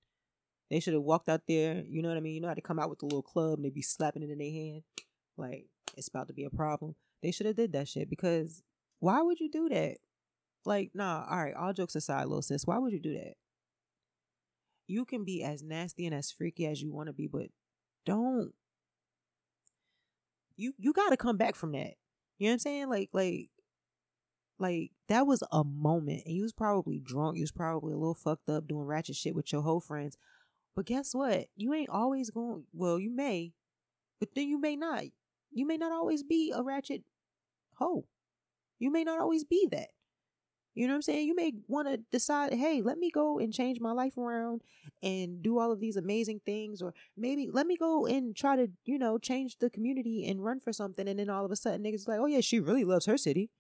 They 0.69 0.79
should 0.79 0.93
have 0.93 1.03
walked 1.03 1.29
out 1.29 1.41
there. 1.47 1.83
You 1.87 2.01
know 2.01 2.09
what 2.09 2.17
I 2.17 2.21
mean? 2.21 2.35
You 2.35 2.41
know 2.41 2.47
how 2.47 2.53
to 2.53 2.61
come 2.61 2.79
out 2.79 2.89
with 2.89 3.03
a 3.03 3.05
little 3.05 3.21
club 3.21 3.55
and 3.55 3.65
they 3.65 3.69
be 3.69 3.81
slapping 3.81 4.23
it 4.23 4.29
in 4.29 4.37
their 4.37 4.51
hand, 4.51 4.83
like 5.37 5.67
it's 5.97 6.07
about 6.07 6.27
to 6.27 6.33
be 6.33 6.45
a 6.45 6.49
problem. 6.49 6.95
They 7.21 7.31
should 7.31 7.45
have 7.45 7.55
did 7.55 7.73
that 7.73 7.87
shit 7.87 8.09
because 8.09 8.63
why 8.99 9.21
would 9.21 9.39
you 9.39 9.49
do 9.49 9.69
that? 9.69 9.97
Like, 10.65 10.91
nah. 10.93 11.25
All 11.29 11.37
right. 11.37 11.53
All 11.53 11.73
jokes 11.73 11.95
aside, 11.95 12.25
little 12.25 12.41
sis, 12.41 12.65
why 12.65 12.77
would 12.77 12.93
you 12.93 12.99
do 12.99 13.13
that? 13.13 13.33
You 14.87 15.05
can 15.05 15.23
be 15.23 15.43
as 15.43 15.63
nasty 15.63 16.05
and 16.05 16.15
as 16.15 16.31
freaky 16.31 16.65
as 16.67 16.81
you 16.81 16.91
want 16.91 17.07
to 17.07 17.13
be, 17.13 17.27
but 17.27 17.47
don't. 18.05 18.53
You 20.55 20.73
you 20.77 20.93
got 20.93 21.09
to 21.09 21.17
come 21.17 21.37
back 21.37 21.55
from 21.55 21.71
that. 21.71 21.95
You 22.37 22.47
know 22.47 22.51
what 22.51 22.53
I'm 22.53 22.59
saying? 22.59 22.89
Like 22.89 23.09
like 23.13 23.49
like 24.59 24.91
that 25.07 25.25
was 25.25 25.43
a 25.51 25.63
moment, 25.63 26.23
and 26.25 26.35
you 26.35 26.43
was 26.43 26.53
probably 26.53 26.99
drunk. 26.99 27.37
You 27.37 27.43
was 27.43 27.51
probably 27.51 27.93
a 27.93 27.97
little 27.97 28.13
fucked 28.13 28.49
up 28.49 28.67
doing 28.67 28.85
ratchet 28.85 29.15
shit 29.15 29.35
with 29.35 29.51
your 29.51 29.61
whole 29.61 29.79
friends. 29.79 30.17
But 30.75 30.85
guess 30.85 31.13
what? 31.13 31.47
You 31.55 31.73
ain't 31.73 31.89
always 31.89 32.29
going. 32.31 32.63
Well, 32.73 32.99
you 32.99 33.11
may, 33.15 33.53
but 34.19 34.29
then 34.35 34.47
you 34.47 34.59
may 34.59 34.75
not. 34.75 35.03
You 35.51 35.67
may 35.67 35.77
not 35.77 35.91
always 35.91 36.23
be 36.23 36.51
a 36.55 36.63
ratchet 36.63 37.03
hoe. 37.75 38.05
You 38.79 38.91
may 38.91 39.03
not 39.03 39.19
always 39.19 39.43
be 39.43 39.67
that. 39.71 39.89
You 40.75 40.87
know 40.87 40.93
what 40.93 40.97
I'm 40.97 41.01
saying? 41.03 41.27
You 41.27 41.35
may 41.35 41.53
want 41.67 41.87
to 41.87 41.97
decide, 42.11 42.51
hey, 42.53 42.81
let 42.81 42.97
me 42.97 43.11
go 43.11 43.37
and 43.37 43.53
change 43.53 43.79
my 43.79 43.91
life 43.91 44.17
around 44.17 44.61
and 45.03 45.43
do 45.43 45.59
all 45.59 45.71
of 45.71 45.79
these 45.79 45.97
amazing 45.97 46.41
things. 46.47 46.81
Or 46.81 46.95
maybe 47.15 47.47
let 47.51 47.67
me 47.67 47.77
go 47.77 48.07
and 48.07 48.35
try 48.35 48.55
to, 48.55 48.69
you 48.83 48.97
know, 48.97 49.19
change 49.19 49.57
the 49.59 49.69
community 49.69 50.27
and 50.27 50.43
run 50.43 50.59
for 50.59 50.73
something. 50.73 51.07
And 51.07 51.19
then 51.19 51.29
all 51.29 51.45
of 51.45 51.51
a 51.51 51.55
sudden, 51.55 51.83
niggas 51.83 52.07
like, 52.07 52.19
oh, 52.19 52.25
yeah, 52.25 52.41
she 52.41 52.59
really 52.59 52.83
loves 52.83 53.05
her 53.05 53.17
city. 53.17 53.51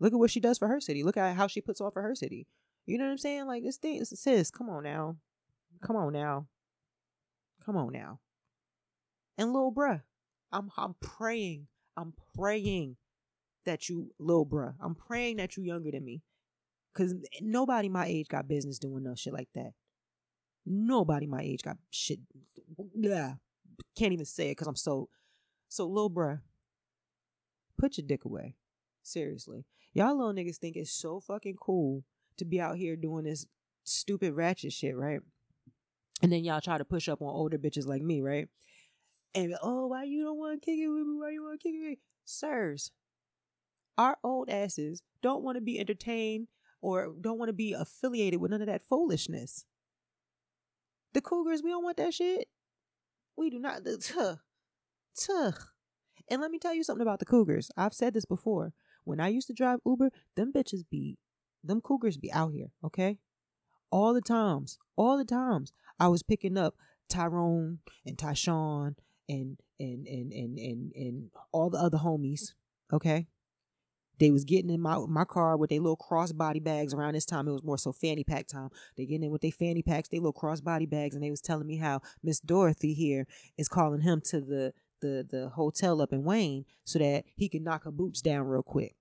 Look 0.00 0.14
at 0.14 0.18
what 0.18 0.30
she 0.30 0.40
does 0.40 0.56
for 0.56 0.68
her 0.68 0.80
city. 0.80 1.02
Look 1.02 1.18
at 1.18 1.36
how 1.36 1.48
she 1.48 1.60
puts 1.60 1.82
on 1.82 1.90
for 1.90 2.00
her 2.00 2.14
city. 2.14 2.46
You 2.86 2.96
know 2.96 3.04
what 3.04 3.10
I'm 3.10 3.18
saying? 3.18 3.46
Like, 3.46 3.62
this 3.62 3.76
thing, 3.76 4.02
sis, 4.04 4.50
come 4.50 4.70
on 4.70 4.84
now. 4.84 5.16
Come 5.82 5.96
on 5.96 6.12
now. 6.12 6.46
Come 7.64 7.76
on 7.76 7.92
now. 7.92 8.20
And 9.38 9.52
little 9.52 9.72
bruh, 9.72 10.02
I'm 10.52 10.70
I'm 10.76 10.94
praying. 11.00 11.66
I'm 11.96 12.14
praying 12.36 12.96
that 13.64 13.88
you 13.88 14.12
little 14.18 14.46
bruh. 14.46 14.74
I'm 14.80 14.94
praying 14.94 15.36
that 15.36 15.56
you 15.56 15.62
younger 15.62 15.90
than 15.90 16.04
me. 16.04 16.22
Cause 16.94 17.14
nobody 17.42 17.88
my 17.88 18.06
age 18.06 18.28
got 18.28 18.48
business 18.48 18.78
doing 18.78 19.02
no 19.02 19.14
shit 19.14 19.32
like 19.32 19.48
that. 19.54 19.72
Nobody 20.64 21.26
my 21.26 21.42
age 21.42 21.62
got 21.62 21.76
shit. 21.90 22.20
Yeah. 22.94 23.34
Can't 23.96 24.14
even 24.14 24.24
say 24.24 24.46
it 24.46 24.52
because 24.52 24.66
I'm 24.66 24.76
so 24.76 25.08
so 25.68 25.86
little 25.86 26.10
bruh. 26.10 26.40
Put 27.78 27.98
your 27.98 28.06
dick 28.06 28.24
away. 28.24 28.54
Seriously. 29.02 29.66
Y'all 29.92 30.16
little 30.16 30.32
niggas 30.32 30.56
think 30.56 30.76
it's 30.76 30.92
so 30.92 31.20
fucking 31.20 31.56
cool 31.60 32.04
to 32.38 32.44
be 32.44 32.60
out 32.60 32.76
here 32.76 32.96
doing 32.96 33.24
this 33.24 33.46
stupid 33.84 34.32
ratchet 34.32 34.72
shit, 34.72 34.96
right? 34.96 35.20
And 36.22 36.32
then 36.32 36.44
y'all 36.44 36.60
try 36.60 36.78
to 36.78 36.84
push 36.84 37.08
up 37.08 37.20
on 37.20 37.28
older 37.28 37.58
bitches 37.58 37.86
like 37.86 38.02
me, 38.02 38.22
right? 38.22 38.48
And 39.34 39.54
oh, 39.62 39.88
why 39.88 40.04
you 40.04 40.24
don't 40.24 40.38
want 40.38 40.60
to 40.60 40.64
kick 40.64 40.78
it 40.78 40.88
with 40.88 41.06
me? 41.06 41.18
Why 41.18 41.30
you 41.30 41.42
want 41.42 41.60
to 41.60 41.68
kick 41.68 41.74
it 41.74 41.80
with 41.80 41.88
me? 41.90 41.98
Sirs, 42.24 42.90
our 43.98 44.16
old 44.24 44.48
asses 44.48 45.02
don't 45.22 45.42
want 45.42 45.56
to 45.56 45.60
be 45.60 45.78
entertained 45.78 46.48
or 46.80 47.14
don't 47.20 47.38
want 47.38 47.48
to 47.48 47.54
be 47.54 47.72
affiliated 47.72 48.40
with 48.40 48.50
none 48.50 48.62
of 48.62 48.66
that 48.66 48.82
foolishness. 48.82 49.64
The 51.12 51.20
Cougars, 51.20 51.62
we 51.62 51.70
don't 51.70 51.84
want 51.84 51.96
that 51.98 52.14
shit. 52.14 52.48
We 53.36 53.50
do 53.50 53.58
not. 53.58 53.84
Tuh, 53.84 54.36
tuh. 55.18 55.52
And 56.28 56.40
let 56.40 56.50
me 56.50 56.58
tell 56.58 56.74
you 56.74 56.82
something 56.82 57.02
about 57.02 57.20
the 57.20 57.24
Cougars. 57.24 57.70
I've 57.76 57.94
said 57.94 58.14
this 58.14 58.24
before. 58.24 58.72
When 59.04 59.20
I 59.20 59.28
used 59.28 59.46
to 59.46 59.54
drive 59.54 59.78
Uber, 59.86 60.10
them 60.34 60.52
bitches 60.52 60.82
be, 60.90 61.18
them 61.62 61.80
Cougars 61.80 62.16
be 62.16 62.32
out 62.32 62.52
here, 62.52 62.72
okay? 62.82 63.18
All 63.90 64.14
the 64.14 64.20
times, 64.20 64.78
all 64.96 65.16
the 65.16 65.24
times. 65.24 65.72
I 65.98 66.08
was 66.08 66.22
picking 66.22 66.58
up 66.58 66.74
Tyrone 67.08 67.78
and 68.04 68.16
Tyshawn 68.16 68.96
and 69.28 69.58
and 69.78 70.06
and 70.06 70.32
and 70.32 70.58
and 70.58 70.92
and 70.94 71.30
all 71.52 71.70
the 71.70 71.78
other 71.78 71.98
homies. 71.98 72.52
Okay. 72.92 73.26
They 74.18 74.30
was 74.30 74.44
getting 74.44 74.70
in 74.70 74.80
my 74.80 74.98
my 75.08 75.24
car 75.24 75.56
with 75.56 75.70
their 75.70 75.80
little 75.80 75.96
crossbody 75.96 76.62
bags 76.62 76.94
around 76.94 77.14
this 77.14 77.26
time. 77.26 77.48
It 77.48 77.52
was 77.52 77.62
more 77.62 77.78
so 77.78 77.92
fanny 77.92 78.24
pack 78.24 78.46
time. 78.46 78.70
They 78.96 79.04
getting 79.04 79.24
in 79.24 79.30
with 79.30 79.42
their 79.42 79.50
fanny 79.50 79.82
packs, 79.82 80.08
their 80.08 80.20
little 80.20 80.32
crossbody 80.32 80.88
bags, 80.88 81.14
and 81.14 81.22
they 81.22 81.30
was 81.30 81.42
telling 81.42 81.66
me 81.66 81.76
how 81.76 82.00
Miss 82.22 82.40
Dorothy 82.40 82.94
here 82.94 83.26
is 83.58 83.68
calling 83.68 84.00
him 84.00 84.22
to 84.26 84.40
the 84.40 84.72
the 85.02 85.26
the 85.28 85.50
hotel 85.50 86.00
up 86.00 86.12
in 86.12 86.24
Wayne 86.24 86.64
so 86.84 86.98
that 86.98 87.24
he 87.36 87.48
can 87.48 87.62
knock 87.62 87.84
her 87.84 87.90
boots 87.90 88.22
down 88.22 88.46
real 88.46 88.62
quick. 88.62 88.96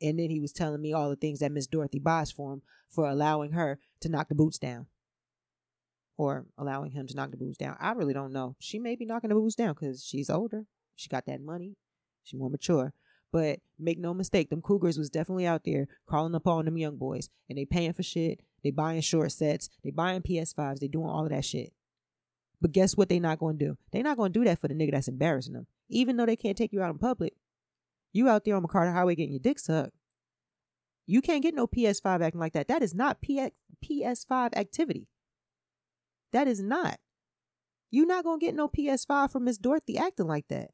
And 0.00 0.18
then 0.18 0.30
he 0.30 0.40
was 0.40 0.52
telling 0.52 0.80
me 0.80 0.92
all 0.92 1.10
the 1.10 1.16
things 1.16 1.40
that 1.40 1.52
Miss 1.52 1.66
Dorothy 1.66 1.98
buys 1.98 2.30
for 2.30 2.52
him 2.52 2.62
for 2.88 3.08
allowing 3.08 3.52
her 3.52 3.78
to 4.00 4.08
knock 4.08 4.28
the 4.28 4.34
boots 4.34 4.58
down 4.58 4.86
or 6.16 6.46
allowing 6.58 6.90
him 6.90 7.06
to 7.06 7.14
knock 7.14 7.30
the 7.30 7.36
booze 7.36 7.56
down. 7.56 7.76
I 7.80 7.92
really 7.92 8.12
don't 8.12 8.32
know. 8.32 8.56
She 8.58 8.78
may 8.78 8.96
be 8.96 9.06
knocking 9.06 9.30
the 9.30 9.36
booze 9.36 9.54
down 9.54 9.74
because 9.74 10.04
she's 10.04 10.28
older. 10.28 10.64
She 10.96 11.08
got 11.08 11.26
that 11.26 11.40
money. 11.40 11.76
She's 12.24 12.38
more 12.38 12.50
mature. 12.50 12.92
But 13.30 13.60
make 13.78 13.98
no 13.98 14.14
mistake, 14.14 14.50
them 14.50 14.62
cougars 14.62 14.98
was 14.98 15.10
definitely 15.10 15.46
out 15.46 15.62
there 15.64 15.86
calling 16.08 16.34
upon 16.34 16.64
them 16.64 16.78
young 16.78 16.96
boys, 16.96 17.28
and 17.48 17.58
they 17.58 17.64
paying 17.64 17.92
for 17.92 18.02
shit. 18.02 18.40
They 18.64 18.70
buying 18.70 19.00
short 19.00 19.32
sets. 19.32 19.68
They 19.84 19.90
buying 19.90 20.22
PS5s. 20.22 20.80
They 20.80 20.88
doing 20.88 21.08
all 21.08 21.24
of 21.24 21.30
that 21.30 21.44
shit. 21.44 21.72
But 22.60 22.72
guess 22.72 22.96
what? 22.96 23.08
They 23.08 23.20
not 23.20 23.38
going 23.38 23.58
to 23.58 23.64
do. 23.64 23.78
They 23.92 24.02
not 24.02 24.16
going 24.16 24.32
to 24.32 24.38
do 24.38 24.44
that 24.44 24.58
for 24.58 24.66
the 24.66 24.74
nigga 24.74 24.92
that's 24.92 25.08
embarrassing 25.08 25.52
them. 25.52 25.66
Even 25.88 26.16
though 26.16 26.26
they 26.26 26.36
can't 26.36 26.56
take 26.56 26.72
you 26.72 26.82
out 26.82 26.90
in 26.90 26.98
public, 26.98 27.34
you 28.12 28.28
out 28.28 28.44
there 28.44 28.56
on 28.56 28.62
McCarter 28.62 28.92
Highway 28.92 29.14
getting 29.14 29.32
your 29.32 29.40
dick 29.40 29.58
sucked. 29.58 29.92
You 31.06 31.22
can't 31.22 31.42
get 31.42 31.54
no 31.54 31.66
PS5 31.66 32.22
acting 32.22 32.40
like 32.40 32.52
that. 32.52 32.68
That 32.68 32.82
is 32.82 32.94
not 32.94 33.18
PS5 33.22 34.56
activity. 34.56 35.08
That 36.32 36.46
is 36.46 36.60
not. 36.60 36.98
You 37.90 38.04
not 38.04 38.24
gonna 38.24 38.38
get 38.38 38.54
no 38.54 38.68
PS5 38.68 39.32
from 39.32 39.44
Miss 39.44 39.56
Dorothy 39.56 39.96
acting 39.96 40.26
like 40.26 40.48
that. 40.48 40.70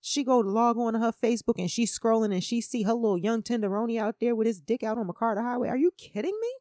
She 0.00 0.24
go 0.24 0.42
to 0.42 0.50
log 0.50 0.78
on 0.78 0.94
to 0.94 0.98
her 0.98 1.12
Facebook 1.12 1.58
and 1.58 1.70
she's 1.70 1.98
scrolling 1.98 2.32
and 2.32 2.44
she 2.44 2.60
see 2.60 2.82
her 2.82 2.94
little 2.94 3.18
young 3.18 3.42
tenderoni 3.42 3.98
out 3.98 4.16
there 4.20 4.34
with 4.34 4.46
his 4.46 4.60
dick 4.60 4.82
out 4.82 4.98
on 4.98 5.08
McCarter 5.08 5.42
Highway. 5.42 5.68
Are 5.68 5.76
you 5.76 5.92
kidding 5.96 6.38
me? 6.40 6.52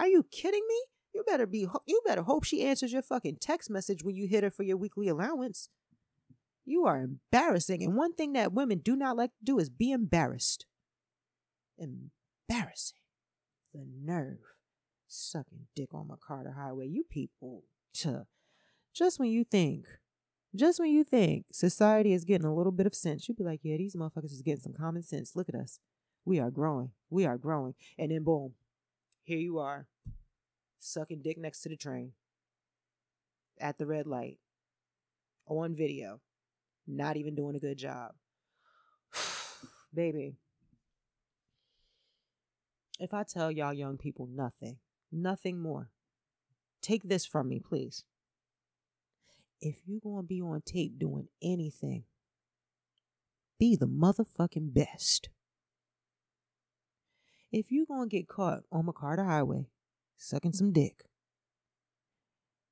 Are 0.00 0.08
you 0.08 0.24
kidding 0.30 0.64
me? 0.68 0.82
You 1.14 1.22
better 1.26 1.46
be. 1.46 1.66
You 1.86 2.00
better 2.04 2.22
hope 2.22 2.44
she 2.44 2.64
answers 2.64 2.92
your 2.92 3.02
fucking 3.02 3.38
text 3.40 3.70
message 3.70 4.02
when 4.02 4.16
you 4.16 4.26
hit 4.26 4.42
her 4.42 4.50
for 4.50 4.62
your 4.62 4.76
weekly 4.76 5.08
allowance. 5.08 5.68
You 6.64 6.86
are 6.86 7.00
embarrassing, 7.00 7.82
and 7.82 7.94
one 7.94 8.14
thing 8.14 8.32
that 8.32 8.52
women 8.52 8.78
do 8.78 8.96
not 8.96 9.16
like 9.16 9.30
to 9.30 9.44
do 9.44 9.58
is 9.58 9.68
be 9.68 9.92
embarrassed. 9.92 10.66
Embarrassing. 11.78 12.98
The 13.72 13.84
nerve 14.02 14.38
sucking 15.08 15.66
dick 15.74 15.92
on 15.92 16.08
McCarter 16.08 16.54
Highway. 16.54 16.88
You 16.88 17.04
people, 17.08 17.64
tuh. 17.92 18.24
just 18.94 19.18
when 19.18 19.28
you 19.28 19.44
think, 19.44 19.86
just 20.54 20.78
when 20.78 20.90
you 20.90 21.04
think 21.04 21.46
society 21.52 22.12
is 22.12 22.24
getting 22.24 22.46
a 22.46 22.54
little 22.54 22.72
bit 22.72 22.86
of 22.86 22.94
sense, 22.94 23.28
you'd 23.28 23.36
be 23.36 23.44
like, 23.44 23.60
yeah, 23.62 23.76
these 23.76 23.96
motherfuckers 23.96 24.32
is 24.32 24.42
getting 24.42 24.62
some 24.62 24.72
common 24.72 25.02
sense. 25.02 25.34
Look 25.34 25.48
at 25.48 25.54
us. 25.54 25.80
We 26.24 26.38
are 26.38 26.50
growing. 26.50 26.90
We 27.10 27.26
are 27.26 27.36
growing. 27.36 27.74
And 27.98 28.10
then 28.10 28.22
boom, 28.24 28.54
here 29.24 29.38
you 29.38 29.58
are, 29.58 29.88
sucking 30.78 31.22
dick 31.22 31.38
next 31.38 31.62
to 31.62 31.68
the 31.68 31.76
train 31.76 32.12
at 33.60 33.78
the 33.78 33.86
red 33.86 34.06
light 34.06 34.38
on 35.46 35.74
video, 35.74 36.20
not 36.86 37.16
even 37.16 37.34
doing 37.34 37.56
a 37.56 37.60
good 37.60 37.78
job. 37.78 38.12
Baby, 39.94 40.36
if 43.00 43.12
I 43.12 43.24
tell 43.24 43.50
y'all 43.50 43.72
young 43.72 43.96
people 43.98 44.28
nothing, 44.30 44.78
nothing 45.10 45.60
more. 45.60 45.90
Take 46.80 47.02
this 47.04 47.24
from 47.24 47.48
me, 47.48 47.60
please. 47.60 48.04
If 49.60 49.76
you're 49.86 50.00
going 50.00 50.24
to 50.24 50.28
be 50.28 50.42
on 50.42 50.62
tape 50.64 50.98
doing 50.98 51.28
anything, 51.42 52.04
be 53.58 53.76
the 53.76 53.86
motherfucking 53.86 54.74
best. 54.74 55.28
If 57.50 57.70
you're 57.70 57.86
going 57.86 58.10
to 58.10 58.16
get 58.16 58.28
caught 58.28 58.64
on 58.70 58.86
McCarter 58.86 59.24
Highway 59.24 59.68
sucking 60.18 60.52
some 60.52 60.72
dick, 60.72 61.04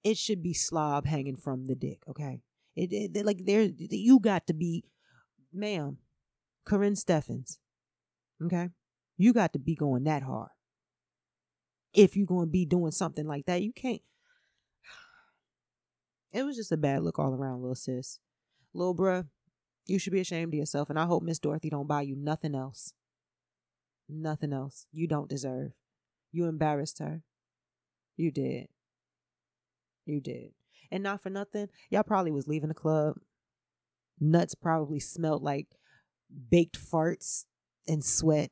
it 0.05 0.19
should 0.19 0.43
be 0.43 0.53
slob 0.53 1.07
hanging 1.07 1.37
from 1.37 1.67
the 1.67 1.75
dick, 1.75 2.03
okay? 2.09 2.43
It, 2.75 2.93
it 2.93 3.27
like 3.27 3.45
there 3.45 3.69
you 3.79 4.19
got 4.19 4.47
to 4.47 4.55
be 4.55 4.85
ma'am, 5.53 5.99
Karrine 6.67 6.97
Steffans. 6.97 7.59
Okay? 8.43 8.71
You 9.17 9.33
got 9.33 9.53
to 9.53 9.59
be 9.59 9.75
going 9.75 10.05
that 10.05 10.23
hard 10.23 10.51
if 11.93 12.17
you're 12.17 12.27
going 12.27 12.47
to 12.47 12.51
be 12.51 12.65
doing 12.65 12.93
something 12.93 13.27
like 13.27 13.47
that. 13.47 13.63
You 13.63 13.73
can't. 13.73 14.03
It 16.33 16.45
was 16.45 16.57
just 16.57 16.73
a 16.73 16.79
bad 16.79 17.03
look 17.03 17.19
all 17.19 17.35
around, 17.35 17.61
little 17.61 17.75
sis. 17.75 18.19
Little 18.73 18.97
bruh, 18.97 19.27
you 19.87 19.99
should 19.99 20.15
be 20.15 20.21
ashamed 20.21 20.55
of 20.55 20.59
yourself. 20.59 20.89
And 20.89 20.99
I 20.99 21.05
hope 21.05 21.23
Miss 21.23 21.39
Dorothy 21.39 21.69
don't 21.69 21.87
buy 21.87 22.03
you 22.03 22.17
nothing 22.17 22.55
else. 22.55 22.95
Nothing 24.09 24.53
else. 24.53 24.87
You 24.93 25.07
don't 25.07 25.29
deserve. 25.29 25.73
You 26.31 26.47
embarrassed 26.47 27.01
her. 27.01 27.23
You 28.17 28.31
did. 28.31 28.69
You 30.07 30.23
did. 30.23 30.53
And 30.93 31.03
not 31.03 31.23
for 31.23 31.31
nothing, 31.31 31.69
y'all 31.89 32.03
probably 32.03 32.31
was 32.31 32.47
leaving 32.47 32.69
the 32.69 32.75
club. 32.75 33.17
Nuts 34.21 34.55
probably 34.55 35.01
smelled 35.01 35.43
like 35.43 35.69
baked 36.51 36.79
farts 36.79 37.47
and 37.89 38.05
sweat. 38.05 38.51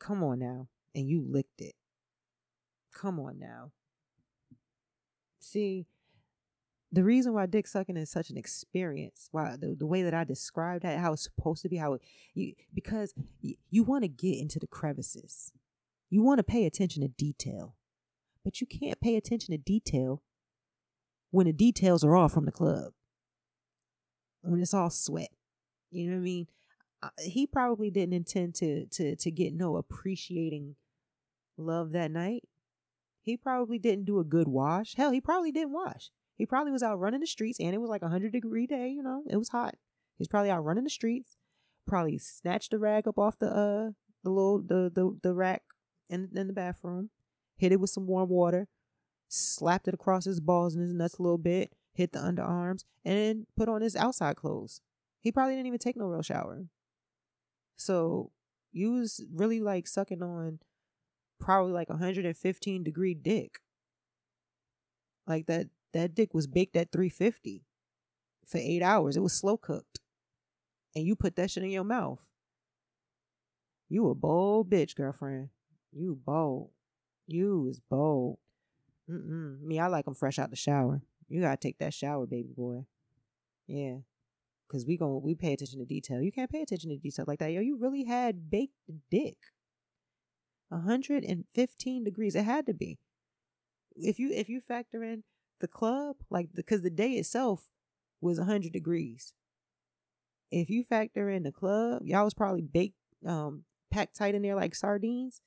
Come 0.00 0.24
on 0.24 0.38
now. 0.38 0.68
And 0.94 1.06
you 1.06 1.22
licked 1.22 1.60
it. 1.60 1.74
Come 2.94 3.20
on 3.20 3.38
now. 3.38 3.72
See, 5.38 5.86
the 6.90 7.04
reason 7.04 7.34
why 7.34 7.44
dick 7.44 7.66
sucking 7.66 7.98
is 7.98 8.10
such 8.10 8.30
an 8.30 8.38
experience, 8.38 9.28
why 9.32 9.56
the, 9.60 9.74
the 9.78 9.86
way 9.86 10.02
that 10.02 10.14
I 10.14 10.24
described 10.24 10.84
that, 10.84 10.98
how 10.98 11.12
it's 11.12 11.24
supposed 11.24 11.60
to 11.62 11.68
be, 11.68 11.76
how 11.76 11.94
it, 11.94 12.02
you 12.32 12.54
because 12.72 13.12
you, 13.42 13.56
you 13.68 13.82
want 13.82 14.04
to 14.04 14.08
get 14.08 14.38
into 14.38 14.58
the 14.58 14.66
crevices, 14.66 15.52
you 16.08 16.22
want 16.22 16.38
to 16.38 16.44
pay 16.44 16.64
attention 16.64 17.02
to 17.02 17.08
detail, 17.08 17.74
but 18.44 18.60
you 18.60 18.66
can't 18.66 19.00
pay 19.00 19.16
attention 19.16 19.52
to 19.52 19.58
detail 19.58 20.22
when 21.30 21.46
the 21.46 21.52
details 21.52 22.04
are 22.04 22.14
all 22.14 22.28
from 22.28 22.44
the 22.44 22.52
club, 22.52 22.92
when 24.42 24.60
it's 24.60 24.74
all 24.74 24.90
sweat. 24.90 25.30
You 25.90 26.06
know 26.06 26.16
what 26.16 26.20
I 26.20 26.24
mean? 26.24 26.46
he 27.18 27.46
probably 27.46 27.90
didn't 27.90 28.14
intend 28.14 28.54
to 28.56 28.86
to 28.86 29.16
to 29.16 29.30
get 29.30 29.54
no 29.54 29.76
appreciating 29.76 30.76
love 31.56 31.92
that 31.92 32.10
night. 32.10 32.44
He 33.22 33.36
probably 33.36 33.78
didn't 33.78 34.04
do 34.04 34.20
a 34.20 34.24
good 34.24 34.48
wash. 34.48 34.94
Hell, 34.96 35.10
he 35.10 35.20
probably 35.20 35.50
didn't 35.50 35.72
wash. 35.72 36.10
He 36.36 36.46
probably 36.46 36.72
was 36.72 36.82
out 36.82 36.98
running 36.98 37.20
the 37.20 37.26
streets 37.26 37.60
and 37.60 37.74
it 37.74 37.80
was 37.80 37.90
like 37.90 38.02
a 38.02 38.08
hundred 38.08 38.32
degree 38.32 38.66
day, 38.66 38.88
you 38.88 39.02
know, 39.02 39.22
it 39.28 39.36
was 39.36 39.50
hot. 39.50 39.76
He's 40.18 40.28
probably 40.28 40.50
out 40.50 40.64
running 40.64 40.84
the 40.84 40.90
streets, 40.90 41.36
probably 41.86 42.18
snatched 42.18 42.72
the 42.72 42.78
rag 42.78 43.06
up 43.08 43.18
off 43.18 43.38
the 43.38 43.48
uh 43.48 43.90
the 44.22 44.30
little 44.30 44.60
the 44.60 44.90
the, 44.92 45.18
the 45.22 45.34
rack 45.34 45.62
in 46.10 46.30
in 46.34 46.46
the 46.48 46.52
bathroom, 46.52 47.10
hit 47.56 47.72
it 47.72 47.80
with 47.80 47.90
some 47.90 48.06
warm 48.06 48.28
water, 48.28 48.68
slapped 49.28 49.88
it 49.88 49.94
across 49.94 50.24
his 50.24 50.40
balls 50.40 50.74
and 50.74 50.82
his 50.82 50.92
nuts 50.92 51.18
a 51.18 51.22
little 51.22 51.38
bit, 51.38 51.72
hit 51.92 52.12
the 52.12 52.18
underarms, 52.18 52.84
and 53.04 53.16
then 53.16 53.46
put 53.56 53.68
on 53.68 53.82
his 53.82 53.96
outside 53.96 54.36
clothes. 54.36 54.80
He 55.20 55.32
probably 55.32 55.54
didn't 55.54 55.68
even 55.68 55.78
take 55.78 55.96
no 55.96 56.06
real 56.06 56.22
shower. 56.22 56.66
So 57.76 58.30
you 58.72 58.92
was 58.92 59.24
really 59.32 59.60
like 59.60 59.86
sucking 59.86 60.22
on 60.22 60.58
probably 61.40 61.72
like 61.72 61.88
115 61.88 62.82
degree 62.82 63.14
dick. 63.14 63.60
Like 65.26 65.46
that 65.46 65.68
that 65.92 66.14
dick 66.14 66.34
was 66.34 66.46
baked 66.46 66.76
at 66.76 66.92
350 66.92 67.64
for 68.46 68.58
8 68.58 68.82
hours. 68.82 69.16
It 69.16 69.22
was 69.22 69.32
slow 69.32 69.56
cooked. 69.56 70.00
And 70.94 71.04
you 71.04 71.16
put 71.16 71.36
that 71.36 71.50
shit 71.50 71.62
in 71.62 71.70
your 71.70 71.84
mouth. 71.84 72.20
You 73.88 74.08
a 74.08 74.14
bold 74.14 74.70
bitch, 74.70 74.94
girlfriend. 74.94 75.50
You 75.92 76.18
bold. 76.24 76.70
You 77.26 77.68
is 77.68 77.80
bold. 77.90 78.38
Mm-mm. 79.10 79.60
Me, 79.62 79.78
I 79.78 79.86
like 79.88 80.04
them 80.04 80.14
fresh 80.14 80.38
out 80.38 80.50
the 80.50 80.56
shower. 80.56 81.02
You 81.28 81.40
gotta 81.40 81.56
take 81.56 81.78
that 81.78 81.94
shower, 81.94 82.26
baby 82.26 82.52
boy. 82.56 82.84
Yeah 83.66 83.98
because 84.74 84.86
we 84.86 84.96
go 84.96 85.20
we 85.22 85.34
pay 85.34 85.52
attention 85.52 85.78
to 85.78 85.84
detail. 85.84 86.20
You 86.20 86.32
can't 86.32 86.50
pay 86.50 86.62
attention 86.62 86.90
to 86.90 86.96
detail 86.96 87.24
like 87.28 87.38
that. 87.38 87.52
Yo, 87.52 87.60
you 87.60 87.76
really 87.76 88.04
had 88.04 88.50
baked 88.50 88.74
dick. 89.10 89.36
115 90.68 92.04
degrees. 92.04 92.34
It 92.34 92.44
had 92.44 92.66
to 92.66 92.74
be. 92.74 92.98
If 93.94 94.18
you 94.18 94.30
if 94.32 94.48
you 94.48 94.60
factor 94.60 95.04
in 95.04 95.22
the 95.60 95.68
club, 95.68 96.16
like 96.30 96.48
because 96.54 96.82
the, 96.82 96.90
the 96.90 96.96
day 96.96 97.12
itself 97.12 97.68
was 98.20 98.38
100 98.38 98.72
degrees. 98.72 99.32
If 100.50 100.70
you 100.70 100.82
factor 100.82 101.28
in 101.30 101.42
the 101.42 101.52
club, 101.52 102.02
y'all 102.04 102.24
was 102.24 102.34
probably 102.34 102.62
baked, 102.62 102.96
um, 103.26 103.64
packed 103.90 104.16
tight 104.16 104.34
in 104.34 104.42
there 104.42 104.54
like 104.54 104.74
sardines. 104.74 105.40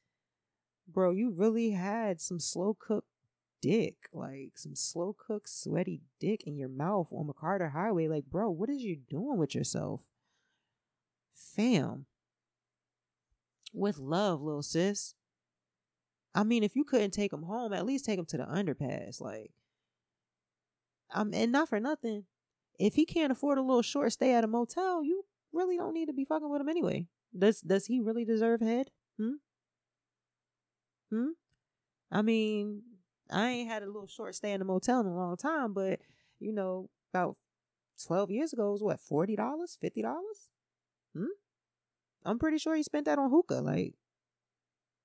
Bro, 0.87 1.11
you 1.11 1.31
really 1.31 1.71
had 1.71 2.21
some 2.21 2.39
slow 2.39 2.75
cooked 2.79 3.09
dick, 3.61 3.95
like 4.13 4.51
some 4.55 4.75
slow 4.75 5.15
cooked, 5.17 5.49
sweaty 5.49 6.01
dick 6.19 6.43
in 6.45 6.57
your 6.57 6.69
mouth 6.69 7.07
on 7.11 7.27
McCarter 7.27 7.71
Highway. 7.71 8.07
Like, 8.07 8.25
bro, 8.25 8.49
what 8.49 8.69
is 8.69 8.81
you 8.81 8.97
doing 9.09 9.37
with 9.37 9.53
yourself? 9.53 10.01
Fam. 11.33 12.05
With 13.73 13.97
love, 13.97 14.41
little 14.41 14.63
sis. 14.63 15.13
I 16.33 16.43
mean, 16.43 16.63
if 16.63 16.75
you 16.75 16.83
couldn't 16.83 17.11
take 17.11 17.33
him 17.33 17.43
home, 17.43 17.73
at 17.73 17.85
least 17.85 18.05
take 18.05 18.19
him 18.19 18.25
to 18.27 18.37
the 18.37 18.45
underpass. 18.45 19.19
Like, 19.19 19.51
um, 21.13 21.31
and 21.33 21.51
not 21.51 21.69
for 21.69 21.79
nothing. 21.79 22.25
If 22.79 22.95
he 22.95 23.05
can't 23.05 23.31
afford 23.31 23.57
a 23.57 23.63
little 23.63 23.81
short 23.81 24.13
stay 24.13 24.33
at 24.33 24.43
a 24.43 24.47
motel, 24.47 25.03
you 25.03 25.25
really 25.51 25.77
don't 25.77 25.93
need 25.93 26.05
to 26.07 26.13
be 26.13 26.25
fucking 26.25 26.49
with 26.49 26.61
him 26.61 26.69
anyway. 26.69 27.07
Does 27.37 27.61
does 27.61 27.87
he 27.87 27.99
really 27.99 28.23
deserve 28.23 28.61
head? 28.61 28.91
Hmm? 29.19 29.35
Hmm? 31.11 31.29
I 32.11 32.21
mean, 32.21 32.83
I 33.31 33.49
ain't 33.49 33.69
had 33.69 33.83
a 33.83 33.87
little 33.87 34.07
short 34.07 34.35
stay 34.35 34.51
in 34.51 34.61
a 34.61 34.65
motel 34.65 35.01
in 35.01 35.07
a 35.07 35.15
long 35.15 35.37
time, 35.37 35.73
but 35.73 35.99
you 36.39 36.53
know, 36.53 36.89
about 37.13 37.35
twelve 38.05 38.31
years 38.31 38.53
ago, 38.53 38.69
it 38.69 38.73
was 38.73 38.83
what 38.83 38.99
forty 38.99 39.35
dollars, 39.35 39.77
fifty 39.79 40.01
dollars. 40.01 40.49
Hmm. 41.15 41.25
I'm 42.25 42.39
pretty 42.39 42.57
sure 42.57 42.75
he 42.75 42.83
spent 42.83 43.05
that 43.05 43.19
on 43.19 43.29
hookah. 43.29 43.61
Like, 43.61 43.95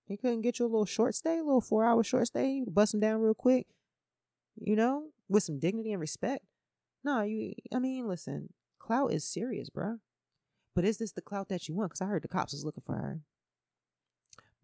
he 0.07 0.17
couldn't 0.17 0.43
get 0.43 0.59
you 0.59 0.67
a 0.67 0.69
little 0.69 0.87
short 0.87 1.15
stay, 1.15 1.39
a 1.39 1.45
little 1.45 1.61
four 1.61 1.85
hour 1.85 2.03
short 2.03 2.27
stay, 2.27 2.65
bust 2.67 2.95
him 2.95 3.01
down 3.01 3.21
real 3.21 3.35
quick. 3.35 3.67
You 4.61 4.77
know, 4.77 5.09
with 5.29 5.45
some 5.45 5.59
dignity 5.59 5.93
and 5.93 6.01
respect. 6.01 6.45
No, 7.05 7.23
you. 7.23 7.55
I 7.75 7.79
mean, 7.79 8.07
listen, 8.07 8.53
clout 8.79 9.13
is 9.13 9.25
serious, 9.25 9.71
bro. 9.71 9.99
But 10.75 10.85
is 10.85 10.99
this 10.99 11.13
the 11.13 11.23
clout 11.23 11.49
that 11.49 11.69
you 11.69 11.75
want? 11.75 11.91
Because 11.91 12.01
I 12.01 12.07
heard 12.07 12.23
the 12.23 12.29
cops 12.29 12.53
was 12.53 12.65
looking 12.65 12.83
for 12.85 12.95
her. 12.95 13.21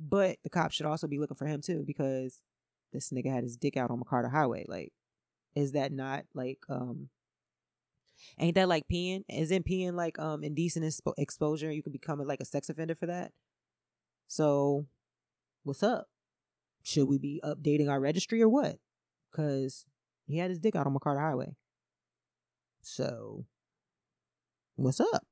But 0.01 0.38
the 0.44 0.51
cops 0.51 0.74
should 0.74 0.86
also 0.86 1.07
be 1.07 1.18
looking 1.18 1.36
for 1.36 1.46
him 1.46 1.61
too, 1.61 1.82
because 1.86 2.42
this 2.92 3.11
nigga 3.11 3.32
had 3.32 3.42
his 3.42 3.57
dick 3.57 3.76
out 3.76 3.90
on 3.90 4.01
McCarter 4.01 4.30
Highway. 4.30 4.64
Like, 4.68 4.92
is 5.55 5.72
that 5.72 5.92
not 5.92 6.24
like 6.34 6.61
um 6.68 7.09
ain't 8.38 8.55
that 8.55 8.68
like 8.68 8.84
peeing? 8.90 9.24
Isn't 9.28 9.66
peeing 9.66 9.94
like 9.94 10.18
um 10.18 10.44
indecent 10.44 10.84
expo- 10.84 11.14
exposure? 11.18 11.72
You 11.72 11.82
could 11.82 11.92
become 11.92 12.20
like 12.20 12.40
a 12.40 12.44
sex 12.44 12.68
offender 12.68 12.94
for 12.94 13.07
that. 13.07 13.32
So, 14.28 14.86
what's 15.64 15.82
up? 15.82 16.09
Should 16.82 17.09
we 17.09 17.18
be 17.18 17.40
updating 17.44 17.90
our 17.90 18.01
registry 18.01 18.42
or 18.42 18.49
what? 18.49 18.76
Cause 19.34 19.84
he 20.26 20.38
had 20.38 20.51
his 20.51 20.59
dick 20.59 20.76
out 20.76 20.86
on 20.86 20.94
McCarter 20.94 21.20
Highway. 21.20 21.57
So, 22.82 23.44
what's 24.76 25.01
up? 25.01 25.26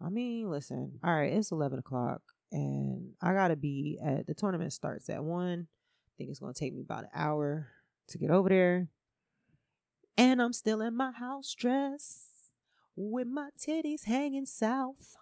I 0.00 0.08
mean, 0.08 0.50
listen. 0.50 1.00
All 1.04 1.14
right, 1.14 1.32
it's 1.32 1.52
eleven 1.52 1.78
o'clock, 1.78 2.22
and 2.50 3.12
I 3.20 3.32
gotta 3.32 3.56
be 3.56 3.98
at 4.02 4.26
the 4.26 4.34
tournament 4.34 4.72
starts 4.72 5.08
at 5.10 5.22
one 5.22 5.68
I 5.68 6.10
think 6.18 6.30
it's 6.30 6.40
to 6.40 6.52
take 6.52 6.74
me 6.74 6.82
about 6.82 7.04
an 7.04 7.10
hour 7.14 7.68
to 8.08 8.18
get 8.18 8.30
over 8.30 8.48
there. 8.48 8.88
And 10.16 10.42
I'm 10.42 10.52
still 10.52 10.80
in 10.80 10.96
my 10.96 11.12
house 11.12 11.54
dress 11.54 12.50
with 12.96 13.28
my 13.28 13.50
titties 13.56 14.04
hanging 14.04 14.46
south. 14.46 15.14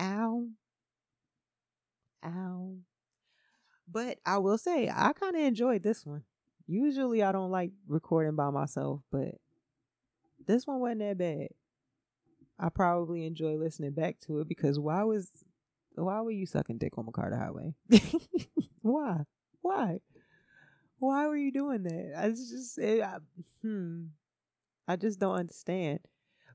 Ow. 0.00 0.46
Ow. 2.24 2.76
But 3.86 4.18
I 4.24 4.38
will 4.38 4.56
say, 4.56 4.88
I 4.88 5.12
kind 5.12 5.36
of 5.36 5.42
enjoyed 5.42 5.82
this 5.82 6.06
one. 6.06 6.24
Usually 6.66 7.22
I 7.22 7.30
don't 7.30 7.50
like 7.50 7.72
recording 7.86 8.36
by 8.36 8.48
myself, 8.48 9.02
but 9.12 9.34
this 10.46 10.66
one 10.66 10.80
wasn't 10.80 11.00
that 11.00 11.18
bad. 11.18 11.48
I 12.58 12.70
probably 12.70 13.26
enjoy 13.26 13.56
listening 13.56 13.92
back 13.92 14.18
to 14.20 14.40
it 14.40 14.48
because 14.48 14.78
why 14.78 15.02
was 15.02 15.30
why 15.94 16.20
were 16.20 16.30
you 16.30 16.46
sucking 16.46 16.78
dick 16.78 16.96
on 16.98 17.06
McCarter 17.06 17.38
Highway? 17.38 17.74
why? 18.82 19.24
Why? 19.62 20.00
Why 20.98 21.26
were 21.26 21.36
you 21.36 21.52
doing 21.52 21.82
that? 21.84 22.14
I 22.16 22.28
just, 22.30 22.78
it, 22.78 23.02
I, 23.02 23.18
hmm, 23.62 24.06
I 24.86 24.96
just 24.96 25.18
don't 25.18 25.36
understand. 25.36 26.00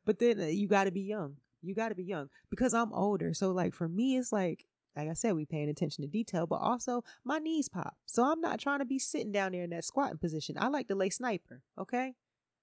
But 0.06 0.20
then 0.20 0.40
uh, 0.40 0.46
you 0.46 0.68
got 0.68 0.84
to 0.86 0.92
be 0.92 1.02
young. 1.02 1.38
You 1.62 1.74
got 1.74 1.90
to 1.90 1.96
be 1.96 2.04
young 2.04 2.30
because 2.50 2.74
I'm 2.74 2.94
older. 2.94 3.34
So 3.34 3.52
like 3.52 3.74
for 3.74 3.88
me, 3.88 4.18
it's 4.18 4.32
like 4.32 4.66
like 4.96 5.10
I 5.10 5.14
said, 5.14 5.34
we 5.34 5.46
paying 5.46 5.70
attention 5.70 6.04
to 6.04 6.08
detail, 6.08 6.48
but 6.48 6.58
also 6.58 7.04
my 7.24 7.40
knees 7.40 7.68
pop. 7.68 7.98
So 8.06 8.24
I'm 8.24 8.40
not 8.40 8.60
trying 8.60 8.80
to 8.80 8.86
be 8.86 9.00
sitting 9.00 9.32
down 9.32 9.52
there 9.52 9.64
in 9.64 9.72
that 9.72 9.84
squatting 9.84 10.20
position. 10.20 10.56
I 10.58 10.68
like 10.68 10.88
to 10.88 10.96
lay 10.96 11.10
sniper. 11.10 11.64
Okay, 11.78 12.14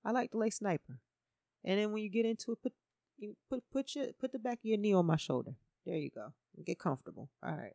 I 0.05 0.13
like 0.13 0.31
to 0.31 0.39
lay 0.39 0.51
sniper. 0.51 1.01
And 1.65 1.79
then 1.79 1.93
when 1.93 2.03
you 2.03 2.09
get 2.09 2.25
into 2.25 2.53
it, 2.53 2.63
put 2.63 2.73
put 3.51 3.63
put 3.71 3.95
your 3.95 4.07
put 4.19 4.33
the 4.33 4.39
back 4.39 4.59
of 4.59 4.65
your 4.65 4.79
knee 4.79 4.95
on 4.95 5.07
my 5.07 5.17
shoulder. 5.17 5.57
There 5.87 5.97
you 5.97 6.11
go. 6.11 6.33
Get 6.65 6.79
comfortable. 6.79 7.31
All 7.43 7.57
right. 7.57 7.75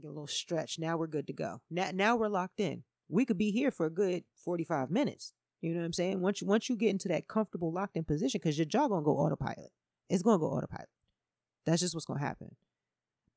Get 0.00 0.08
a 0.08 0.12
little 0.12 0.26
stretch. 0.26 0.78
Now 0.78 0.96
we're 0.96 1.06
good 1.06 1.26
to 1.28 1.32
go. 1.32 1.60
Now, 1.70 1.90
now 1.92 2.16
we're 2.16 2.28
locked 2.28 2.60
in. 2.60 2.82
We 3.08 3.24
could 3.24 3.38
be 3.38 3.50
here 3.50 3.70
for 3.70 3.86
a 3.86 3.90
good 3.90 4.24
45 4.44 4.90
minutes. 4.90 5.32
You 5.60 5.72
know 5.72 5.80
what 5.80 5.86
I'm 5.86 5.92
saying? 5.92 6.20
Once 6.20 6.40
you, 6.40 6.46
once 6.46 6.68
you 6.68 6.76
get 6.76 6.90
into 6.90 7.08
that 7.08 7.28
comfortable 7.28 7.72
locked 7.72 7.96
in 7.96 8.04
position, 8.04 8.40
because 8.42 8.58
your 8.58 8.66
jaw 8.66 8.88
gonna 8.88 9.04
go 9.04 9.16
autopilot. 9.16 9.70
It's 10.10 10.22
gonna 10.22 10.38
go 10.38 10.50
autopilot. 10.50 10.88
That's 11.64 11.80
just 11.80 11.94
what's 11.94 12.04
gonna 12.04 12.20
happen. 12.20 12.56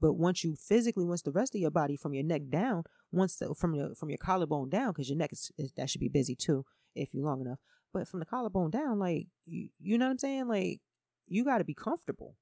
But 0.02 0.14
once 0.14 0.44
you 0.44 0.56
physically, 0.56 1.06
once 1.06 1.22
the 1.22 1.32
rest 1.32 1.56
of 1.56 1.62
your 1.62 1.72
body 1.72 1.96
from 1.96 2.14
your 2.14 2.24
neck 2.24 2.44
down, 2.50 2.84
once 3.12 3.38
the, 3.38 3.56
from 3.56 3.74
your 3.74 3.96
from 3.96 4.10
your 4.10 4.18
collarbone 4.18 4.70
down, 4.70 4.92
because 4.92 5.10
your 5.10 5.18
neck 5.18 5.32
is, 5.32 5.52
is, 5.58 5.72
that 5.78 5.90
should 5.90 6.02
be 6.02 6.10
busy 6.10 6.36
too 6.36 6.66
if 6.96 7.14
you're 7.14 7.26
long 7.26 7.42
enough. 7.42 7.60
But 7.94 8.08
from 8.08 8.20
the 8.20 8.26
collarbone 8.26 8.72
down, 8.72 9.00
like 9.00 9.28
you, 9.46 9.70
you 9.80 9.98
know 9.98 10.06
what 10.06 10.12
I'm 10.12 10.18
saying? 10.20 10.48
Like 10.48 10.82
you 11.28 11.44
got 11.44 11.60
to 11.60 11.64
be 11.64 11.74
comfortable. 11.74 12.36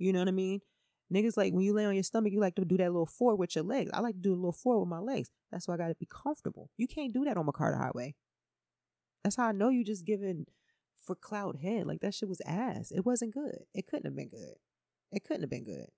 You 0.00 0.12
know 0.12 0.20
what 0.20 0.28
I 0.28 0.32
mean? 0.32 0.60
Niggas 1.12 1.36
like 1.36 1.52
when 1.52 1.62
you 1.62 1.74
lay 1.74 1.84
on 1.84 1.94
your 1.94 2.02
stomach, 2.02 2.32
you 2.32 2.40
like 2.40 2.54
to 2.54 2.64
do 2.64 2.76
that 2.78 2.90
little 2.90 3.06
four 3.06 3.36
with 3.36 3.54
your 3.54 3.64
legs. 3.64 3.90
I 3.92 4.00
like 4.00 4.14
to 4.14 4.20
do 4.20 4.32
a 4.32 4.36
little 4.36 4.52
four 4.52 4.78
with 4.80 4.88
my 4.88 4.98
legs. 4.98 5.28
That's 5.52 5.68
why 5.68 5.74
I 5.74 5.76
gotta 5.76 5.94
be 5.94 6.06
comfortable. 6.06 6.70
You 6.76 6.86
can't 6.86 7.12
do 7.12 7.24
that 7.24 7.36
on 7.36 7.46
McCarter 7.46 7.78
Highway. 7.78 8.14
That's 9.22 9.36
how 9.36 9.48
I 9.48 9.52
know 9.52 9.68
you 9.68 9.84
just 9.84 10.06
giving 10.06 10.46
for 11.04 11.14
cloud 11.14 11.58
head. 11.62 11.86
Like 11.86 12.00
that 12.00 12.14
shit 12.14 12.28
was 12.28 12.40
ass. 12.46 12.92
It 12.92 13.04
wasn't 13.04 13.34
good. 13.34 13.64
It 13.74 13.86
couldn't 13.86 14.06
have 14.06 14.16
been 14.16 14.28
good. 14.28 14.54
It 15.12 15.24
couldn't 15.24 15.42
have 15.42 15.50
been 15.50 15.64
good. 15.64 15.88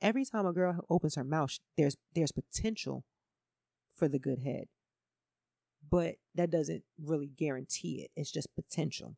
Every 0.00 0.24
time 0.24 0.46
a 0.46 0.52
girl 0.52 0.84
opens 0.90 1.14
her 1.14 1.24
mouth, 1.24 1.58
there's 1.76 1.96
there's 2.14 2.32
potential 2.32 3.04
for 3.94 4.08
the 4.08 4.18
good 4.18 4.40
head. 4.40 4.64
But 5.88 6.16
that 6.34 6.50
doesn't 6.50 6.82
really 6.98 7.28
guarantee 7.28 8.02
it. 8.02 8.10
It's 8.16 8.32
just 8.32 8.54
potential. 8.54 9.16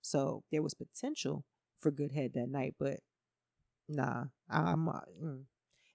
So 0.00 0.42
there 0.50 0.62
was 0.62 0.74
potential 0.74 1.44
for 1.84 1.90
good 1.90 2.12
head 2.12 2.32
that 2.34 2.48
night, 2.48 2.74
but 2.78 3.00
nah, 3.88 4.24
I'm 4.50 4.88
uh, 4.88 5.00
mm. 5.22 5.42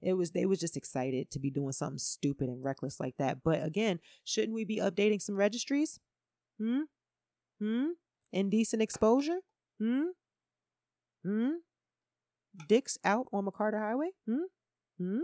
it 0.02 0.14
was 0.14 0.32
they 0.32 0.46
was 0.46 0.60
just 0.60 0.78
excited 0.78 1.32
to 1.32 1.40
be 1.40 1.50
doing 1.50 1.72
something 1.72 1.98
stupid 1.98 2.48
and 2.48 2.64
reckless 2.64 3.00
like 3.00 3.16
that. 3.18 3.40
But 3.44 3.64
again, 3.64 4.00
shouldn't 4.24 4.54
we 4.54 4.66
be 4.66 4.78
updating 4.78 5.20
some 5.20 5.36
registries? 5.36 6.00
Hmm? 6.60 6.82
Hmm? 7.60 7.88
Indecent 8.32 8.84
exposure? 8.84 9.40
Hmm? 9.80 10.10
Hmm? 11.26 11.54
Dicks 12.68 13.00
out 13.04 13.28
on 13.34 13.46
McCarter 13.46 13.80
Highway? 13.80 14.12
Hmm? 14.28 14.48
Hmm? 15.00 15.22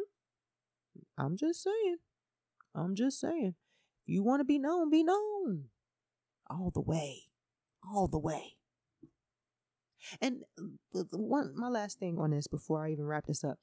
I'm 1.16 1.38
just 1.38 1.61
saying. 1.61 1.97
I'm 2.74 2.95
just 2.95 3.20
saying. 3.20 3.53
If 4.07 4.13
you 4.13 4.24
want 4.24 4.39
to 4.39 4.45
be 4.45 4.57
known, 4.57 4.89
be 4.89 5.03
known. 5.03 5.66
All 6.49 6.72
the 6.74 6.82
way. 6.82 7.24
All 7.88 8.07
the 8.07 8.20
way. 8.20 8.55
And 10.22 10.43
one 11.12 11.53
my 11.56 11.68
last 11.68 11.99
thing 11.99 12.18
on 12.20 12.32
this 12.32 12.47
before 12.47 12.86
I 12.86 12.91
even 12.91 13.06
wrap 13.06 13.26
this 13.26 13.43
up. 13.43 13.58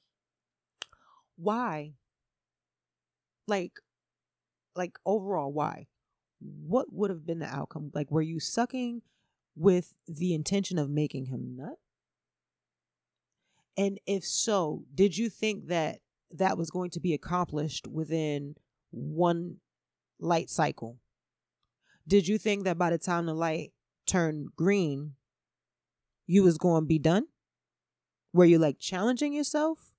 Why? 1.36 1.94
Like 3.46 3.72
like 4.74 4.98
overall 5.04 5.52
why? 5.52 5.86
What 6.40 6.92
would 6.92 7.10
have 7.10 7.26
been 7.26 7.38
the 7.38 7.46
outcome? 7.46 7.90
Like 7.94 8.10
were 8.10 8.22
you 8.22 8.40
sucking 8.40 9.02
with 9.54 9.92
the 10.06 10.34
intention 10.34 10.78
of 10.78 10.90
making 10.90 11.26
him 11.26 11.56
nut? 11.56 11.78
And 13.76 13.98
if 14.06 14.24
so, 14.24 14.84
did 14.94 15.16
you 15.16 15.30
think 15.30 15.68
that 15.68 15.98
that 16.30 16.58
was 16.58 16.70
going 16.70 16.90
to 16.90 17.00
be 17.00 17.14
accomplished 17.14 17.86
within 17.86 18.56
one 18.90 19.56
light 20.18 20.50
cycle? 20.50 20.98
Did 22.06 22.28
you 22.28 22.38
think 22.38 22.64
that 22.64 22.78
by 22.78 22.90
the 22.90 22.98
time 22.98 23.26
the 23.26 23.34
light 23.34 23.72
turned 24.06 24.48
green, 24.56 25.14
you 26.32 26.42
was 26.42 26.56
going 26.56 26.84
to 26.84 26.86
be 26.86 26.98
done? 26.98 27.26
Were 28.32 28.46
you 28.46 28.58
like 28.58 28.78
challenging 28.78 29.34
yourself? 29.34 29.92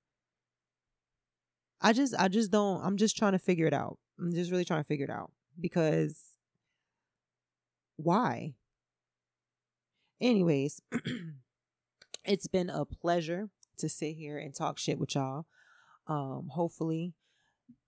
I 1.79 1.93
just 1.93 2.15
I 2.17 2.27
just 2.27 2.49
don't 2.49 2.83
I'm 2.83 2.97
just 2.97 3.15
trying 3.15 3.33
to 3.33 3.39
figure 3.39 3.67
it 3.67 3.73
out. 3.73 3.99
I'm 4.19 4.33
just 4.33 4.49
really 4.49 4.65
trying 4.65 4.81
to 4.81 4.87
figure 4.87 5.05
it 5.05 5.11
out 5.11 5.31
because 5.59 6.17
why? 7.97 8.55
Anyways, 10.19 10.81
it's 12.25 12.47
been 12.47 12.69
a 12.71 12.85
pleasure 12.85 13.49
to 13.77 13.87
sit 13.87 14.15
here 14.15 14.39
and 14.39 14.55
talk 14.55 14.79
shit 14.79 14.97
with 14.97 15.13
y'all. 15.13 15.45
Um, 16.07 16.49
hopefully, 16.51 17.13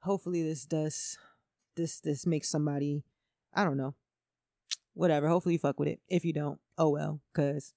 hopefully 0.01 0.43
this 0.43 0.65
does 0.65 1.17
this 1.75 1.99
this 1.99 2.27
makes 2.27 2.49
somebody 2.49 3.03
I 3.55 3.63
don't 3.63 3.77
know. 3.77 3.95
Whatever. 4.93 5.29
Hopefully 5.29 5.53
you 5.53 5.59
fuck 5.59 5.79
with 5.79 5.87
it. 5.87 5.99
If 6.07 6.23
you 6.23 6.33
don't, 6.33 6.59
oh 6.77 6.89
well, 6.89 7.21
cause 7.33 7.73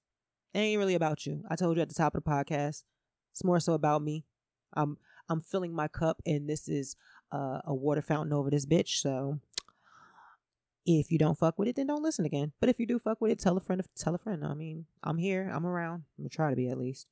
it 0.53 0.59
ain't 0.59 0.79
really 0.79 0.95
about 0.95 1.25
you. 1.25 1.43
I 1.49 1.55
told 1.55 1.77
you 1.77 1.81
at 1.81 1.89
the 1.89 1.95
top 1.95 2.15
of 2.15 2.23
the 2.23 2.29
podcast. 2.29 2.83
It's 3.31 3.43
more 3.43 3.59
so 3.59 3.73
about 3.73 4.01
me. 4.01 4.25
I'm 4.73 4.97
I'm 5.29 5.41
filling 5.41 5.73
my 5.73 5.87
cup 5.87 6.21
and 6.25 6.49
this 6.49 6.67
is 6.67 6.95
uh, 7.31 7.59
a 7.63 7.73
water 7.73 8.01
fountain 8.01 8.33
over 8.33 8.49
this 8.49 8.65
bitch. 8.65 9.01
So 9.01 9.39
if 10.85 11.11
you 11.11 11.19
don't 11.19 11.37
fuck 11.37 11.59
with 11.59 11.67
it, 11.67 11.75
then 11.75 11.87
don't 11.87 12.03
listen 12.03 12.25
again. 12.25 12.51
But 12.59 12.69
if 12.69 12.79
you 12.79 12.87
do 12.87 12.97
fuck 12.97 13.21
with 13.21 13.31
it, 13.31 13.39
tell 13.39 13.57
a 13.57 13.61
friend. 13.61 13.83
Tell 13.95 14.15
a 14.15 14.17
friend. 14.17 14.43
I 14.43 14.55
mean, 14.55 14.85
I'm 15.03 15.17
here. 15.17 15.51
I'm 15.53 15.65
around. 15.65 16.03
I'm 16.17 16.23
gonna 16.23 16.29
try 16.29 16.49
to 16.49 16.55
be 16.55 16.69
at 16.69 16.79
least. 16.79 17.07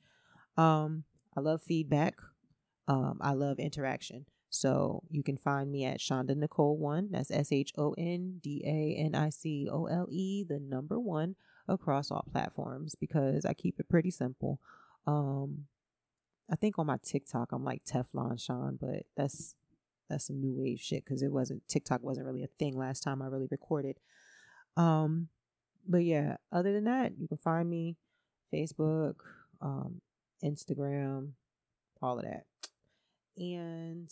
Um, 0.58 1.04
I 1.36 1.42
love 1.42 1.62
feedback. 1.62 2.16
Um, 2.88 3.20
I 3.22 3.34
love 3.34 3.60
interaction. 3.60 4.26
So 4.50 5.04
you 5.10 5.22
can 5.24 5.38
find 5.38 5.72
me 5.72 5.86
at 5.86 6.00
Shonda 6.00 6.36
Nicole 6.36 6.78
one. 6.78 7.10
That's 7.12 7.30
S 7.30 7.52
H 7.52 7.74
O 7.78 7.94
N 7.98 8.40
D 8.42 8.64
A 8.66 9.00
N 9.00 9.14
I 9.14 9.30
C 9.30 9.70
O 9.72 9.86
L 9.86 10.08
E, 10.10 10.44
the 10.44 10.60
number 10.60 11.00
one 11.00 11.36
across 11.68 12.12
all 12.12 12.26
platforms 12.32 12.96
because 13.00 13.46
I 13.46 13.54
keep 13.54 13.80
it 13.80 13.90
pretty 13.90 14.12
simple. 14.12 14.60
Um, 15.06 15.66
I 16.50 16.56
think 16.56 16.80
on 16.80 16.86
my 16.88 16.98
TikTok 17.04 17.52
I'm 17.52 17.64
like 17.64 17.84
Teflon 17.84 18.40
Sean, 18.40 18.78
but 18.80 19.04
that's 19.16 19.56
that's 20.10 20.28
some 20.28 20.40
new 20.40 20.54
wave 20.54 20.80
shit 20.80 21.04
because 21.04 21.22
it 21.22 21.32
wasn't 21.32 21.68
TikTok 21.68 22.02
wasn't 22.02 22.26
really 22.26 22.44
a 22.44 22.50
thing 22.60 22.78
last 22.78 23.02
time 23.02 23.22
I 23.22 23.28
really 23.28 23.48
recorded. 23.52 24.00
Um, 24.78 25.28
but 25.88 26.04
yeah, 26.04 26.38
other 26.52 26.74
than 26.74 26.86
that, 26.86 27.14
you 27.18 27.28
can 27.28 27.38
find 27.38 27.70
me 27.70 27.98
Facebook, 28.54 29.16
um, 29.62 30.02
Instagram, 30.44 31.32
all 32.02 32.20
of 32.20 32.26
that. 32.26 32.46
And 33.38 34.12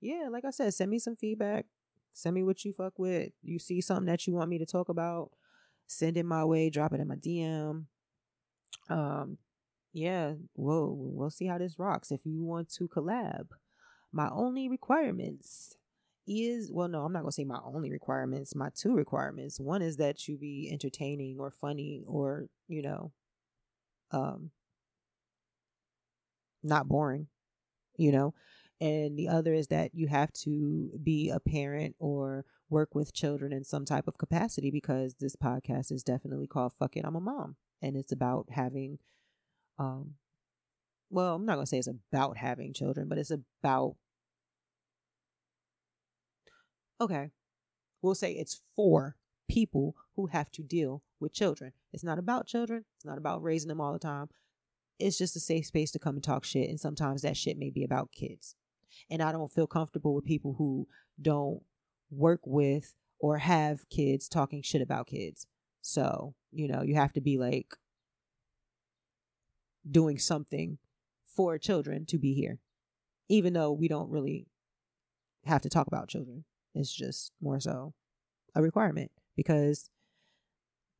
yeah, 0.00 0.28
like 0.30 0.44
I 0.44 0.50
said, 0.50 0.74
send 0.74 0.90
me 0.90 0.98
some 0.98 1.16
feedback. 1.16 1.66
Send 2.12 2.34
me 2.34 2.42
what 2.42 2.64
you 2.64 2.72
fuck 2.72 2.98
with. 2.98 3.32
You 3.42 3.58
see 3.58 3.80
something 3.80 4.06
that 4.06 4.26
you 4.26 4.34
want 4.34 4.50
me 4.50 4.58
to 4.58 4.66
talk 4.66 4.88
about, 4.88 5.30
send 5.86 6.16
it 6.16 6.24
my 6.24 6.44
way, 6.44 6.70
drop 6.70 6.92
it 6.92 7.00
in 7.00 7.08
my 7.08 7.16
DM. 7.16 7.86
Um, 8.88 9.38
yeah, 9.92 10.34
we'll 10.56 10.94
we'll 10.96 11.30
see 11.30 11.46
how 11.46 11.58
this 11.58 11.78
rocks. 11.78 12.10
If 12.10 12.20
you 12.24 12.42
want 12.42 12.68
to 12.74 12.88
collab, 12.88 13.48
my 14.12 14.28
only 14.30 14.68
requirements 14.68 15.76
is 16.26 16.72
well, 16.72 16.88
no, 16.88 17.04
I'm 17.04 17.12
not 17.12 17.20
gonna 17.20 17.32
say 17.32 17.44
my 17.44 17.60
only 17.64 17.90
requirements. 17.90 18.54
My 18.54 18.70
two 18.74 18.94
requirements. 18.94 19.60
One 19.60 19.82
is 19.82 19.96
that 19.98 20.26
you 20.26 20.36
be 20.36 20.68
entertaining 20.72 21.38
or 21.38 21.50
funny 21.50 22.02
or 22.06 22.48
you 22.68 22.82
know, 22.82 23.12
um, 24.10 24.50
not 26.62 26.88
boring, 26.88 27.28
you 27.96 28.12
know. 28.12 28.34
And 28.80 29.16
the 29.16 29.28
other 29.28 29.54
is 29.54 29.68
that 29.68 29.94
you 29.94 30.08
have 30.08 30.32
to 30.44 30.90
be 31.02 31.30
a 31.30 31.38
parent 31.38 31.94
or 31.98 32.44
work 32.74 32.94
with 32.94 33.14
children 33.14 33.52
in 33.52 33.64
some 33.64 33.84
type 33.84 34.08
of 34.08 34.18
capacity 34.18 34.70
because 34.70 35.14
this 35.14 35.36
podcast 35.36 35.92
is 35.92 36.02
definitely 36.02 36.48
called 36.48 36.72
Fuck 36.72 36.96
It, 36.96 37.04
I'm 37.04 37.14
a 37.14 37.20
Mom. 37.20 37.56
And 37.80 37.96
it's 37.96 38.12
about 38.12 38.46
having, 38.50 38.98
um, 39.78 40.14
well, 41.08 41.36
I'm 41.36 41.46
not 41.46 41.54
going 41.54 41.66
to 41.66 41.68
say 41.68 41.78
it's 41.78 41.88
about 42.12 42.36
having 42.36 42.72
children, 42.72 43.08
but 43.08 43.18
it's 43.18 43.30
about, 43.30 43.94
okay, 47.00 47.30
we'll 48.02 48.16
say 48.16 48.32
it's 48.32 48.60
for 48.74 49.16
people 49.48 49.94
who 50.16 50.26
have 50.26 50.50
to 50.52 50.62
deal 50.62 51.02
with 51.20 51.32
children. 51.32 51.72
It's 51.92 52.04
not 52.04 52.18
about 52.18 52.46
children, 52.46 52.84
it's 52.96 53.04
not 53.04 53.18
about 53.18 53.42
raising 53.42 53.68
them 53.68 53.80
all 53.80 53.92
the 53.92 53.98
time 53.98 54.28
it's 54.98 55.18
just 55.18 55.36
a 55.36 55.40
safe 55.40 55.66
space 55.66 55.90
to 55.92 55.98
come 55.98 56.16
and 56.16 56.24
talk 56.24 56.44
shit. 56.44 56.68
And 56.68 56.78
sometimes 56.78 57.22
that 57.22 57.36
shit 57.36 57.58
may 57.58 57.70
be 57.70 57.84
about 57.84 58.12
kids. 58.12 58.54
And 59.10 59.22
I 59.22 59.32
don't 59.32 59.52
feel 59.52 59.66
comfortable 59.66 60.14
with 60.14 60.24
people 60.24 60.54
who 60.56 60.86
don't 61.20 61.62
work 62.16 62.40
with 62.44 62.94
or 63.18 63.38
have 63.38 63.88
kids 63.88 64.28
talking 64.28 64.62
shit 64.62 64.82
about 64.82 65.06
kids. 65.06 65.46
So, 65.80 66.34
you 66.52 66.68
know, 66.68 66.82
you 66.82 66.94
have 66.94 67.12
to 67.14 67.20
be 67.20 67.38
like 67.38 67.74
doing 69.90 70.18
something 70.18 70.78
for 71.26 71.58
children 71.58 72.06
to 72.06 72.18
be 72.18 72.34
here, 72.34 72.58
even 73.28 73.52
though 73.52 73.72
we 73.72 73.88
don't 73.88 74.10
really 74.10 74.46
have 75.44 75.62
to 75.62 75.68
talk 75.68 75.86
about 75.86 76.08
children. 76.08 76.44
It's 76.74 76.92
just 76.92 77.32
more 77.40 77.60
so 77.60 77.94
a 78.54 78.62
requirement 78.62 79.10
because 79.36 79.90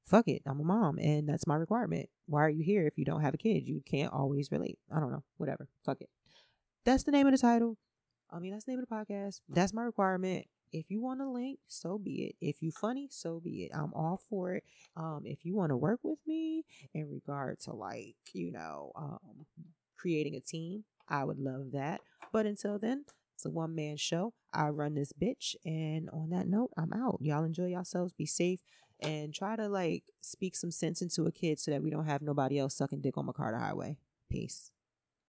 fuck 0.06 0.28
it, 0.28 0.42
I'm 0.46 0.60
a 0.60 0.64
mom 0.64 0.98
and 0.98 1.28
that's 1.28 1.46
my 1.46 1.56
requirement. 1.56 2.08
Why 2.26 2.42
are 2.44 2.50
you 2.50 2.62
here 2.62 2.86
if 2.86 2.98
you 2.98 3.04
don't 3.04 3.22
have 3.22 3.34
a 3.34 3.38
kid? 3.38 3.66
You 3.66 3.82
can't 3.84 4.12
always 4.12 4.50
relate. 4.50 4.78
I 4.94 5.00
don't 5.00 5.12
know. 5.12 5.24
Whatever. 5.36 5.68
Fuck 5.84 6.00
it. 6.00 6.08
That's 6.84 7.04
the 7.04 7.12
name 7.12 7.26
of 7.26 7.32
the 7.32 7.38
title. 7.38 7.76
I 8.30 8.38
mean, 8.38 8.52
that's 8.52 8.64
the 8.64 8.72
name 8.72 8.80
of 8.80 8.88
the 8.88 8.94
podcast. 8.94 9.40
That's 9.48 9.72
my 9.72 9.82
requirement. 9.82 10.46
If 10.74 10.90
you 10.90 11.00
want 11.00 11.20
a 11.20 11.28
link, 11.28 11.60
so 11.68 11.98
be 11.98 12.24
it. 12.24 12.36
If 12.40 12.60
you 12.60 12.72
funny, 12.72 13.06
so 13.08 13.40
be 13.40 13.62
it. 13.62 13.70
I'm 13.72 13.94
all 13.94 14.20
for 14.28 14.54
it. 14.54 14.64
Um, 14.96 15.22
if 15.24 15.44
you 15.44 15.54
want 15.54 15.70
to 15.70 15.76
work 15.76 16.00
with 16.02 16.18
me 16.26 16.64
in 16.92 17.08
regard 17.08 17.60
to 17.60 17.72
like, 17.72 18.16
you 18.32 18.50
know, 18.50 18.90
um, 18.96 19.46
creating 19.96 20.34
a 20.34 20.40
team, 20.40 20.82
I 21.08 21.22
would 21.22 21.38
love 21.38 21.70
that. 21.72 22.00
But 22.32 22.46
until 22.46 22.80
then, 22.80 23.04
it's 23.36 23.46
a 23.46 23.50
one 23.50 23.76
man 23.76 23.96
show. 23.96 24.32
I 24.52 24.70
run 24.70 24.94
this 24.94 25.12
bitch. 25.12 25.54
And 25.64 26.10
on 26.10 26.30
that 26.30 26.48
note, 26.48 26.70
I'm 26.76 26.92
out. 26.92 27.18
Y'all 27.20 27.44
enjoy 27.44 27.66
yourselves. 27.66 28.12
Be 28.12 28.26
safe 28.26 28.60
and 29.00 29.32
try 29.32 29.54
to 29.54 29.68
like 29.68 30.02
speak 30.22 30.56
some 30.56 30.72
sense 30.72 31.02
into 31.02 31.26
a 31.26 31.32
kid 31.32 31.60
so 31.60 31.70
that 31.70 31.82
we 31.84 31.90
don't 31.90 32.06
have 32.06 32.20
nobody 32.20 32.58
else 32.58 32.74
sucking 32.74 33.00
dick 33.00 33.16
on 33.16 33.28
McCarter 33.28 33.60
Highway. 33.60 33.98
Peace. 34.28 34.72